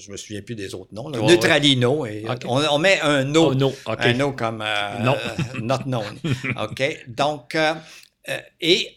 je, 0.00 0.10
me 0.10 0.16
souviens 0.16 0.42
plus 0.42 0.54
des 0.54 0.74
autres 0.74 0.92
noms. 0.94 1.08
là. 1.08 1.18
Neutralino. 1.20 2.06
Et 2.06 2.24
on, 2.44 2.56
on 2.58 2.78
met 2.78 3.00
un 3.00 3.24
no 3.24 3.52
Oh 3.86 3.94
un 3.98 4.12
no 4.14 4.32
comme 4.32 4.62
euh, 4.62 4.98
Non. 4.98 5.16
not 5.60 5.84
known. 5.86 6.18
OK? 6.56 6.82
Donc, 7.08 7.54
euh, 7.54 7.74
euh, 8.28 8.38
et 8.60 8.96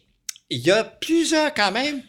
il 0.50 0.60
y 0.60 0.72
a 0.72 0.84
plusieurs 0.84 1.54
quand 1.54 1.72
même. 1.72 2.02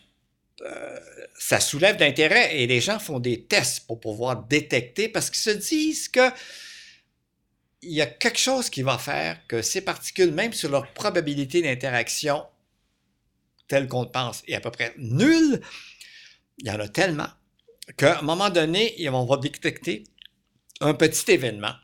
euh, 0.62 0.99
ça 1.36 1.61
soulève 1.61 1.97
d'intérêt 1.97 2.57
et 2.59 2.66
les 2.66 2.80
gens 2.80 2.99
font 2.99 3.18
des 3.18 3.42
tests 3.42 3.86
pour 3.86 4.01
pouvoir 4.01 4.45
détecter 4.45 5.09
parce 5.09 5.28
qu'ils 5.30 5.40
se 5.40 5.51
disent 5.51 6.09
que 6.09 6.30
il 7.82 7.92
y 7.92 8.01
a 8.01 8.07
quelque 8.07 8.38
chose 8.38 8.70
qui 8.70 8.82
va 8.82 8.97
faire 8.97 9.38
que 9.47 9.61
ces 9.61 9.82
particules, 9.82 10.32
même 10.32 10.55
sur 10.55 10.70
leur 10.70 10.86
probabilité 10.95 11.61
d'interaction 11.61 12.42
telle 13.68 13.88
qu'on 13.88 14.05
le 14.05 14.11
pense, 14.11 14.42
est 14.47 14.55
à 14.55 14.61
peu 14.61 14.70
près 14.70 14.95
nulle, 14.97 15.61
il 16.59 16.66
y 16.68 16.70
en 16.70 16.80
a 16.80 16.88
tellement 16.88 17.28
qu'à 17.97 18.18
un 18.18 18.22
moment 18.22 18.51
donné, 18.51 18.95
on 19.11 19.24
va 19.24 19.37
détecter 19.37 20.05
un 20.80 20.95
petit 20.95 21.32
événement, 21.32 21.74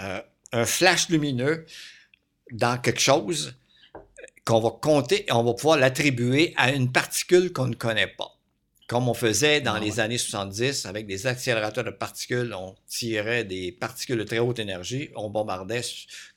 euh, 0.00 0.20
un 0.52 0.64
flash 0.64 1.08
lumineux 1.08 1.66
dans 2.50 2.80
quelque 2.80 3.00
chose 3.00 3.54
qu'on 4.44 4.60
va 4.60 4.70
compter 4.70 5.28
et 5.28 5.32
on 5.32 5.42
va 5.42 5.54
pouvoir 5.54 5.78
l'attribuer 5.78 6.52
à 6.56 6.72
une 6.72 6.90
particule 6.90 7.52
qu'on 7.52 7.66
ne 7.66 7.74
connaît 7.74 8.08
pas. 8.08 8.38
Comme 8.92 9.08
on 9.08 9.14
faisait 9.14 9.62
dans 9.62 9.72
Ah 9.76 9.80
les 9.80 10.00
années 10.00 10.18
70 10.18 10.84
avec 10.84 11.06
des 11.06 11.26
accélérateurs 11.26 11.82
de 11.84 11.90
particules, 11.90 12.52
on 12.52 12.74
tirait 12.86 13.42
des 13.42 13.72
particules 13.72 14.18
de 14.18 14.22
très 14.24 14.38
haute 14.38 14.58
énergie, 14.58 15.08
on 15.16 15.30
bombardait 15.30 15.80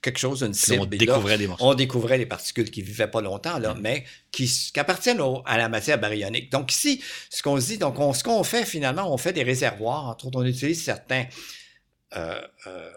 quelque 0.02 0.18
chose, 0.20 0.42
une 0.42 0.54
cible. 0.54 0.80
on 0.80 0.84
là, 0.84 0.90
découvrait 0.98 1.38
des 1.38 1.48
morceaux. 1.48 1.66
on 1.66 1.74
découvrait 1.74 2.18
les 2.18 2.26
particules 2.26 2.72
qui 2.72 2.82
vivaient 2.82 3.10
pas 3.10 3.20
longtemps, 3.20 3.60
là, 3.60 3.74
Mm. 3.74 3.80
mais 3.82 4.06
qui, 4.32 4.48
qui 4.48 4.80
appartiennent 4.80 5.20
au- 5.20 5.42
à 5.46 5.58
la 5.58 5.68
matière 5.68 6.00
baryonique. 6.00 6.50
Donc 6.50 6.72
ici, 6.72 7.02
ce 7.30 7.44
qu'on 7.44 7.60
se 7.60 7.68
dit, 7.68 7.78
donc 7.78 8.00
on- 8.00 8.14
ce 8.14 8.24
qu'on 8.24 8.44
fait 8.46 8.64
finalement, 8.66 9.14
on 9.14 9.18
fait 9.18 9.34
des 9.34 9.44
réservoirs. 9.44 10.06
Entre 10.08 10.28
autres, 10.28 10.40
on 10.40 10.46
utilise 10.46 10.82
certains 10.82 11.26
euh, 12.16 12.40
euh, 12.68 12.90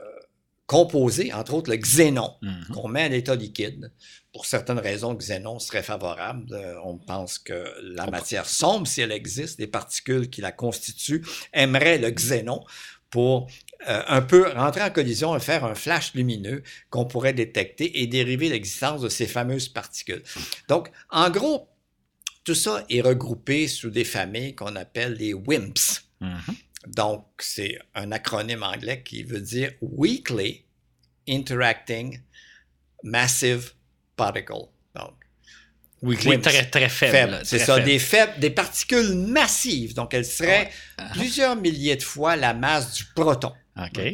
composés, 0.67 1.33
entre 1.33 1.55
autres 1.55 1.71
le 1.71 1.77
xénon, 1.79 2.35
Mhm. 2.43 2.67
qu'on 2.75 2.87
met 2.89 3.03
à 3.03 3.09
l'état 3.09 3.35
liquide. 3.35 3.91
Pour 4.39 4.47
certaines 4.47 4.79
raisons, 4.79 5.15
xénon 5.15 5.59
serait 5.59 5.83
favorable. 5.83 6.47
Euh, 6.53 6.77
on 6.85 6.97
pense 6.97 7.41
que 7.41 7.75
la 7.83 8.07
matière 8.07 8.47
sombre, 8.47 8.87
si 8.87 9.01
elle 9.01 9.11
existe, 9.11 9.59
les 9.59 9.67
particules 9.67 10.31
qui 10.31 10.41
la 10.41 10.53
constituent 10.53 11.27
aimeraient 11.53 11.99
le 11.99 12.09
xénon 12.13 12.65
pour 13.11 13.51
euh, 13.89 14.01
un 14.07 14.23
peu 14.23 14.49
rentrer 14.53 14.83
en 14.83 14.91
collision 14.91 15.35
et 15.35 15.41
faire 15.41 15.65
un 15.65 15.75
flash 15.75 16.15
lumineux 16.15 16.63
qu'on 16.89 17.05
pourrait 17.05 17.33
détecter 17.33 18.01
et 18.01 18.07
dériver 18.07 18.49
l'existence 18.49 19.01
de 19.01 19.09
ces 19.09 19.27
fameuses 19.27 19.69
particules. 19.69 20.23
Donc, 20.69 20.93
en 21.11 21.31
gros, 21.31 21.69
tout 22.45 22.55
ça 22.55 22.85
est 22.89 23.01
regroupé 23.01 23.67
sous 23.67 23.91
des 23.91 24.05
familles 24.05 24.55
qu'on 24.55 24.77
appelle 24.77 25.15
les 25.15 25.35
WIMPs. 25.35 26.05
Mhm. 26.21 26.55
Donc, 26.87 27.25
c'est 27.41 27.77
un 27.97 28.13
acronyme 28.13 28.63
anglais 28.63 29.03
qui 29.03 29.25
veut 29.25 29.41
dire 29.41 29.73
Weakly 29.83 30.65
Interacting 31.29 32.21
Massive 33.03 33.73
Particle. 34.19 34.53
Donc, 34.95 35.15
WIMPs. 36.03 36.43
très, 36.43 36.65
très 36.67 36.89
faible. 36.89 37.13
faible. 37.13 37.41
C'est 37.45 37.59
ça, 37.59 37.75
faible. 37.75 37.87
des 37.87 37.99
faibles, 37.99 38.33
des 38.39 38.51
particules 38.51 39.15
massives. 39.15 39.95
Donc, 39.95 40.15
elles 40.15 40.25
seraient 40.27 40.71
Ouais. 40.99 41.05
plusieurs 41.13 41.57
milliers 41.57 41.97
de 41.97 42.03
fois 42.03 42.37
la 42.37 42.55
masse 42.55 42.93
du 42.95 43.05
proton. 43.15 43.53
OK. 43.81 44.07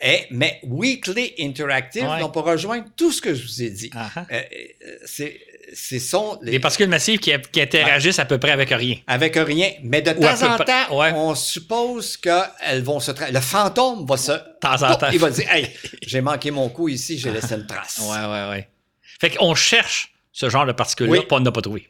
Et, 0.00 0.26
mais 0.30 0.60
weakly 0.62 1.34
interactive, 1.40 2.04
Ouais. 2.04 2.20
donc 2.20 2.32
pour 2.32 2.44
rejoindre 2.44 2.84
tout 2.96 3.10
ce 3.10 3.20
que 3.20 3.34
je 3.34 3.42
vous 3.44 3.62
ai 3.64 3.70
dit. 3.70 3.90
Ah, 3.96 4.08
ah. 4.14 4.26
Euh, 4.30 4.42
c'est, 5.04 5.40
ce 5.74 5.98
sont 5.98 6.38
les- 6.40 6.52
Des 6.52 6.60
particules 6.60 6.88
massives 6.88 7.18
qui, 7.18 7.32
qui 7.50 7.60
interagissent 7.60 8.20
à 8.20 8.24
peu 8.24 8.38
près 8.38 8.52
avec 8.52 8.70
rien. 8.70 8.94
avec 9.08 9.34
rien, 9.34 9.72
mais 9.82 10.00
de 10.00 10.12
Ou 10.12 10.20
temps 10.20 10.42
en 10.54 10.56
peu 10.56 10.64
temps, 10.64 10.96
ouais. 10.98 11.10
on 11.16 11.34
suppose 11.34 12.16
qu'elles 12.16 12.82
vont 12.84 13.00
se 13.00 13.10
tra- 13.10 13.32
Le 13.32 13.40
fantôme 13.40 14.06
va 14.06 14.16
se. 14.16 14.30
De 14.30 14.38
temps 14.60 14.82
en 14.88 14.94
temps. 14.94 15.10
Il 15.12 15.18
va 15.18 15.30
dire 15.30 15.52
Hey, 15.52 15.68
j'ai 16.06 16.20
manqué 16.20 16.52
mon 16.52 16.68
coup 16.68 16.88
ici, 16.88 17.18
j'ai 17.18 17.32
laissé 17.32 17.54
une 17.56 17.66
trace. 17.66 17.98
Ouais, 18.00 18.24
ouais, 18.24 18.48
ouais. 18.50 18.68
Fait 19.18 19.30
qu'on 19.30 19.54
cherche 19.54 20.12
ce 20.32 20.48
genre 20.48 20.66
de 20.66 20.72
particules-là, 20.72 21.20
Oui. 21.20 21.26
on 21.30 21.40
n'a 21.40 21.50
pas 21.52 21.62
trouvé. 21.62 21.88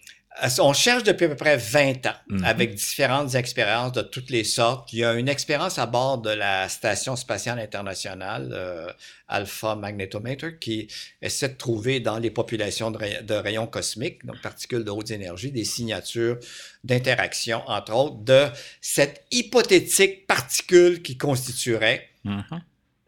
On 0.60 0.72
cherche 0.72 1.02
depuis 1.02 1.24
à 1.24 1.28
peu 1.30 1.34
près 1.36 1.56
20 1.56 2.06
ans 2.06 2.14
Mhm. 2.28 2.44
avec 2.44 2.74
différentes 2.76 3.34
expériences 3.34 3.90
de 3.90 4.02
toutes 4.02 4.30
les 4.30 4.44
sortes. 4.44 4.92
Il 4.92 5.00
y 5.00 5.04
a 5.04 5.14
une 5.14 5.28
expérience 5.28 5.80
à 5.80 5.86
bord 5.86 6.18
de 6.18 6.30
la 6.30 6.68
Station 6.68 7.16
spatiale 7.16 7.58
internationale, 7.58 8.50
euh, 8.52 8.92
Alpha 9.26 9.74
Magnetometer, 9.74 10.56
qui 10.60 10.86
essaie 11.20 11.48
de 11.48 11.56
trouver 11.56 11.98
dans 11.98 12.18
les 12.20 12.30
populations 12.30 12.92
de, 12.92 12.98
ray- 12.98 13.24
de 13.24 13.34
rayons 13.34 13.66
cosmiques, 13.66 14.24
donc 14.24 14.40
particules 14.40 14.84
de 14.84 14.90
haute 14.92 15.10
énergie, 15.10 15.50
des 15.50 15.64
signatures 15.64 16.38
d'interaction, 16.84 17.62
entre 17.68 17.92
autres, 17.94 18.18
de 18.18 18.46
cette 18.80 19.24
hypothétique 19.32 20.28
particule 20.28 21.02
qui 21.02 21.18
constituerait 21.18 22.08
Mhm. 22.24 22.44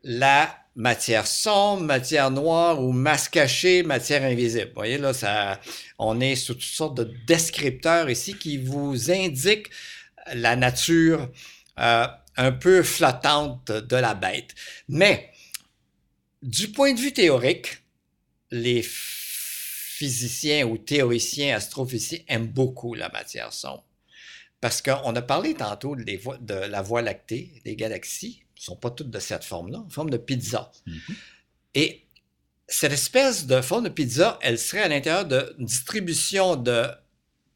la 0.02 0.56
matière 0.76 1.26
sombre, 1.26 1.82
matière 1.82 2.30
noire 2.30 2.82
ou 2.82 2.92
masse 2.92 3.28
cachée, 3.28 3.82
matière 3.82 4.22
invisible. 4.22 4.68
Vous 4.68 4.74
voyez, 4.74 4.98
là, 4.98 5.12
ça, 5.12 5.60
on 5.98 6.20
est 6.20 6.36
sur 6.36 6.54
toutes 6.54 6.64
sortes 6.64 6.96
de 6.96 7.12
descripteurs 7.26 8.08
ici 8.08 8.34
qui 8.34 8.58
vous 8.58 9.10
indiquent 9.10 9.70
la 10.32 10.56
nature 10.56 11.28
euh, 11.78 12.06
un 12.36 12.52
peu 12.52 12.82
flottante 12.82 13.70
de 13.70 13.96
la 13.96 14.14
bête. 14.14 14.54
Mais, 14.88 15.30
du 16.42 16.68
point 16.68 16.92
de 16.94 17.00
vue 17.00 17.12
théorique, 17.12 17.78
les 18.50 18.82
physiciens 20.00 20.66
ou 20.66 20.78
théoriciens, 20.78 21.56
astrophysiciens 21.56 22.20
aiment 22.28 22.46
beaucoup 22.46 22.94
la 22.94 23.08
matière 23.10 23.52
sombre. 23.52 23.84
Parce 24.60 24.82
qu'on 24.82 25.16
a 25.16 25.22
parlé 25.22 25.54
tantôt 25.54 25.96
de 25.96 26.54
la 26.54 26.82
Voie 26.82 27.02
lactée, 27.02 27.60
des 27.64 27.76
galaxies, 27.76 28.42
ne 28.60 28.64
sont 28.64 28.76
pas 28.76 28.90
toutes 28.90 29.10
de 29.10 29.18
cette 29.18 29.44
forme-là, 29.44 29.78
en 29.78 29.88
forme 29.88 30.10
de 30.10 30.16
pizza. 30.18 30.70
Mhm. 30.86 31.00
Et 31.74 32.04
cette 32.68 32.92
espèce 32.92 33.46
de 33.46 33.60
forme 33.60 33.84
de 33.84 33.88
pizza, 33.88 34.38
elle 34.42 34.58
serait 34.58 34.82
à 34.82 34.88
l'intérieur 34.88 35.24
d'une 35.24 35.66
distribution 35.66 36.56
de 36.56 36.86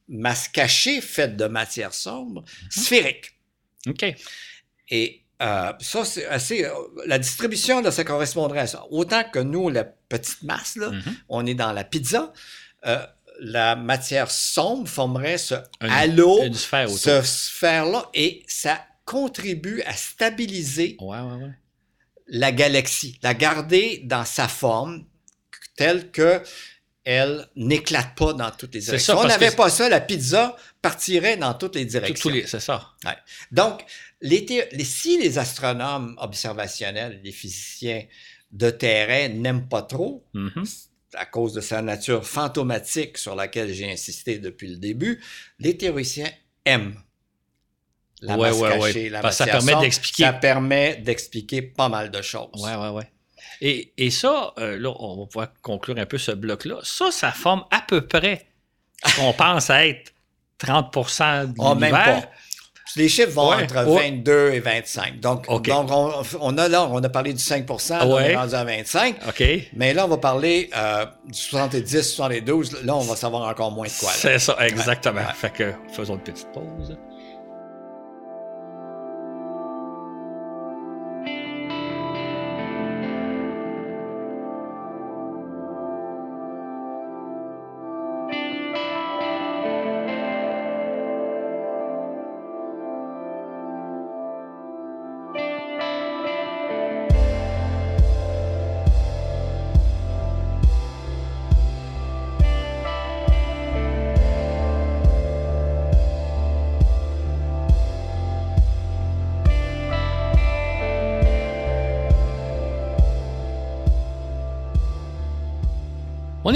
masse 0.08 0.48
cachée 0.48 1.00
faite 1.00 1.36
de 1.36 1.46
matière 1.46 1.94
sombre, 1.94 2.44
sphérique. 2.70 3.32
OK. 3.86 4.04
Et 4.90 5.22
euh, 5.42 5.72
ça, 5.80 6.04
c'est 6.04 6.26
assez. 6.26 6.64
euh, 6.64 6.72
la 7.06 7.18
distribution, 7.18 7.80
là, 7.80 7.90
ça 7.90 8.04
correspondrait 8.04 8.60
à 8.60 8.66
ça. 8.66 8.84
Autant 8.90 9.24
que 9.24 9.38
nous, 9.40 9.68
la 9.68 9.84
petite 9.84 10.42
masse, 10.42 10.76
là, 10.76 10.90
Mhm. 10.90 11.16
on 11.28 11.46
est 11.46 11.54
dans 11.54 11.72
la 11.72 11.84
pizza, 11.84 12.32
euh, 12.86 13.04
la 13.40 13.76
matière 13.76 14.30
sombre 14.30 14.88
formerait 14.88 15.38
ce 15.38 15.54
Une- 15.80 15.90
halo, 15.90 16.42
Une 16.44 16.54
sphère 16.54 16.88
ce 16.88 17.22
sphère-là, 17.22 18.08
et 18.14 18.44
ça 18.46 18.84
contribue 19.04 19.82
à 19.82 19.92
stabiliser 19.94 20.96
Ouais, 21.00 21.18
ouais, 21.20 21.42
ouais. 21.44 21.50
la 22.26 22.52
galaxie, 22.52 23.18
la 23.22 23.34
garder 23.34 24.00
dans 24.04 24.24
sa 24.24 24.48
forme 24.48 25.04
telle 25.76 26.10
que 26.10 26.42
elle 27.06 27.46
n'éclate 27.54 28.14
pas 28.16 28.32
dans 28.32 28.50
toutes 28.50 28.72
les 28.74 28.80
directions. 28.80 29.14
ça, 29.14 29.20
Si 29.20 29.24
on 29.26 29.28
n'avait 29.28 29.50
pas 29.54 29.68
ça, 29.68 29.90
la 29.90 30.00
pizza 30.00 30.56
partirait 30.80 31.36
dans 31.36 31.52
toutes 31.52 31.74
les 31.76 31.84
directions. 31.84 32.30
C'est 32.46 32.60
ça. 32.60 32.92
Donc, 33.52 33.84
les 34.22 34.46
thé- 34.46 34.68
les- 34.72 34.84
si 34.84 35.18
les 35.18 35.36
astronomes 35.38 36.14
observationnels, 36.18 37.20
les 37.22 37.32
physiciens 37.32 38.04
de 38.52 38.70
terrain 38.70 39.28
n'aiment 39.28 39.68
pas 39.68 39.82
trop, 39.82 40.24
Mhm. 40.32 40.64
à 41.12 41.26
cause 41.26 41.52
de 41.52 41.60
sa 41.60 41.82
nature 41.82 42.26
fantomatique 42.26 43.18
sur 43.18 43.34
laquelle 43.34 43.72
j'ai 43.74 43.90
insisté 43.92 44.38
depuis 44.38 44.68
le 44.68 44.76
début, 44.78 45.22
les 45.58 45.76
théoriciens 45.76 46.30
aiment 46.64 46.94
la 48.20 48.36
Ouais, 48.36 48.50
masse 48.50 48.58
ouais, 48.60 48.78
ouais. 48.78 49.08
la 49.10 49.20
Parce 49.20 49.36
ça 49.36 49.44
permet 49.46 49.76
d'expliquer. 49.76 50.24
Ça 50.24 50.32
permet 50.32 50.96
d'expliquer 50.96 51.62
pas 51.62 51.88
mal 51.88 52.10
de 52.10 52.22
choses. 52.22 52.48
Ouais, 52.62 52.74
ouais, 52.76 52.88
ouais. 52.88 53.10
Et, 53.60 53.92
et 53.96 54.10
ça, 54.10 54.52
euh, 54.58 54.76
là, 54.78 54.90
on 54.98 55.20
va 55.20 55.26
pouvoir 55.26 55.48
conclure 55.62 55.96
un 55.98 56.06
peu 56.06 56.18
ce 56.18 56.32
bloc-là. 56.32 56.76
Ça, 56.82 57.10
ça 57.10 57.30
forme 57.32 57.64
à 57.70 57.80
peu 57.86 58.06
près 58.06 58.46
ce 59.06 59.16
qu'on 59.16 59.32
pense 59.34 59.70
être 59.70 60.12
30% 60.60 61.52
de 61.52 61.54
Ah, 61.60 61.74
même 61.74 61.90
pas. 61.90 62.22
Les 62.96 63.08
chiffres 63.08 63.30
vont 63.32 63.50
Ouais, 63.50 63.64
entre 63.64 63.86
ouais. 63.88 64.10
22 64.10 64.50
et 64.52 64.60
25. 64.60 65.18
Donc, 65.18 65.46
OK. 65.48 65.66
donc 65.66 65.88
on, 65.90 66.12
on 66.40 66.58
a 66.58 66.68
là, 66.68 66.86
on 66.88 67.02
a 67.02 67.08
parlé 67.08 67.32
du 67.32 67.42
5 67.42 67.66
là, 67.68 68.06
on 68.06 68.14
Ouais. 68.14 68.30
est 68.32 68.36
rendu 68.36 68.54
à 68.54 68.62
25. 68.62 69.16
OK. 69.28 69.42
Mais 69.74 69.92
là, 69.94 70.04
on 70.04 70.08
va 70.08 70.18
parler 70.18 70.70
euh, 70.76 71.04
du 71.26 71.36
70, 71.38 72.02
72. 72.14 72.82
Là, 72.84 72.94
on 72.94 73.00
va 73.00 73.16
savoir 73.16 73.48
encore 73.48 73.72
moins 73.72 73.86
de 73.88 73.92
quoi. 73.98 74.10
C'est 74.12 74.38
ça, 74.38 74.56
exactement. 74.60 75.20
Ouais. 75.22 75.34
Fait 75.34 75.52
que 75.52 75.72
faisons 75.92 76.14
une 76.14 76.20
petite 76.22 76.46
pause. 76.52 76.96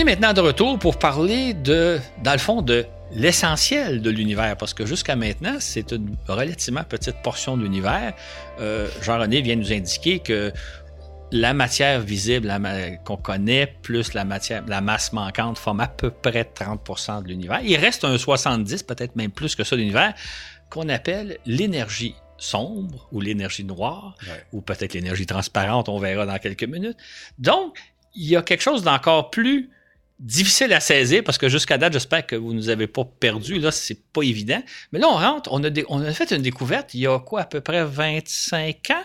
Maintenant 0.09 0.33
de 0.33 0.41
retour 0.41 0.79
pour 0.79 0.99
parler 0.99 1.53
de, 1.53 1.99
dans 2.25 2.33
le 2.33 2.39
fond, 2.39 2.63
de 2.63 2.87
l'essentiel 3.13 4.01
de 4.01 4.09
l'univers, 4.11 4.57
parce 4.57 4.73
que 4.73 4.87
jusqu'à 4.87 5.17
maintenant, 5.17 5.57
c'est 5.61 5.93
une 5.93 6.17
relativement 6.27 6.83
petite 6.83 7.17
portion 7.23 7.59
de 7.59 7.63
l'univers. 7.63 8.15
Euh, 8.59 8.89
Jean-René 9.03 9.43
vient 9.43 9.57
nous 9.57 9.71
indiquer 9.71 10.21
que 10.21 10.51
la 11.31 11.53
matière 11.53 12.01
visible 12.01 12.51
ma- 12.59 12.97
qu'on 13.05 13.19
connaît, 13.19 13.67
plus 13.83 14.15
la 14.15 14.25
matière, 14.25 14.63
la 14.67 14.81
masse 14.81 15.13
manquante, 15.13 15.59
forme 15.59 15.81
à 15.81 15.89
peu 15.89 16.11
près 16.11 16.45
30% 16.55 17.23
de 17.23 17.29
l'univers. 17.29 17.61
Il 17.63 17.77
reste 17.77 18.05
un 18.05 18.17
70, 18.17 18.83
peut-être 18.85 19.15
même 19.15 19.31
plus 19.31 19.55
que 19.55 19.63
ça 19.63 19.77
de 19.77 19.83
l'univers, 19.83 20.15
qu'on 20.71 20.89
appelle 20.89 21.37
l'énergie 21.45 22.15
sombre 22.39 23.09
ou 23.13 23.21
l'énergie 23.21 23.65
noire, 23.65 24.15
Ouais. 24.27 24.43
ou 24.55 24.63
peut-être 24.63 24.95
l'énergie 24.95 25.27
transparente, 25.27 25.91
on 25.91 25.99
verra 25.99 26.25
dans 26.25 26.39
quelques 26.39 26.65
minutes. 26.65 26.97
Donc, 27.39 27.77
il 28.15 28.27
y 28.27 28.37
a 28.37 28.43
quelque 28.43 28.63
chose 28.63 28.83
d'encore 28.83 29.29
plus 29.29 29.69
difficile 30.19 30.73
à 30.73 30.81
saisir 30.81 31.23
parce 31.25 31.39
que 31.39 31.49
jusqu'à 31.49 31.79
date, 31.79 31.93
j'espère 31.93 32.27
que 32.27 32.37
vous 32.37 32.53
ne 32.53 32.59
nous 32.59 32.69
avez 32.69 32.87
pas 32.87 33.05
perdu. 33.05 33.59
Là, 33.59 33.71
c'est 33.71 34.03
pas 34.13 34.23
évident. 34.23 34.63
Mais 34.93 34.99
là, 34.99 35.09
on 35.09 35.15
rentre, 35.17 35.51
on 35.53 35.63
a, 35.65 35.71
dé- 35.71 35.85
on 35.89 36.01
a 36.03 36.13
fait 36.13 36.31
une 36.33 36.43
découverte 36.43 36.95
il 36.95 37.01
y 37.01 37.07
a 37.07 37.19
quoi, 37.19 37.43
à 37.43 37.45
peu 37.45 37.61
près 37.61 37.85
25 37.85 38.91
ans, 38.91 39.03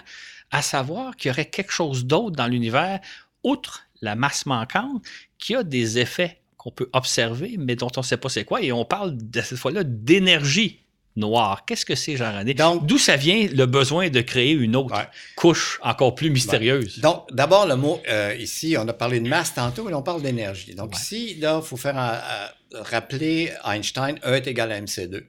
à 0.51 0.61
savoir 0.61 1.15
qu'il 1.15 1.29
y 1.29 1.31
aurait 1.31 1.49
quelque 1.49 1.71
chose 1.71 2.05
d'autre 2.05 2.35
dans 2.35 2.47
l'univers, 2.47 2.99
outre 3.43 3.83
la 4.01 4.15
masse 4.15 4.45
manquante, 4.45 5.03
qui 5.37 5.55
a 5.55 5.63
des 5.63 5.99
effets 5.99 6.39
qu'on 6.57 6.71
peut 6.71 6.89
observer, 6.93 7.55
mais 7.57 7.75
dont 7.75 7.89
on 7.95 7.99
ne 8.01 8.05
sait 8.05 8.17
pas 8.17 8.29
c'est 8.29 8.45
quoi. 8.45 8.61
Et 8.61 8.71
on 8.71 8.85
parle 8.85 9.15
de 9.17 9.41
cette 9.41 9.57
fois-là 9.57 9.83
d'énergie 9.83 10.82
noire. 11.15 11.65
Qu'est-ce 11.65 11.85
que 11.85 11.95
c'est, 11.95 12.17
Jean-René? 12.17 12.53
Donc, 12.53 12.85
D'où 12.85 12.97
ça 12.97 13.15
vient 13.15 13.47
le 13.51 13.65
besoin 13.65 14.09
de 14.09 14.21
créer 14.21 14.51
une 14.53 14.75
autre 14.75 14.95
Ouais. 14.95 15.07
couche 15.35 15.79
encore 15.83 16.15
plus 16.15 16.29
mystérieuse? 16.29 16.99
donc 16.99 17.25
d'abord, 17.31 17.65
le 17.67 17.75
mot 17.75 18.01
euh, 18.09 18.35
ici, 18.39 18.75
on 18.79 18.87
a 18.87 18.93
parlé 18.93 19.19
de 19.19 19.27
masse 19.27 19.53
tantôt 19.53 19.89
et 19.89 19.93
on 19.93 20.01
parle 20.03 20.21
d'énergie. 20.21 20.75
Donc 20.75 20.91
Ouais. 20.93 20.97
ici, 20.99 21.35
là, 21.35 21.59
il 21.63 21.67
faut 21.67 21.77
faire 21.77 21.97
un- 21.97 22.13
un- 22.19 22.81
rappeler 22.83 23.51
Einstein, 23.65 24.17
E 24.25 24.33
est 24.35 24.47
égal 24.47 24.71
à 24.71 24.81
mc2. 24.81 25.23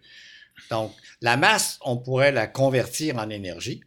Donc, 0.70 0.92
la 1.20 1.36
masse, 1.36 1.78
on 1.82 1.98
pourrait 1.98 2.32
la 2.32 2.46
convertir 2.46 3.18
en 3.18 3.28
énergie. 3.28 3.82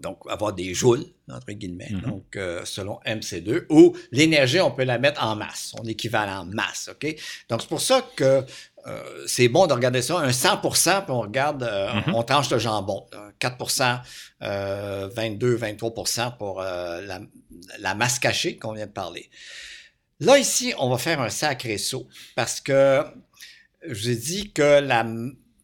Donc, 0.00 0.18
avoir 0.28 0.54
des 0.54 0.72
joules, 0.72 1.04
entre 1.30 1.52
guillemets, 1.52 1.90
Mhm. 1.90 2.00
donc 2.00 2.36
euh, 2.36 2.62
selon 2.64 2.98
MC2, 3.04 3.66
ou 3.68 3.94
l'énergie, 4.10 4.58
on 4.58 4.70
peut 4.70 4.84
la 4.84 4.98
mettre 4.98 5.22
en 5.22 5.36
masse, 5.36 5.74
son 5.76 5.84
équivalent 5.84 6.46
masse, 6.46 6.88
OK? 6.90 7.14
Donc, 7.50 7.60
c'est 7.60 7.68
pour 7.68 7.80
ça 7.82 8.06
que 8.16 8.42
euh, 8.86 9.24
c'est 9.26 9.48
bon 9.48 9.66
de 9.66 9.72
regarder 9.72 10.02
ça, 10.02 10.18
un 10.18 10.30
100% 10.32 11.02
puis 11.02 11.10
on 11.12 11.20
regarde, 11.20 11.62
euh, 11.62 11.92
Mhm. 12.06 12.14
on 12.14 12.22
tranche 12.22 12.50
le 12.50 12.58
jambon. 12.58 13.06
Euh, 13.14 13.30
4 13.38 14.02
euh, 14.42 15.08
22, 15.14 15.56
23% 15.56 16.36
pour 16.36 16.60
euh, 16.60 17.00
la, 17.02 17.20
la 17.78 17.94
masse 17.94 18.18
cachée 18.18 18.56
qu'on 18.56 18.72
vient 18.72 18.86
de 18.86 18.92
parler. 18.92 19.30
Là, 20.20 20.38
ici, 20.38 20.72
on 20.78 20.88
va 20.90 20.98
faire 20.98 21.20
un 21.20 21.28
sacré 21.30 21.78
saut, 21.78 22.06
parce 22.36 22.60
que 22.60 23.02
je 23.86 23.92
vous 23.94 24.10
ai 24.10 24.16
dit 24.16 24.52
que 24.52 24.80
la 24.80 25.04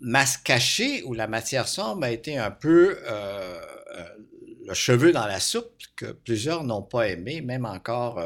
masse 0.00 0.36
cachée 0.36 1.02
ou 1.04 1.14
la 1.14 1.26
matière 1.28 1.68
sombre 1.68 2.04
a 2.04 2.10
été 2.10 2.36
un 2.38 2.50
peu 2.50 2.98
euh, 3.06 3.60
euh, 3.96 4.04
le 4.66 4.74
cheveu 4.74 5.12
dans 5.12 5.26
la 5.26 5.40
soupe 5.40 5.70
que 5.96 6.06
plusieurs 6.06 6.64
n'ont 6.64 6.82
pas 6.82 7.08
aimé, 7.08 7.40
même 7.40 7.64
encore. 7.64 8.18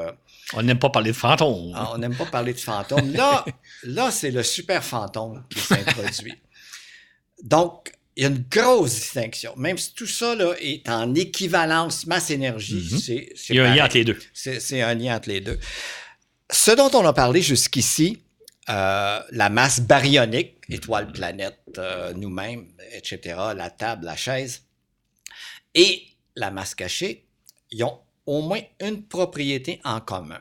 On 0.55 0.63
n'aime 0.63 0.79
pas 0.79 0.91
parler 0.91 1.13
de 1.13 1.17
fantômes. 1.17 1.73
ah, 1.75 1.91
on 1.95 1.99
n'aime 1.99 2.15
pas 2.17 2.27
parler 2.27 2.53
de 2.53 2.59
fantômes. 2.61 3.13
Là, 3.13 3.45
là 3.85 4.11
c'est 4.11 4.31
le 4.31 4.43
super 4.43 4.85
fantôme 4.85 5.45
qui 5.51 5.61
s'introduit. 5.61 6.35
Donc, 7.43 7.93
il 8.17 8.23
y 8.25 8.27
a 8.27 8.29
une 8.29 8.45
grosse 8.51 8.95
distinction. 8.95 9.55
Même 9.57 9.79
si 9.79 9.95
tout 9.95 10.07
ça 10.07 10.35
là, 10.35 10.53
est 10.61 10.87
en 10.89 11.15
équivalence 11.15 12.07
masse-énergie, 12.07 12.89
Mhm. 12.93 12.99
c'est 12.99 13.33
c'est 13.35 13.55
Il 13.55 13.57
y 13.57 13.61
a 13.61 13.71
un 13.71 13.75
lien 13.75 13.85
entre 13.87 13.97
les 13.97 14.05
deux. 14.05 14.19
C'est 14.35 14.61
c'est 14.61 14.83
un 14.83 14.95
lien 14.95 15.17
entre 15.17 15.29
les 15.31 15.41
deux. 15.41 15.59
Ce 16.51 16.71
dont 16.73 16.91
on 16.93 17.05
a 17.07 17.15
parlé 17.15 17.41
jusqu'ici, 17.41 18.23
euh, 18.69 19.21
la 19.31 19.49
masse 19.49 19.81
baryonique, 19.81 20.57
étoile, 20.69 21.11
planète, 21.11 21.59
euh, 21.79 22.13
nous-mêmes, 22.15 22.67
etc., 22.93 23.37
la 23.57 23.71
table, 23.71 24.05
la 24.05 24.17
chaise, 24.17 24.65
et 25.75 26.03
la 26.37 26.51
masse 26.51 26.75
cachée, 26.75 27.27
ils 27.71 27.83
ont 27.85 27.99
au 28.33 28.43
moins 28.43 28.61
une 28.81 29.03
propriété 29.07 29.81
en 29.85 30.01
commun. 30.01 30.41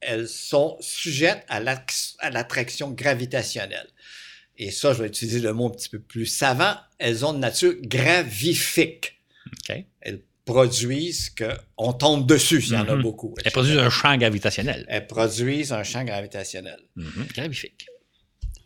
Elles 0.00 0.28
sont 0.28 0.76
sujettes 0.80 1.44
à 1.48 1.60
l'attraction 1.60 2.90
gravitationnelle. 2.90 3.88
Et 4.56 4.70
ça, 4.70 4.92
je 4.92 5.02
vais 5.02 5.08
utiliser 5.08 5.40
le 5.40 5.52
mot 5.52 5.66
un 5.66 5.70
petit 5.70 5.88
peu 5.88 5.98
plus 6.00 6.26
savant. 6.26 6.74
Elles 6.98 7.24
ont 7.24 7.32
de 7.32 7.38
nature 7.38 7.74
gravifique 7.82 9.16
elles 10.00 10.22
produisent 10.44 11.30
que 11.30 11.50
on 11.76 11.92
tombe 11.92 12.26
dessus 12.26 12.60
s'il 12.62 12.74
y 12.74 12.76
en 12.76 12.88
a 12.88 12.94
Mhm. 12.96 13.02
beaucoup. 13.02 13.34
Elles 13.44 13.52
produisent 13.52 13.78
un 13.78 13.90
champ 13.90 14.16
gravitationnel. 14.16 14.84
Elles 14.88 15.06
produisent 15.06 15.72
un 15.72 15.82
champ 15.82 16.04
gravitationnel. 16.04 16.78
Mhm. 16.96 17.26
Gravifique. 17.34 17.86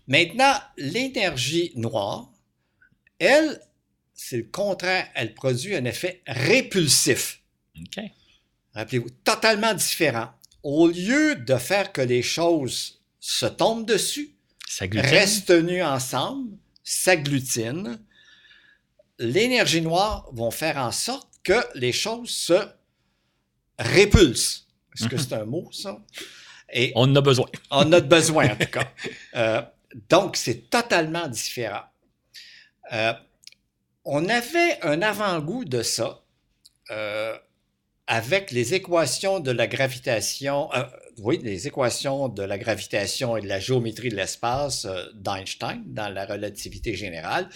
Maintenant, 0.06 0.54
l'énergie 0.76 1.72
noire, 1.76 2.30
elle, 3.18 3.60
c'est 4.14 4.36
le 4.38 4.44
contraire. 4.44 5.06
Elle 5.14 5.34
produit 5.34 5.74
un 5.74 5.84
effet 5.84 6.22
répulsif. 6.26 7.40
OK. 7.80 8.00
Rappelez-vous, 8.74 9.10
totalement 9.24 9.74
différent. 9.74 10.30
Au 10.62 10.88
lieu 10.88 11.36
de 11.36 11.56
faire 11.56 11.92
que 11.92 12.00
les 12.00 12.22
choses 12.22 13.00
se 13.20 13.46
tombent 13.46 13.86
dessus, 13.86 14.34
restent 14.80 15.46
tenues 15.48 15.82
ensemble, 15.82 16.56
s'agglutinent, 16.82 17.96
l'énergie 19.18 19.80
noire 19.82 20.28
vont 20.32 20.50
faire 20.50 20.76
en 20.78 20.90
sorte 20.92 21.28
que 21.42 21.60
les 21.74 21.92
choses 21.92 22.30
se 22.30 22.54
répulsent. 23.78 24.66
Est-ce 24.96 25.08
que 25.08 25.16
Mhm. 25.16 25.20
c'est 25.20 25.32
un 25.34 25.44
mot, 25.44 25.68
ça? 25.72 25.98
Et 26.72 26.92
On 26.96 27.02
en 27.10 27.16
a 27.16 27.20
besoin. 27.20 27.46
on 27.70 27.92
a 27.92 28.00
besoin, 28.00 28.50
en 28.50 28.56
tout 28.56 28.70
cas. 28.70 28.92
Euh, 29.36 29.62
donc, 30.08 30.36
c'est 30.36 30.70
totalement 30.70 31.28
différent. 31.28 31.82
Euh, 32.92 33.12
on 34.04 34.28
avait 34.28 34.80
un 34.82 35.02
avant-goût 35.02 35.64
de 35.64 35.82
ça 35.82 36.22
euh, 36.90 37.36
avec 38.06 38.50
les 38.50 38.74
équations 38.74 39.40
de 39.40 39.50
la 39.50 39.66
gravitation, 39.66 40.72
euh, 40.74 40.82
oui, 41.18 41.40
les 41.42 41.66
équations 41.66 42.28
de 42.28 42.42
la 42.42 42.58
gravitation 42.58 43.36
et 43.36 43.40
de 43.40 43.48
la 43.48 43.60
géométrie 43.60 44.10
de 44.10 44.16
l'espace 44.16 44.84
euh, 44.84 45.04
d'Einstein 45.14 45.82
dans 45.86 46.08
la 46.08 46.26
relativité 46.26 46.94
générale, 46.94 47.48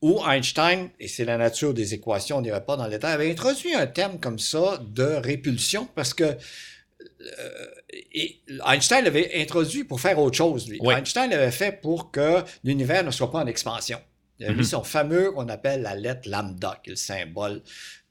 où 0.00 0.20
Einstein, 0.26 0.90
et 0.98 1.08
c'est 1.08 1.24
la 1.24 1.36
nature 1.36 1.74
des 1.74 1.94
équations, 1.94 2.38
on 2.38 2.40
n'irait 2.40 2.64
pas 2.64 2.76
dans 2.76 2.84
le 2.84 2.90
détail, 2.90 3.12
avait 3.12 3.30
introduit 3.30 3.74
un 3.74 3.86
terme 3.86 4.18
comme 4.18 4.38
ça 4.38 4.82
de 4.84 5.04
répulsion 5.04 5.86
parce 5.94 6.14
que 6.14 6.24
euh, 6.24 7.66
et 8.14 8.40
Einstein 8.66 9.04
l'avait 9.04 9.30
introduit 9.40 9.84
pour 9.84 10.00
faire 10.00 10.18
autre 10.18 10.36
chose. 10.36 10.68
Lui. 10.68 10.78
Oui. 10.80 10.94
Einstein 10.94 11.30
l'avait 11.30 11.50
fait 11.52 11.80
pour 11.80 12.10
que 12.10 12.42
l'univers 12.64 13.04
ne 13.04 13.10
soit 13.10 13.30
pas 13.30 13.38
en 13.40 13.46
expansion. 13.46 14.00
Il 14.38 14.46
a 14.46 14.50
mis 14.50 14.58
Mhm. 14.58 14.64
son 14.64 14.82
fameux, 14.82 15.30
qu'on 15.30 15.48
appelle 15.48 15.82
la 15.82 15.94
lettre 15.94 16.28
lambda, 16.28 16.80
qui 16.82 16.90
est 16.90 16.94
le 16.94 16.96
symbole 16.96 17.62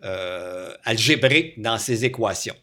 euh, 0.04 0.74
algébrique 0.84 1.62
dans 1.62 1.78
ses 1.78 2.06
équations. 2.06 2.56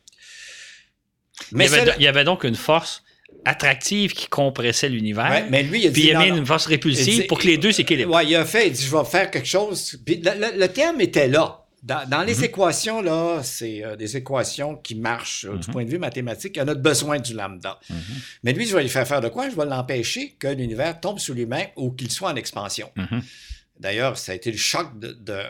il, 1.53 1.59
y 1.59 1.65
avait, 1.67 1.81
cela- 1.81 1.95
il 1.99 2.03
y 2.03 2.09
avait 2.09 2.25
donc 2.25 2.45
une 2.45 2.55
force 2.57 3.03
attractive 3.45 4.13
qui 4.13 4.27
compressait 4.27 4.89
l'univers. 4.89 5.31
Ouais, 5.31 5.47
mais 5.51 5.63
lui, 5.63 5.81
il 5.83 5.89
a 5.89 5.91
Puis 5.91 6.03
dit 6.03 6.09
il 6.09 6.11
y 6.11 6.15
non, 6.15 6.21
avait 6.21 6.31
non. 6.31 6.39
une 6.39 6.47
force 6.47 6.67
répulsive 6.67 7.23
dit- 7.23 7.27
pour 7.27 7.39
que 7.39 7.47
les 7.47 7.57
deux 7.59 7.73
s'équilibrent. 7.73 8.13
Ouais, 8.15 8.27
il 8.27 8.35
a 8.37 8.45
fait, 8.45 8.67
il 8.67 8.73
dit, 8.73 8.83
je 8.85 8.91
vais 8.97 9.05
faire 9.05 9.31
quelque 9.31 9.47
chose. 9.49 9.97
Puis 10.05 10.17
le, 10.17 10.31
le- 10.33 10.59
le 10.59 10.69
terme 10.69 11.01
était 11.01 11.29
là. 11.29 11.65
Dans, 11.81 12.09
dans 12.09 12.23
les 12.25 12.35
Mhm. 12.35 12.45
équations, 12.45 13.01
là, 13.03 13.41
c'est 13.45 13.85
euh, 13.85 13.95
des 13.95 14.17
équations 14.17 14.75
qui 14.75 14.97
marchent 14.97 15.45
euh, 15.45 15.53
du 15.59 15.69
Mhm. 15.69 15.73
point 15.73 15.85
de 15.85 15.91
vue 15.91 15.99
mathématique. 15.99 16.57
Il 16.57 16.59
y 16.59 16.63
en 16.63 16.67
a 16.67 16.75
besoin 16.75 17.21
du 17.21 17.35
lambda. 17.35 17.79
Mhm. 17.89 17.97
Mais 18.43 18.53
lui, 18.53 18.67
je 18.67 18.75
vais 18.75 18.83
lui 18.83 18.89
faire 18.89 19.07
faire 19.07 19.21
de 19.21 19.29
quoi? 19.29 19.49
Je 19.49 19.55
vais 19.55 19.65
l'empêcher 19.65 20.35
que 20.41 20.49
l'univers 20.49 20.99
tombe 20.99 21.21
sur 21.21 21.35
lui-même 21.35 21.69
ou 21.77 21.93
qu'il 21.93 22.11
soit 22.11 22.31
en 22.33 22.37
expansion. 22.37 22.91
D'ailleurs, 23.79 24.19
ça 24.19 24.33
a 24.33 24.35
été 24.35 24.51
le 24.51 24.59
choc 24.59 24.99
de, 24.99 25.13
de, 25.13 25.43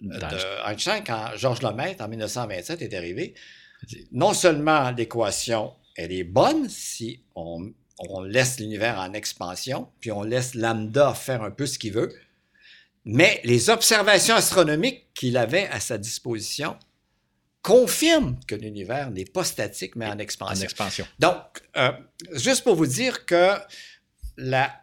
D'Einstein. 0.00 0.30
de 0.30 0.70
Einstein 0.70 1.04
quand 1.04 1.36
Georges 1.36 1.62
Lemaître, 1.62 2.04
en 2.04 2.08
1927, 2.08 2.82
est 2.82 2.94
arrivé. 2.94 3.34
Non 4.12 4.32
seulement 4.32 4.90
l'équation, 4.92 5.74
elle 5.96 6.12
est 6.12 6.24
bonne 6.24 6.68
si 6.68 7.22
on, 7.34 7.72
on 7.98 8.22
laisse 8.22 8.60
l'univers 8.60 8.98
en 8.98 9.12
expansion, 9.12 9.88
puis 10.00 10.12
on 10.12 10.22
laisse 10.22 10.54
lambda 10.54 11.14
faire 11.14 11.42
un 11.42 11.50
peu 11.50 11.66
ce 11.66 11.78
qu'il 11.78 11.92
veut, 11.92 12.12
mais 13.04 13.40
les 13.44 13.70
observations 13.70 14.36
astronomiques 14.36 15.12
qu'il 15.14 15.36
avait 15.36 15.66
à 15.68 15.80
sa 15.80 15.98
disposition 15.98 16.76
confirment 17.62 18.38
que 18.46 18.54
l'univers 18.54 19.10
n'est 19.10 19.24
pas 19.24 19.44
statique, 19.44 19.96
mais 19.96 20.06
en 20.06 20.12
En 20.12 20.18
expansion. 20.18 21.06
Donc, 21.18 21.36
euh, 21.76 21.92
juste 22.32 22.64
pour 22.64 22.74
vous 22.74 22.86
dire 22.86 23.24
que 23.24 23.54
la, 24.36 24.81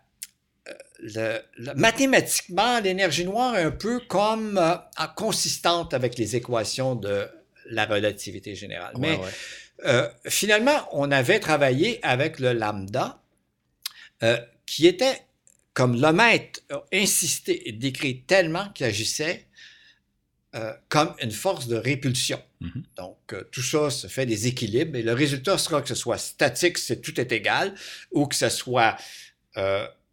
le- 1.01 1.39
le- 1.57 1.73
mathématiquement, 1.75 2.79
l'énergie 2.79 3.25
noire 3.25 3.55
est 3.57 3.63
un 3.63 3.71
peu 3.71 3.99
comme 4.01 4.57
euh, 4.57 4.75
consistante 5.15 5.93
avec 5.93 6.17
les 6.17 6.35
équations 6.35 6.95
de 6.95 7.27
la 7.69 7.85
relativité 7.85 8.55
générale. 8.55 8.93
Ouais, 8.95 9.01
Mais 9.01 9.17
ouais. 9.17 9.31
euh, 9.85 10.09
finalement, 10.27 10.87
on 10.91 11.11
avait 11.11 11.39
travaillé 11.39 11.99
avec 12.03 12.39
le 12.39 12.53
lambda, 12.53 13.21
euh, 14.23 14.37
qui 14.65 14.87
était, 14.87 15.21
comme 15.73 15.99
Lemaitre 16.01 16.59
a 16.71 16.83
insisté 16.93 17.69
et 17.69 17.71
décrit 17.71 18.21
tellement 18.23 18.69
qu'il 18.69 18.85
agissait 18.85 19.45
comme 20.87 21.13
une 21.21 21.29
force 21.31 21.67
de 21.67 21.75
répulsion. 21.75 22.41
Mhm. 22.59 22.83
Donc, 22.97 23.35
tout 23.51 23.61
ça 23.61 23.91
se 23.91 24.07
fait 24.07 24.25
des 24.25 24.47
équilibres 24.47 24.97
et 24.97 25.03
le 25.03 25.13
résultat 25.13 25.59
sera 25.59 25.79
que 25.83 25.87
ce 25.87 25.93
soit 25.93 26.17
statique 26.17 26.79
si 26.79 26.99
tout 26.99 27.21
est 27.21 27.31
égal 27.31 27.75
ou 28.11 28.25
que 28.25 28.35
ce 28.35 28.49
soit 28.49 28.97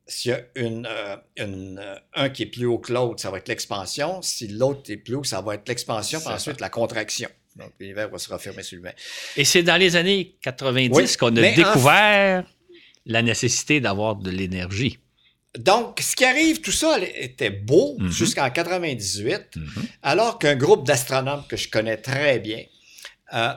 s'il 0.07 0.31
y 0.31 0.35
a 0.35 0.41
une, 0.55 0.87
euh, 0.89 1.17
une, 1.37 1.81
euh, 1.83 1.97
un 2.15 2.29
qui 2.29 2.45
est 2.45 2.47
plus 2.47 2.67
haut 2.67 2.79
que 2.79 2.93
l'autre, 2.93 3.21
ça 3.21 3.31
va 3.31 3.39
être 3.39 3.49
l'expansion. 3.49 4.23
Si 4.23 4.49
l'autre 4.49 4.91
est 4.91 4.97
plus 4.97 5.17
haut, 5.17 5.25
ça 5.25 5.41
va 5.41 5.55
être 5.57 5.69
l'expansion, 5.69 6.21
puis 6.21 6.29
ensuite 6.29 6.61
la 6.61 6.69
contraction. 6.69 7.29
Donc, 7.57 7.73
l'univers 7.81 8.09
va 8.11 8.19
se 8.19 8.33
refermer 8.33 8.63
sur 8.63 8.77
lui-même. 8.77 8.95
Et 9.37 9.45
c'est 9.45 9.63
dans 9.63 9.77
les 9.77 9.97
années 9.97 10.37
90 10.43 10.91
Oui, 10.95 11.17
qu'on 11.19 11.35
a 11.37 11.41
en- 11.51 11.55
découvert 11.55 12.45
la 13.07 13.23
nécessité 13.23 13.81
d'avoir 13.81 14.17
de 14.17 14.31
l'énergie. 14.31 14.99
Donc, 15.59 16.01
ce 16.03 16.15
qui 16.15 16.25
arrive, 16.27 16.61
tout 16.61 16.71
ça 16.73 16.99
était 17.01 17.49
beau 17.51 17.97
Mhm. 17.99 18.11
jusqu'en 18.11 18.51
98, 18.51 19.57
Mhm. 19.57 19.87
alors 20.03 20.39
qu'un 20.39 20.55
groupe 20.55 20.87
d'astronomes 20.87 21.45
que 21.49 21.57
je 21.57 21.69
connais 21.71 21.97
très 21.97 22.39
bien 22.41 22.63
euh, 23.33 23.55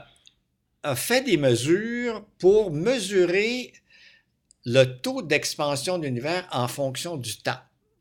a 0.83 0.95
fait 0.95 1.21
des 1.21 1.35
mesures 1.37 2.25
pour 2.39 2.71
mesurer 2.71 3.73
le 4.65 4.83
taux 4.85 5.21
d'expansion 5.21 5.97
de 5.97 6.05
l'univers 6.05 6.47
en 6.51 6.67
fonction 6.67 7.17
du 7.17 7.37
temps. 7.37 7.59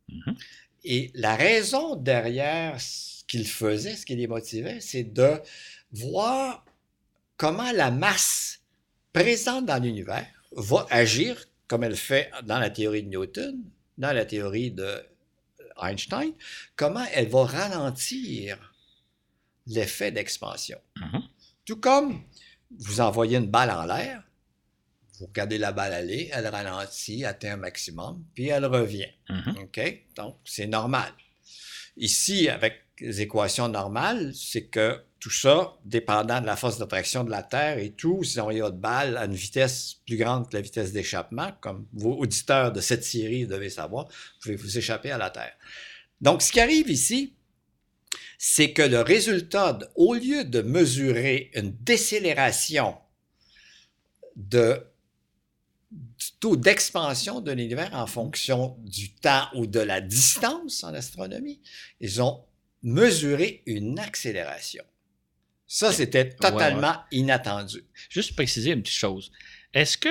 Mhm. 0.09 0.36
Et 0.84 1.11
la 1.14 1.36
raison 1.36 1.96
derrière 1.96 2.80
ce 2.80 3.24
qu'il 3.26 3.46
faisait, 3.46 3.96
ce 3.96 4.06
qui 4.06 4.16
les 4.16 4.26
motivait, 4.26 4.80
c'est 4.80 5.04
de 5.04 5.40
voir 5.92 6.64
comment 7.36 7.72
la 7.72 7.90
masse 7.90 8.61
présente 9.12 9.66
dans 9.66 9.82
l'univers 9.82 10.26
va 10.52 10.86
agir 10.90 11.44
comme 11.66 11.84
elle 11.84 11.96
fait 11.96 12.30
dans 12.44 12.59
la 12.59 12.70
théorie 12.70 13.02
de 13.02 13.09
Newton, 13.09 13.62
dans 13.98 14.12
la 14.12 14.24
théorie 14.24 14.70
de 14.70 15.02
Einstein, 15.80 16.32
comment 16.74 17.04
elle 17.12 17.28
va 17.28 17.44
ralentir 17.44 18.74
l'effet 19.66 20.11
d'expansion. 20.11 20.78
Mhm. 20.96 21.22
Tout 21.64 21.76
comme 21.76 22.22
vous 22.78 23.00
envoyez 23.00 23.36
une 23.36 23.46
balle 23.46 23.70
en 23.70 23.84
l'air, 23.84 24.22
vous 25.18 25.26
regardez 25.26 25.58
la 25.58 25.72
balle 25.72 25.92
aller, 25.92 26.30
elle 26.32 26.46
ralentit, 26.46 27.24
atteint 27.24 27.54
un 27.54 27.56
maximum, 27.56 28.24
puis 28.34 28.48
elle 28.48 28.66
revient. 28.66 29.08
Mhm. 29.28 29.58
OK? 29.62 30.04
Donc, 30.16 30.36
c'est 30.44 30.66
normal. 30.66 31.12
Ici, 31.96 32.48
avec 32.48 32.84
les 33.00 33.20
équations 33.20 33.68
normales, 33.68 34.32
c'est 34.34 34.66
que 34.66 35.00
tout 35.20 35.30
ça, 35.30 35.76
dépendant 35.84 36.40
de 36.40 36.46
la 36.46 36.56
force 36.56 36.78
d'attraction 36.78 37.24
de 37.24 37.30
la 37.30 37.42
Terre 37.42 37.78
et 37.78 37.90
tout, 37.90 38.22
si 38.22 38.38
on 38.40 38.50
y 38.50 38.60
a 38.60 38.70
de 38.70 38.76
balles 38.76 39.16
à 39.16 39.24
une 39.24 39.34
vitesse 39.34 39.96
plus 40.06 40.16
grande 40.16 40.48
que 40.48 40.56
la 40.56 40.62
vitesse 40.62 40.92
d'échappement, 40.92 41.50
comme 41.60 41.86
vos 41.92 42.16
auditeurs 42.18 42.72
de 42.72 42.80
cette 42.80 43.04
série 43.04 43.46
devez 43.46 43.70
savoir, 43.70 44.06
vous 44.06 44.40
pouvez 44.42 44.56
vous 44.56 44.78
échapper 44.78 45.10
à 45.10 45.18
la 45.18 45.30
Terre. 45.30 45.54
Donc, 46.20 46.42
ce 46.42 46.52
qui 46.52 46.60
arrive 46.60 46.88
ici, 46.88 47.34
c'est 48.38 48.72
que 48.72 48.82
le 48.82 49.00
résultat, 49.00 49.78
au 49.96 50.14
lieu 50.14 50.44
de 50.44 50.62
mesurer 50.62 51.50
une 51.54 51.76
décélération 51.82 52.96
de, 54.36 54.80
taux 56.41 56.57
d'expansion 56.57 57.41
de 57.41 57.53
l'univers 57.53 57.91
en 57.95 58.07
fonction 58.07 58.76
du 58.84 59.11
temps 59.14 59.47
ou 59.55 59.66
de 59.66 59.80
la 59.80 60.01
distance 60.01 60.84
en 60.84 60.95
astronomie, 60.95 61.61
ils 62.01 62.22
ont 62.22 62.41
mesuré 62.82 63.62
une 63.66 63.99
accélération. 63.99 64.84
Ça, 65.66 65.93
c'était 65.93 66.30
totalement 66.30 66.95
inattendu. 67.12 67.84
Juste 68.09 68.34
préciser 68.34 68.70
une 68.70 68.82
petite 68.82 68.95
chose. 68.97 69.30
Est-ce 69.74 69.99
que, 69.99 70.09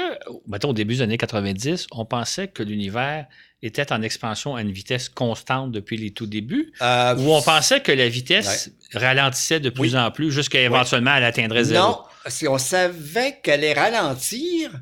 mettons, 0.48 0.70
au 0.70 0.74
début 0.74 0.96
des 0.96 1.02
années 1.02 1.18
90, 1.18 1.88
on 1.92 2.06
pensait 2.06 2.48
que 2.48 2.62
l'univers 2.62 3.26
était 3.64 3.92
en 3.92 4.04
expansion 4.04 4.56
à 4.56 4.62
une 4.62 4.72
vitesse 4.72 5.10
constante 5.10 5.72
depuis 5.72 5.98
les 5.98 6.12
tout 6.12 6.28
débuts, 6.28 6.72
Euh, 6.82 7.16
ou 7.18 7.32
on 7.34 7.42
pensait 7.42 7.82
que 7.82 7.92
la 7.92 8.08
vitesse 8.08 8.70
ralentissait 8.94 9.60
de 9.60 9.72
plus 9.72 9.96
Oui. 9.96 10.00
en 10.00 10.12
plus 10.12 10.32
jusqu'à 10.32 10.62
éventuellement 10.62 11.16
elle 11.16 11.24
atteindrait 11.24 11.64
zéro? 11.64 11.88
Non, 11.88 12.04
si 12.28 12.48
on 12.48 12.60
savait 12.60 13.40
qu'elle 13.42 13.62
allait 13.64 13.74
ralentir, 13.74 14.80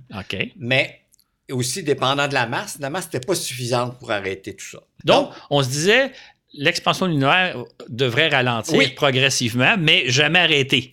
mais 0.57 1.04
aussi 1.53 1.83
dépendant 1.83 2.27
de 2.27 2.33
la 2.33 2.47
masse, 2.47 2.77
la 2.79 2.89
masse 2.89 3.05
n'était 3.05 3.25
pas 3.25 3.35
suffisante 3.35 3.99
pour 3.99 4.11
arrêter 4.11 4.55
tout 4.55 4.65
ça. 4.65 4.79
Donc, 5.03 5.29
on 5.49 5.61
se 5.61 5.69
disait, 5.69 6.11
l'expansion 6.53 7.05
de 7.05 7.11
l'univers 7.11 7.63
devrait 7.89 8.29
ralentir 8.29 8.77
Oui. 8.77 8.87
progressivement, 8.89 9.75
mais 9.77 10.09
jamais 10.09 10.39
arrêter. 10.39 10.89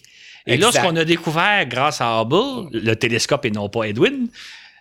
Et 0.47 0.57
lorsqu'on 0.57 0.97
a 0.97 1.05
découvert, 1.05 1.67
grâce 1.67 2.01
à 2.01 2.21
Hubble, 2.21 2.69
le 2.73 2.95
télescope 2.95 3.45
et 3.47 3.51
non 3.51 3.69
pas 3.69 3.85
Edwin, 3.85 4.29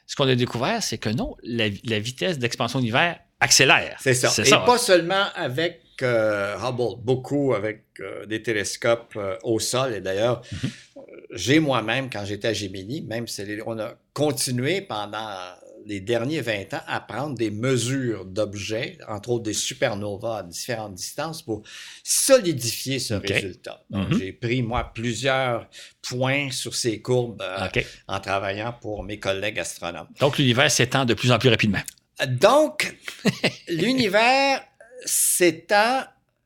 ce 0.08 0.16
qu'on 0.16 0.28
a 0.28 0.36
découvert, 0.36 0.82
c'est 0.84 0.98
que 0.98 1.10
non, 1.10 1.36
la, 1.44 1.68
la 1.86 2.00
vitesse 2.00 2.38
d'expansion 2.40 2.80
de 2.80 2.84
l'univers 2.84 3.20
accélère. 3.40 3.98
C'est 4.02 4.14
ça. 4.14 4.30
Et 4.42 4.46
ça. 4.46 4.58
pas 4.60 4.78
seulement 4.78 5.26
avec 5.36 5.82
euh, 6.02 6.58
Hubble, 6.58 7.00
beaucoup 7.04 7.54
avec 7.54 7.84
euh, 8.00 8.26
des 8.26 8.42
télescopes 8.42 9.14
euh, 9.16 9.38
au 9.44 9.60
sol. 9.60 9.94
Et 9.94 10.02
d'ailleurs, 10.02 10.42
Mhm. 10.52 10.70
euh, 10.98 11.02
j'ai 11.32 11.60
moi-même, 11.60 12.10
quand 12.10 12.26
j'étais 12.26 12.48
à 12.50 12.54
Gemini, 12.54 13.02
même 13.02 13.28
si 13.28 13.44
on 13.68 13.78
a 13.80 13.94
continué 14.14 14.82
pendant 14.82 15.38
les 15.86 16.00
derniers 16.02 16.42
20 16.42 16.74
ans 16.74 16.82
à 16.88 17.00
prendre 17.00 17.36
des 17.36 17.52
mesures 17.52 18.26
d'objets, 18.26 18.98
entre 19.08 19.30
autres 19.32 19.44
des 19.44 19.54
supernovas 19.54 20.38
à 20.40 20.44
différentes 20.44 20.96
distances, 20.96 21.42
pour 21.42 21.64
solidifier 22.04 23.00
ce 23.00 23.14
résultat. 23.16 23.84
Donc, 23.90 24.10
Mhm. 24.10 24.20
j'ai 24.20 24.34
pris, 24.34 24.62
moi, 24.62 24.92
plusieurs 24.94 25.68
points 26.02 26.52
sur 26.52 26.76
ces 26.76 27.02
courbes 27.02 27.42
euh, 27.42 27.68
en 28.08 28.20
travaillant 28.20 28.74
pour 28.82 29.04
mes 29.04 29.20
collègues 29.20 29.60
astronomes. 29.60 30.08
Donc, 30.20 30.38
l'univers 30.38 30.70
s'étend 30.72 31.06
de 31.06 31.14
plus 31.14 31.32
en 31.32 31.40
plus 31.40 31.50
rapidement. 31.50 31.82
Donc, 32.28 32.96
l'univers 33.68 34.64
s'étend 35.06 36.04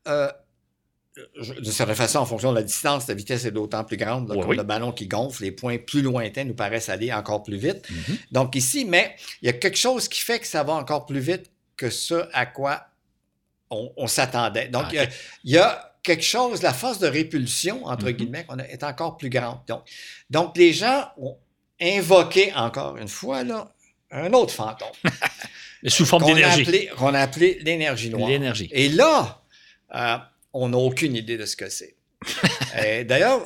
euh, 0.07 0.31
de 1.59 1.71
certaine 1.71 1.95
façon 1.95 2.19
en 2.19 2.25
fonction 2.25 2.51
de 2.51 2.57
la 2.57 2.63
distance, 2.63 3.07
la 3.07 3.13
vitesse 3.13 3.45
est 3.45 3.51
d'autant 3.51 3.83
plus 3.83 3.97
grande. 3.97 4.31
Oui, 4.47 4.55
le 4.57 4.63
ballon 4.63 4.91
qui 4.91 5.07
gonfle, 5.07 5.43
les 5.43 5.51
points 5.51 5.77
plus 5.77 6.01
lointains 6.01 6.43
nous 6.43 6.53
paraissent 6.53 6.89
aller 6.89 7.13
encore 7.13 7.43
plus 7.43 7.57
vite. 7.57 7.89
Mhm. 7.89 8.17
Donc 8.31 8.55
ici, 8.55 8.85
mais 8.85 9.15
il 9.41 9.45
y 9.45 9.49
a 9.49 9.53
quelque 9.53 9.77
chose 9.77 10.07
qui 10.07 10.21
fait 10.21 10.39
que 10.39 10.47
ça 10.47 10.63
va 10.63 10.73
encore 10.73 11.05
plus 11.05 11.19
vite 11.19 11.51
que 11.77 11.89
ce 11.89 12.27
à 12.33 12.45
quoi 12.45 12.87
on, 13.69 14.07
s'attendait. 14.07 14.67
Donc, 14.69 14.83
Ah, 14.87 14.89
il 14.91 14.95
y 14.95 14.99
a- 14.99 15.03
ok. 15.03 15.09
il 15.43 15.51
y, 15.51 15.57
a 15.57 15.95
quelque 16.03 16.23
chose, 16.23 16.61
la 16.61 16.73
force 16.73 16.99
de 16.99 17.07
répulsion, 17.07 17.85
entre 17.85 18.05
Mhm. 18.05 18.11
guillemets, 18.11 18.45
qu'on 18.45 18.57
est 18.59 18.83
encore 18.83 19.17
plus 19.17 19.29
grande. 19.29 19.57
Donc, 19.67 19.81
donc, 20.29 20.55
les 20.55 20.71
gens 20.71 21.09
ont 21.17 21.35
invoqué, 21.81 22.53
encore 22.53 22.95
une 22.97 23.07
fois, 23.09 23.43
là, 23.43 23.67
un 24.11 24.31
autre 24.33 24.53
fantôme. 24.53 24.87
Sous 25.87 26.05
forme 26.05 26.25
d'énergie. 26.25 26.87
Qu'on 26.95 27.13
a 27.13 27.19
appelé 27.19 27.59
l'énergie 27.63 28.09
noire. 28.11 28.29
L'énergie. 28.29 28.69
Et 28.71 28.87
là, 28.89 29.41
euh, 29.93 30.17
on 30.57 30.69
n'a 30.69 30.77
aucune 30.77 31.15
idée 31.15 31.37
de 31.37 31.45
ce 31.45 31.55
que 31.55 31.69
c'est. 31.69 31.95
Et 32.85 33.03
D'ailleurs, 33.03 33.45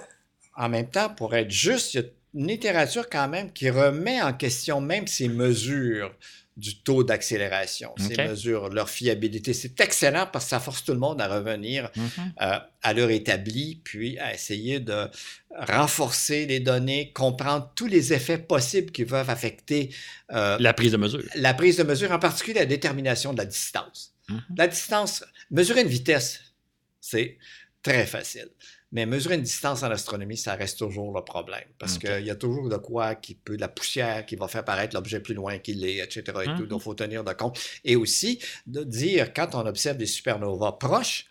en 0.56 0.70
même 0.70 0.90
temps, 0.90 1.10
pour 1.10 1.36
être 1.36 1.52
juste, 1.52 1.94
il 1.94 1.98
y 2.02 2.04
a 2.04 2.08
une 2.36 2.48
littérature 2.48 3.10
quand 3.10 3.28
même 3.28 3.52
qui 3.52 3.70
remet 3.70 4.22
en 4.22 4.34
question 4.34 4.80
même 4.82 5.08
ces 5.08 5.28
mesures 5.28 6.14
du 6.58 6.76
taux 6.84 7.06
d'accélération, 7.06 7.94
ces 7.98 8.18
mesures, 8.28 8.68
leur 8.70 8.90
fiabilité. 8.90 9.54
C'est 9.54 9.80
excellent 9.80 10.28
parce 10.32 10.44
que 10.46 10.50
ça 10.50 10.60
force 10.60 10.84
tout 10.84 10.92
le 10.92 11.00
monde 11.00 11.22
à 11.22 11.28
revenir 11.30 11.90
Mhm. 11.96 12.34
euh, 12.42 12.60
à 12.84 12.94
l'heure 12.94 13.12
établie, 13.12 13.80
puis 13.84 14.20
à 14.20 14.34
essayer 14.34 14.82
de 14.82 15.08
renforcer 15.56 16.46
les 16.46 16.60
données, 16.60 17.12
comprendre 17.14 17.72
tous 17.76 17.88
les 17.88 18.14
effets 18.14 18.38
possibles 18.38 18.92
qui 18.92 19.06
peuvent 19.06 19.30
affecter 19.30 19.90
euh, 20.32 20.58
La 20.60 20.74
prise 20.74 20.92
de 20.92 20.98
mesure. 20.98 21.22
la 21.36 21.54
prise 21.54 21.78
de 21.78 21.84
mesure, 21.84 22.12
en 22.12 22.20
particulier 22.20 22.60
la 22.60 22.66
détermination 22.66 23.34
de 23.34 23.38
la 23.40 23.46
distance. 23.46 24.14
Mhm. 24.30 24.42
La 24.58 24.68
distance, 24.68 25.24
mesurer 25.52 25.82
une 25.82 25.88
vitesse, 25.88 26.42
c'est 27.10 27.38
très 27.82 28.06
facile. 28.06 28.50
Mais 28.92 29.06
mesurer 29.06 29.36
une 29.36 29.44
distance 29.44 29.84
en 29.84 29.92
astronomie, 29.92 30.38
ça 30.38 30.56
reste 30.56 30.80
toujours 30.80 31.14
le 31.16 31.24
problème. 31.24 31.68
Parce 31.78 32.00
qu'il 32.00 32.26
y 32.26 32.32
a 32.32 32.36
toujours 32.36 32.70
de 32.70 32.78
quoi 32.78 33.16
qui 33.16 33.36
peut, 33.36 33.56
de 33.56 33.62
la 33.62 33.68
poussière 33.68 34.26
qui 34.26 34.36
va 34.36 34.48
faire 34.48 34.66
paraître 34.66 34.96
l'objet 34.96 35.20
plus 35.20 35.36
loin 35.36 35.60
qu'il 35.60 35.86
est, 35.86 35.98
etc. 35.98 36.24
Et 36.42 36.46
tout. 36.46 36.64
Mhm. 36.64 36.68
Donc, 36.68 36.82
il 36.82 36.84
faut 36.84 36.96
tenir 36.96 37.24
de 37.24 37.34
compte. 37.34 37.60
Et 37.84 37.96
aussi, 37.96 38.40
de 38.66 38.84
dire, 38.84 39.32
quand 39.34 39.54
on 39.54 39.66
observe 39.68 39.98
des 39.98 40.08
supernovas 40.08 40.74
proches 40.74 41.28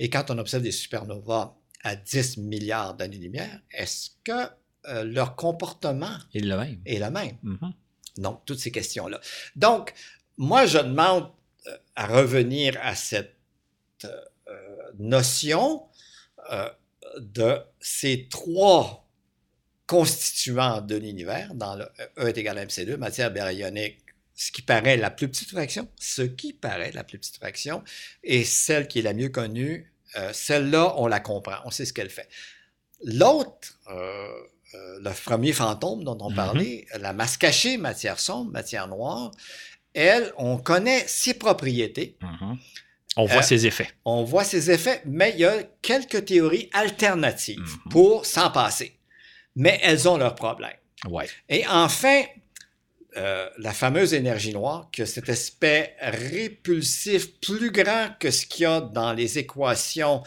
et 0.00 0.10
quand 0.10 0.30
on 0.30 0.38
observe 0.38 0.64
des 0.64 0.72
supernovas 0.72 1.54
à 1.84 1.94
10 1.94 2.38
milliards 2.38 2.94
d'années-lumière, 2.94 3.60
est-ce 3.70 4.10
que 4.24 4.50
euh, 4.88 5.04
leur 5.04 5.36
comportement 5.36 6.16
Et 6.34 6.40
le 6.40 6.56
même. 6.56 6.80
est 6.84 6.98
le 6.98 7.10
même? 7.10 7.36
Mhm. 7.44 7.72
Donc, 8.18 8.44
toutes 8.46 8.58
ces 8.58 8.72
questions-là. 8.72 9.20
Donc, 9.54 9.94
moi, 10.36 10.66
je 10.66 10.78
demande 10.78 11.30
euh, 11.68 11.76
à 11.94 12.06
revenir 12.08 12.76
à 12.82 12.96
cette 12.96 13.36
euh, 14.04 14.10
notion 14.98 15.84
euh, 16.52 16.68
de 17.18 17.58
ces 17.80 18.28
trois 18.28 19.06
constituants 19.86 20.80
de 20.80 20.96
l'univers, 20.96 21.54
dans 21.54 21.76
le 21.76 21.84
E 22.18 22.28
est 22.28 22.38
égal 22.38 22.58
à 22.58 22.64
MC2, 22.66 22.96
matière 22.96 23.32
baryonique, 23.32 23.98
ce 24.34 24.50
qui 24.52 24.62
paraît 24.62 24.96
la 24.96 25.10
plus 25.10 25.28
petite 25.28 25.50
fraction, 25.50 25.88
ce 25.98 26.22
qui 26.22 26.52
paraît 26.52 26.92
la 26.92 27.04
plus 27.04 27.18
petite 27.18 27.36
fraction, 27.36 27.82
et 28.24 28.44
celle 28.44 28.88
qui 28.88 28.98
est 28.98 29.02
la 29.02 29.14
mieux 29.14 29.28
connue, 29.28 29.92
euh, 30.16 30.32
celle-là, 30.32 30.94
on 30.98 31.06
la 31.06 31.20
comprend, 31.20 31.56
on 31.64 31.70
sait 31.70 31.84
ce 31.84 31.92
qu'elle 31.92 32.10
fait. 32.10 32.28
L'autre, 33.04 33.78
euh, 33.90 34.28
le 35.00 35.10
premier 35.24 35.52
fantôme 35.52 36.02
dont 36.04 36.18
on 36.20 36.30
Mhm. 36.30 36.36
parlait, 36.36 36.86
la 36.98 37.12
masse 37.12 37.36
cachée, 37.36 37.76
matière 37.78 38.18
sombre, 38.18 38.50
matière 38.50 38.88
noire, 38.88 39.30
elle, 39.94 40.32
on 40.36 40.58
connaît 40.58 41.04
ses 41.06 41.34
propriétés, 41.34 42.18
Mhm. 42.20 42.58
On 43.16 43.24
voit 43.26 43.38
Euh, 43.38 43.42
ses 43.42 43.66
effets. 43.66 43.88
on 44.04 44.24
voit 44.24 44.44
ses 44.44 44.70
effets, 44.70 45.00
mais 45.06 45.32
il 45.34 45.40
y 45.40 45.44
a 45.44 45.62
quelques 45.82 46.24
théories 46.26 46.68
alternatives 46.72 47.58
Mhm. 47.60 47.90
pour 47.90 48.26
s'en 48.26 48.50
passer. 48.50 48.98
Mais 49.54 49.78
elles 49.82 50.06
ont 50.08 50.18
leurs 50.18 50.34
problèmes. 50.34 50.76
Ouais. 51.08 51.26
Et 51.48 51.66
enfin, 51.66 52.22
euh, 53.16 53.48
la 53.58 53.72
fameuse 53.72 54.12
énergie 54.12 54.52
noire, 54.52 54.90
que 54.92 55.06
cet 55.06 55.30
aspect 55.30 55.94
répulsif 56.00 57.40
plus 57.40 57.70
grand 57.70 58.08
que 58.20 58.30
ce 58.30 58.44
qu'il 58.44 58.64
y 58.64 58.66
a 58.66 58.80
dans 58.82 59.14
les 59.14 59.38
équations 59.38 60.22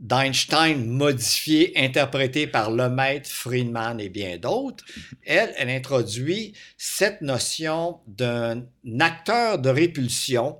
d'Einstein 0.00 0.86
modifiées, 0.86 1.72
interprétées 1.76 2.46
par 2.46 2.70
Lemaitre, 2.70 3.28
Friedman 3.30 3.98
et 4.00 4.08
bien 4.08 4.36
d'autres, 4.38 4.84
elle, 5.24 5.52
elle 5.56 5.70
introduit 5.70 6.52
cette 6.76 7.20
notion 7.20 7.98
d'un 8.06 8.64
acteur 9.00 9.58
de 9.58 9.68
répulsion 9.70 10.58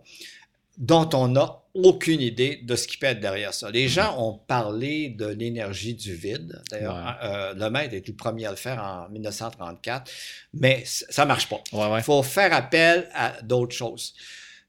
dont 0.79 1.09
on 1.13 1.29
n'a 1.29 1.63
aucune 1.75 2.21
idée 2.21 2.57
de 2.63 2.75
ce 2.77 2.89
qui 2.89 2.97
peut 2.97 3.07
être 3.07 3.21
derrière 3.21 3.53
ça. 3.53 3.71
Les 3.71 3.89
gens 3.89 4.17
ont 4.19 4.39
parlé 4.39 5.11
de 5.11 5.27
l'énergie 5.27 5.95
du 5.95 6.15
vide. 6.15 6.61
D'ailleurs, 6.71 6.97
Ouais. 6.97 7.13
euh, 7.29 7.55
Lemaitre 7.55 7.95
est 7.95 8.07
le 8.09 8.15
premier 8.15 8.47
à 8.47 8.51
le 8.51 8.57
faire 8.57 8.83
en 8.83 9.09
1934, 9.11 10.11
mais 10.55 10.83
ça 10.87 11.25
marche 11.25 11.49
pas. 11.49 11.63
Ouais, 11.73 11.87
ouais. 11.89 11.99
Il 11.99 12.05
faut 12.05 12.23
faire 12.23 12.53
appel 12.53 13.09
à 13.13 13.41
d'autres 13.43 13.75
choses. 13.77 14.15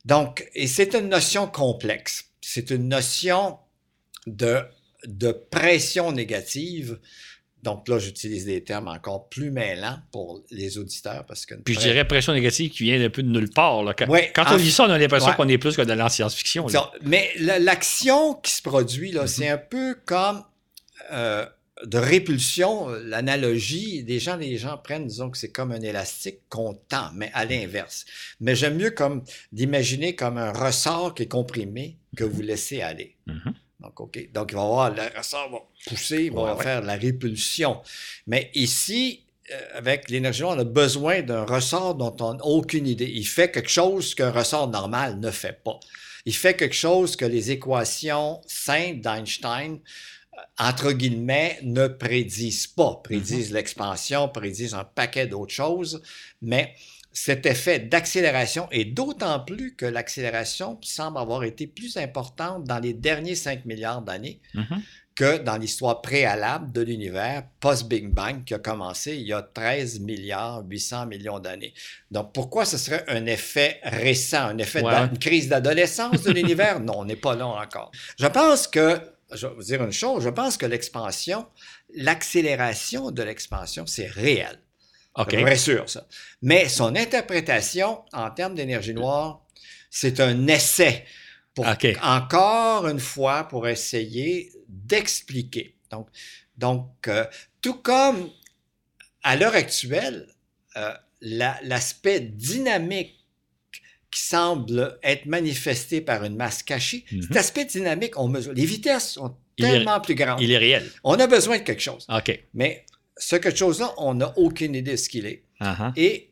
Donc, 0.05 0.47
et 0.53 0.68
c'est 0.68 0.93
une 0.93 1.10
notion 1.10 1.47
complexe. 1.47 2.26
C'est 2.41 2.70
une 2.72 2.88
notion 2.89 3.57
de, 4.28 4.62
de 5.05 5.32
pression 5.32 6.12
négative. 6.12 6.99
Donc 7.64 7.88
là, 7.89 7.99
j'utilise 7.99 8.45
des 8.45 8.64
termes 8.64 8.88
encore 8.88 9.28
plus 9.30 9.51
mêlants 9.51 9.99
pour 10.12 10.41
les 10.49 10.78
auditeurs 10.78 11.26
parce 11.26 11.45
que... 11.45 11.55
Puis 11.55 11.74
je 11.74 11.80
dirais 11.82 12.07
pression 12.07 12.32
négative 12.34 12.72
qui 12.72 12.84
vient 12.84 13.01
un 13.03 13.10
peu 13.10 13.22
de 13.22 13.28
nulle 13.30 13.49
part. 13.49 13.84
là. 13.84 13.93
Quand, 13.93 14.07
Ouais, 14.07 14.32
quand 14.34 14.45
en 14.47 14.53
on 14.53 14.57
lit 14.57 14.72
ça, 14.72 14.86
on 14.86 14.89
a 14.89 14.97
l'impression 14.97 15.30
ouais. 15.30 15.36
qu'on 15.36 15.47
est 15.49 15.57
plus 15.57 15.76
que 15.76 15.82
dans 15.82 15.95
la 15.95 16.10
science-fiction. 16.10 16.68
Mais 17.03 17.30
la- 17.39 17.60
l'action 17.60 18.36
qui 18.36 18.51
se 18.53 18.62
produit, 18.62 19.12
là, 19.12 19.22
Mhm. 19.24 19.28
c'est 19.28 19.49
un 19.49 19.57
peu 19.57 19.95
comme 20.05 20.43
euh, 21.12 21.45
de 21.86 21.97
répulsion. 21.97 22.89
L'analogie, 22.89 24.03
des 24.03 24.20
gens, 24.20 24.36
les 24.36 24.57
gens 24.57 24.78
prennent, 24.78 25.07
disons 25.07 25.30
que 25.30 25.38
c'est 25.38 25.51
comme 25.51 25.72
un 25.72 25.82
élastique 25.82 26.39
qu'on 26.49 26.74
tend, 26.74 27.10
mais 27.16 27.32
à 27.34 27.45
l'inverse. 27.45 28.05
Mais 28.39 28.55
j'aime 28.55 28.76
mieux 28.78 28.91
comme 28.91 29.24
d'imaginer 29.51 30.16
comme 30.16 30.38
un 30.38 30.51
ressort 30.51 31.14
qui 31.16 31.24
est 31.24 31.28
comprimé 31.28 31.97
que 32.16 32.24
vous 32.24 32.41
laissez 32.41 32.82
aller. 32.82 33.16
Mhm. 33.28 33.53
Donc, 33.80 34.00
OK. 34.00 34.30
Donc, 34.34 34.52
il 34.52 34.56
va 34.56 34.62
avoir, 34.62 34.90
le 34.94 35.02
ressort 35.18 35.50
va 35.50 35.60
pousser, 35.88 36.26
il 36.26 36.34
va 36.34 36.56
Ouais, 36.56 36.64
faire 36.64 36.82
la 36.82 36.96
répulsion. 36.96 37.82
Mais 38.28 38.52
ici, 38.54 39.24
euh, 39.52 39.60
avec 39.74 40.10
l'énergie, 40.10 40.42
noire, 40.42 40.56
on 40.58 40.60
a 40.60 40.64
besoin 40.66 41.22
d'un 41.22 41.46
ressort 41.46 41.96
dont 41.96 42.16
on 42.20 42.34
n'a 42.36 42.46
aucune 42.46 42.86
idée. 42.88 43.10
Il 43.10 43.26
fait 43.26 43.52
quelque 43.52 43.70
chose 43.70 44.14
qu'un 44.16 44.32
ressort 44.32 44.68
normal 44.68 45.20
ne 45.20 45.32
fait 45.32 45.64
pas. 45.64 45.80
Il 46.26 46.36
fait 46.36 46.56
quelque 46.56 46.76
chose 46.76 47.16
que 47.16 47.26
les 47.26 47.52
équations 47.52 48.42
simples 48.46 49.00
d'Einstein, 49.00 49.80
euh, 50.34 50.42
entre 50.58 50.92
guillemets, 50.92 51.60
ne 51.64 51.88
prédisent 51.88 52.68
pas. 52.68 53.00
Prédisent 53.04 53.54
l'expansion, 53.54 54.28
prédisent 54.28 54.74
un 54.74 54.84
paquet 54.84 55.26
d'autres 55.26 55.54
choses, 55.54 56.02
mais 56.42 56.76
cet 57.12 57.45
effet 57.45 57.80
d'accélération, 57.80 58.68
et 58.72 58.86
d'autant 58.86 59.39
plus 59.39 59.76
que 59.76 59.86
l'accélération 59.86 60.78
semble 60.82 61.18
avoir 61.18 61.43
été 61.43 61.66
plus 61.68 61.97
importante 61.97 62.64
dans 62.66 62.80
les 62.80 62.93
derniers 62.93 63.36
5 63.36 63.66
milliards 63.66 64.01
d'années 64.01 64.39
Mhm. 64.53 64.82
que 65.16 65.38
dans 65.39 65.57
l'histoire 65.57 66.01
préalable 66.01 66.72
de 66.72 66.82
l'univers, 66.82 67.43
post-Big 67.60 68.07
Bang, 68.10 68.45
qui 68.45 68.53
a 68.53 68.60
commencé 68.60 69.16
il 69.18 69.28
y 69.28 69.34
a 69.34 69.41
13 69.41 69.99
milliards 69.99 70.64
800 70.70 71.07
millions 71.07 71.39
d'années. 71.39 71.74
Donc, 72.10 72.32
pourquoi 72.34 72.64
ce 72.64 72.78
serait 72.78 73.03
un 73.10 73.26
effet 73.26 73.80
récent, 73.84 74.43
un 74.45 74.57
effet 74.60 74.82
Ouais. 74.82 75.07
d'une 75.10 75.18
crise 75.20 75.49
d'adolescence 75.49 76.22
de 76.24 76.32
l'univers? 76.32 76.80
non, 76.80 76.99
on 76.99 77.05
n'est 77.05 77.18
pas 77.18 77.36
là 77.36 77.47
encore. 77.47 77.91
Je 78.18 78.28
pense 78.28 78.66
que, 78.68 78.97
je 79.34 79.45
vais 79.47 79.53
vous 79.55 79.64
dire 79.64 79.84
une 79.84 79.91
chose, 79.91 80.24
je 80.24 80.30
pense 80.30 80.55
que 80.55 80.66
l'expansion, 80.66 81.45
l'accélération 81.95 83.12
de 83.12 83.24
l'expansion, 83.24 83.86
c'est 83.86 84.07
réel. 84.07 84.60
OK. 85.20 85.28
C'est 85.32 85.42
vrai 85.42 85.58
sûr, 85.58 85.90
ça. 85.90 86.08
Mais 86.42 86.68
son 86.70 86.96
interprétation 86.96 88.04
en 88.14 88.30
termes 88.32 88.56
d'énergie 88.56 88.94
noire, 88.94 89.46
c'est 89.90 90.20
un 90.20 90.48
essai. 90.48 91.06
Pour. 91.54 91.66
Encore 92.04 92.88
une 92.88 93.00
fois, 93.00 93.44
pour 93.48 93.68
essayer 93.68 94.52
d'expliquer. 94.68 95.76
Donc, 95.92 96.08
donc 96.58 96.90
euh, 97.08 97.26
tout 97.62 97.76
comme 97.76 98.30
à 99.24 99.36
l'heure 99.36 99.56
actuelle, 99.56 100.28
euh, 100.78 100.94
la- 101.22 101.60
l'aspect 101.64 102.20
dynamique 102.22 103.16
qui 104.12 104.22
semble 104.22 104.98
être 105.04 105.26
manifesté 105.26 106.02
par 106.02 106.24
une 106.24 106.36
masse 106.36 106.64
cachée, 106.64 107.06
Mhm. 107.12 107.22
cet 107.24 107.36
aspect 107.38 107.66
dynamique, 107.66 108.18
on 108.18 108.28
mesure. 108.28 108.54
Les 108.54 108.66
vitesses 108.66 109.12
sont 109.12 109.36
est- 109.58 109.62
tellement 109.62 110.00
plus 110.00 110.16
grandes. 110.16 110.40
Il 110.42 110.52
est 110.52 110.58
réel. 110.58 110.90
On 111.04 111.14
a 111.20 111.28
besoin 111.28 111.58
de 111.58 111.64
quelque 111.64 111.82
chose. 111.82 112.06
OK. 112.10 112.44
Mais 112.54 112.86
ce 113.20 113.36
quelque 113.36 113.58
chose-là, 113.58 113.94
on 113.98 114.16
n'a 114.16 114.34
aucune 114.38 114.74
idée 114.74 114.94
de 114.94 114.98
ce 114.98 115.10
qu'il 115.10 115.26
est. 115.26 115.44
Uh-huh. 115.62 115.92
Et 115.96 116.32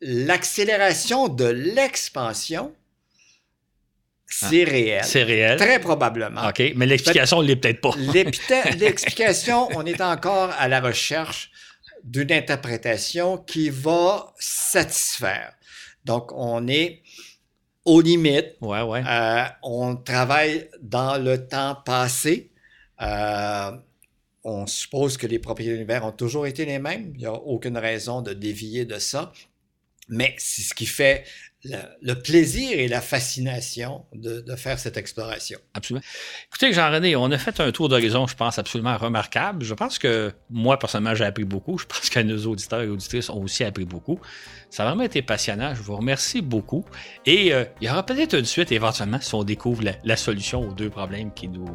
l'accélération 0.00 1.28
de 1.28 1.46
l'expansion, 1.46 2.72
c'est 4.26 4.64
réel. 4.64 5.00
Ah, 5.02 5.06
C'est 5.06 5.22
réel. 5.22 5.58
Très 5.58 5.80
probablement. 5.80 6.46
OK. 6.48 6.62
Mais 6.76 6.86
l'explication, 6.86 7.40
elle 7.40 7.48
l'est 7.48 7.56
peut-être 7.56 7.80
pas. 7.80 7.94
L'explication, 8.78 9.68
on 9.74 9.86
est 9.86 10.02
encore 10.02 10.50
à 10.58 10.68
la 10.68 10.80
recherche 10.80 11.50
d'une 12.04 12.30
interprétation 12.30 13.38
qui 13.38 13.70
va 13.70 14.34
satisfaire. 14.38 15.54
Donc, 16.04 16.30
on 16.34 16.68
est 16.68 17.02
aux 17.86 18.02
limites. 18.02 18.56
Ouais, 18.60 18.82
ouais. 18.82 19.02
Euh, 19.08 19.44
on 19.62 19.96
travaille 19.96 20.68
dans 20.82 21.16
le 21.16 21.48
temps 21.48 21.76
passé. 21.84 22.52
Euh, 23.00 23.72
on 24.44 24.66
suppose 24.66 25.16
que 25.16 25.26
les 25.26 25.38
propriétés 25.38 25.72
de 25.72 25.76
l'univers 25.76 26.04
ont 26.04 26.12
toujours 26.12 26.46
été 26.46 26.64
les 26.64 26.78
mêmes. 26.78 27.12
Il 27.14 27.20
n'y 27.20 27.26
a 27.26 27.32
aucune 27.32 27.76
raison 27.76 28.22
de 28.22 28.32
dévier 28.32 28.84
de 28.84 28.98
ça. 28.98 29.32
Mais 30.08 30.34
c'est 30.38 30.62
ce 30.62 30.74
qui 30.74 30.86
fait 30.86 31.24
le, 31.64 32.14
plaisir 32.14 32.78
et 32.78 32.88
la 32.88 33.00
fascination 33.00 34.04
de, 34.14 34.56
faire 34.56 34.78
cette 34.78 34.96
exploration. 34.96 35.58
Absolument. 35.74 36.04
Écoutez, 36.48 36.72
Jean-René, 36.72 37.16
on 37.16 37.30
a 37.30 37.38
fait 37.38 37.60
un 37.60 37.72
tour 37.72 37.88
d'horizon, 37.88 38.26
je 38.26 38.36
pense, 38.36 38.58
absolument 38.58 38.96
remarquable. 38.96 39.64
Je 39.64 39.74
pense 39.74 39.98
que 39.98 40.32
moi, 40.50 40.78
personnellement, 40.78 41.14
j'ai 41.14 41.24
appris 41.24 41.44
beaucoup. 41.44 41.78
Je 41.78 41.86
pense 41.86 42.08
que 42.08 42.20
nos 42.20 42.46
auditeurs 42.46 42.82
et 42.82 42.88
auditrices 42.88 43.28
ont 43.28 43.42
aussi 43.42 43.64
appris 43.64 43.84
beaucoup. 43.84 44.20
Ça 44.70 44.84
a 44.84 44.86
vraiment 44.86 45.04
été 45.04 45.20
passionnant. 45.22 45.74
Je 45.74 45.82
vous 45.82 45.96
remercie 45.96 46.42
beaucoup. 46.42 46.84
Et 47.26 47.52
euh, 47.52 47.64
il 47.80 47.88
y 47.88 47.90
aura 47.90 48.04
peut-être 48.04 48.34
une 48.34 48.44
suite 48.44 48.72
éventuellement 48.72 49.20
si 49.20 49.34
on 49.34 49.44
découvre 49.44 49.82
la, 50.04 50.16
solution 50.16 50.68
aux 50.68 50.72
deux 50.72 50.90
problèmes 50.90 51.32
qui 51.32 51.48
nous, 51.48 51.68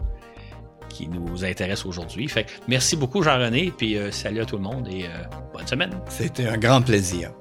qui 0.93 1.07
nous 1.07 1.43
intéressent 1.43 1.87
aujourd'hui. 1.87 2.27
Fait 2.27 2.45
merci 2.67 2.95
beaucoup, 2.95 3.23
Jean-René. 3.23 3.73
Puis 3.75 3.97
euh, 3.97 4.11
salut 4.11 4.41
à 4.41 4.45
tout 4.45 4.57
le 4.57 4.63
monde 4.63 4.87
et 4.87 5.05
euh, 5.05 5.23
bonne 5.53 5.67
semaine. 5.67 5.91
C'était 6.07 6.47
un 6.47 6.57
grand 6.57 6.81
plaisir. 6.81 7.31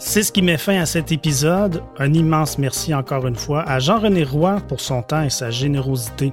C'est 0.00 0.22
ce 0.22 0.30
qui 0.30 0.42
met 0.42 0.58
fin 0.58 0.80
à 0.80 0.86
cet 0.86 1.10
épisode. 1.10 1.82
Un 1.98 2.12
immense 2.14 2.58
merci 2.58 2.94
encore 2.94 3.26
une 3.26 3.34
fois 3.34 3.62
à 3.68 3.78
Jean-René 3.78 4.22
Roy 4.22 4.60
pour 4.68 4.80
son 4.80 5.02
temps 5.02 5.22
et 5.22 5.30
sa 5.30 5.50
générosité. 5.50 6.32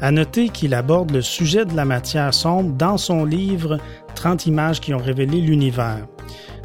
À 0.00 0.10
noter 0.10 0.48
qu'il 0.48 0.74
aborde 0.74 1.10
le 1.12 1.22
sujet 1.22 1.64
de 1.64 1.76
la 1.76 1.84
matière 1.84 2.34
sombre 2.34 2.72
dans 2.72 2.96
son 2.96 3.24
livre 3.24 3.78
30 4.14 4.46
images 4.46 4.80
qui 4.80 4.92
ont 4.92 4.98
révélé 4.98 5.40
l'univers. 5.40 6.06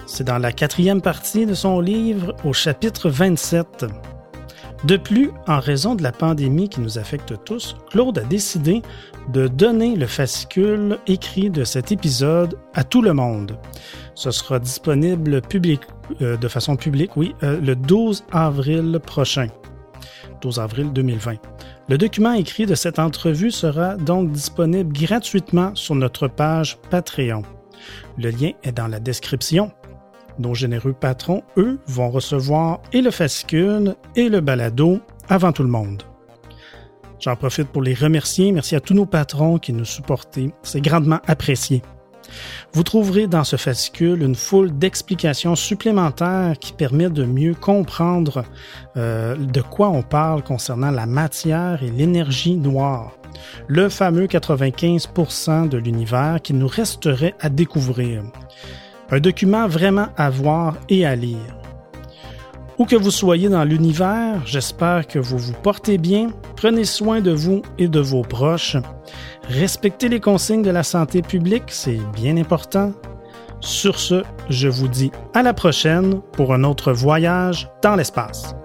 C'est 0.07 0.23
dans 0.23 0.37
la 0.37 0.51
quatrième 0.51 1.01
partie 1.01 1.45
de 1.45 1.53
son 1.53 1.79
livre 1.79 2.35
au 2.43 2.53
chapitre 2.53 3.09
27. 3.09 3.85
De 4.83 4.97
plus, 4.97 5.31
en 5.47 5.59
raison 5.59 5.95
de 5.95 6.03
la 6.03 6.11
pandémie 6.11 6.69
qui 6.69 6.81
nous 6.81 6.99
affecte 6.99 7.33
tous, 7.43 7.75
Claude 7.89 8.19
a 8.19 8.23
décidé 8.23 8.81
de 9.29 9.47
donner 9.47 9.95
le 9.95 10.05
fascicule 10.05 10.99
écrit 11.07 11.49
de 11.49 11.63
cet 11.63 11.91
épisode 11.91 12.57
à 12.73 12.83
tout 12.83 13.01
le 13.01 13.13
monde. 13.13 13.57
Ce 14.13 14.29
sera 14.31 14.59
disponible 14.59 15.41
public, 15.41 15.81
euh, 16.21 16.37
de 16.37 16.47
façon 16.47 16.75
publique, 16.75 17.15
oui, 17.15 17.33
euh, 17.43 17.59
le 17.59 17.75
12 17.75 18.25
avril 18.31 18.99
prochain. 19.03 19.47
12 20.41 20.59
avril 20.59 20.93
2020. 20.93 21.37
Le 21.87 21.97
document 21.97 22.33
écrit 22.33 22.65
de 22.65 22.75
cette 22.75 22.99
entrevue 22.99 23.51
sera 23.51 23.95
donc 23.95 24.31
disponible 24.31 24.91
gratuitement 24.93 25.73
sur 25.75 25.95
notre 25.95 26.27
page 26.27 26.77
Patreon. 26.89 27.43
Le 28.17 28.29
lien 28.29 28.51
est 28.63 28.71
dans 28.71 28.87
la 28.87 28.99
description. 28.99 29.71
Nos 30.37 30.53
généreux 30.53 30.93
patrons, 30.93 31.43
eux, 31.57 31.79
vont 31.87 32.09
recevoir 32.09 32.81
et 32.91 33.01
le 33.01 33.11
fascicule 33.11 33.95
et 34.15 34.29
le 34.29 34.41
balado 34.41 34.99
avant 35.29 35.51
tout 35.51 35.63
le 35.63 35.69
monde. 35.69 36.03
J'en 37.19 37.35
profite 37.35 37.69
pour 37.69 37.81
les 37.81 37.93
remercier. 37.93 38.51
Merci 38.51 38.75
à 38.75 38.79
tous 38.79 38.93
nos 38.93 39.05
patrons 39.05 39.57
qui 39.57 39.73
nous 39.73 39.85
supportent. 39.85 40.37
C'est 40.63 40.81
grandement 40.81 41.19
apprécié. 41.25 41.81
Vous 42.73 42.83
trouverez 42.83 43.27
dans 43.27 43.43
ce 43.43 43.55
fascicule 43.55 44.21
une 44.21 44.35
foule 44.35 44.77
d'explications 44.77 45.55
supplémentaires 45.55 46.57
qui 46.59 46.73
permettent 46.73 47.13
de 47.13 47.25
mieux 47.25 47.53
comprendre 47.53 48.43
euh, 48.97 49.35
de 49.35 49.61
quoi 49.61 49.89
on 49.89 50.01
parle 50.01 50.43
concernant 50.43 50.91
la 50.91 51.05
matière 51.05 51.83
et 51.83 51.89
l'énergie 51.89 52.57
noire, 52.57 53.17
le 53.67 53.89
fameux 53.89 54.25
95% 54.25 55.69
de 55.69 55.77
l'univers 55.77 56.41
qui 56.41 56.53
nous 56.53 56.67
resterait 56.67 57.35
à 57.39 57.49
découvrir. 57.49 58.23
Un 59.11 59.19
document 59.19 59.67
vraiment 59.67 60.07
à 60.17 60.29
voir 60.29 60.75
et 60.89 61.05
à 61.05 61.15
lire. 61.15 61.57
Où 62.77 62.85
que 62.85 62.95
vous 62.95 63.11
soyez 63.11 63.47
dans 63.47 63.63
l'univers, 63.63 64.45
j'espère 64.45 65.07
que 65.07 65.19
vous 65.19 65.37
vous 65.37 65.53
portez 65.53 65.97
bien, 65.97 66.31
prenez 66.57 66.83
soin 66.83 67.21
de 67.21 67.31
vous 67.31 67.61
et 67.77 67.87
de 67.87 67.99
vos 67.99 68.23
proches. 68.23 68.75
Respectez 69.47 70.09
les 70.09 70.19
consignes 70.19 70.63
de 70.63 70.71
la 70.71 70.83
santé 70.83 71.21
publique, 71.21 71.65
c'est 71.67 71.99
bien 72.13 72.35
important. 72.35 72.91
Sur 73.61 73.99
ce, 73.99 74.23
je 74.49 74.67
vous 74.67 74.89
dis 74.89 75.11
à 75.33 75.41
la 75.41 75.53
prochaine 75.53 76.21
pour 76.33 76.53
un 76.53 76.63
autre 76.63 76.91
voyage 76.91 77.69
dans 77.81 77.95
l'espace. 77.95 78.55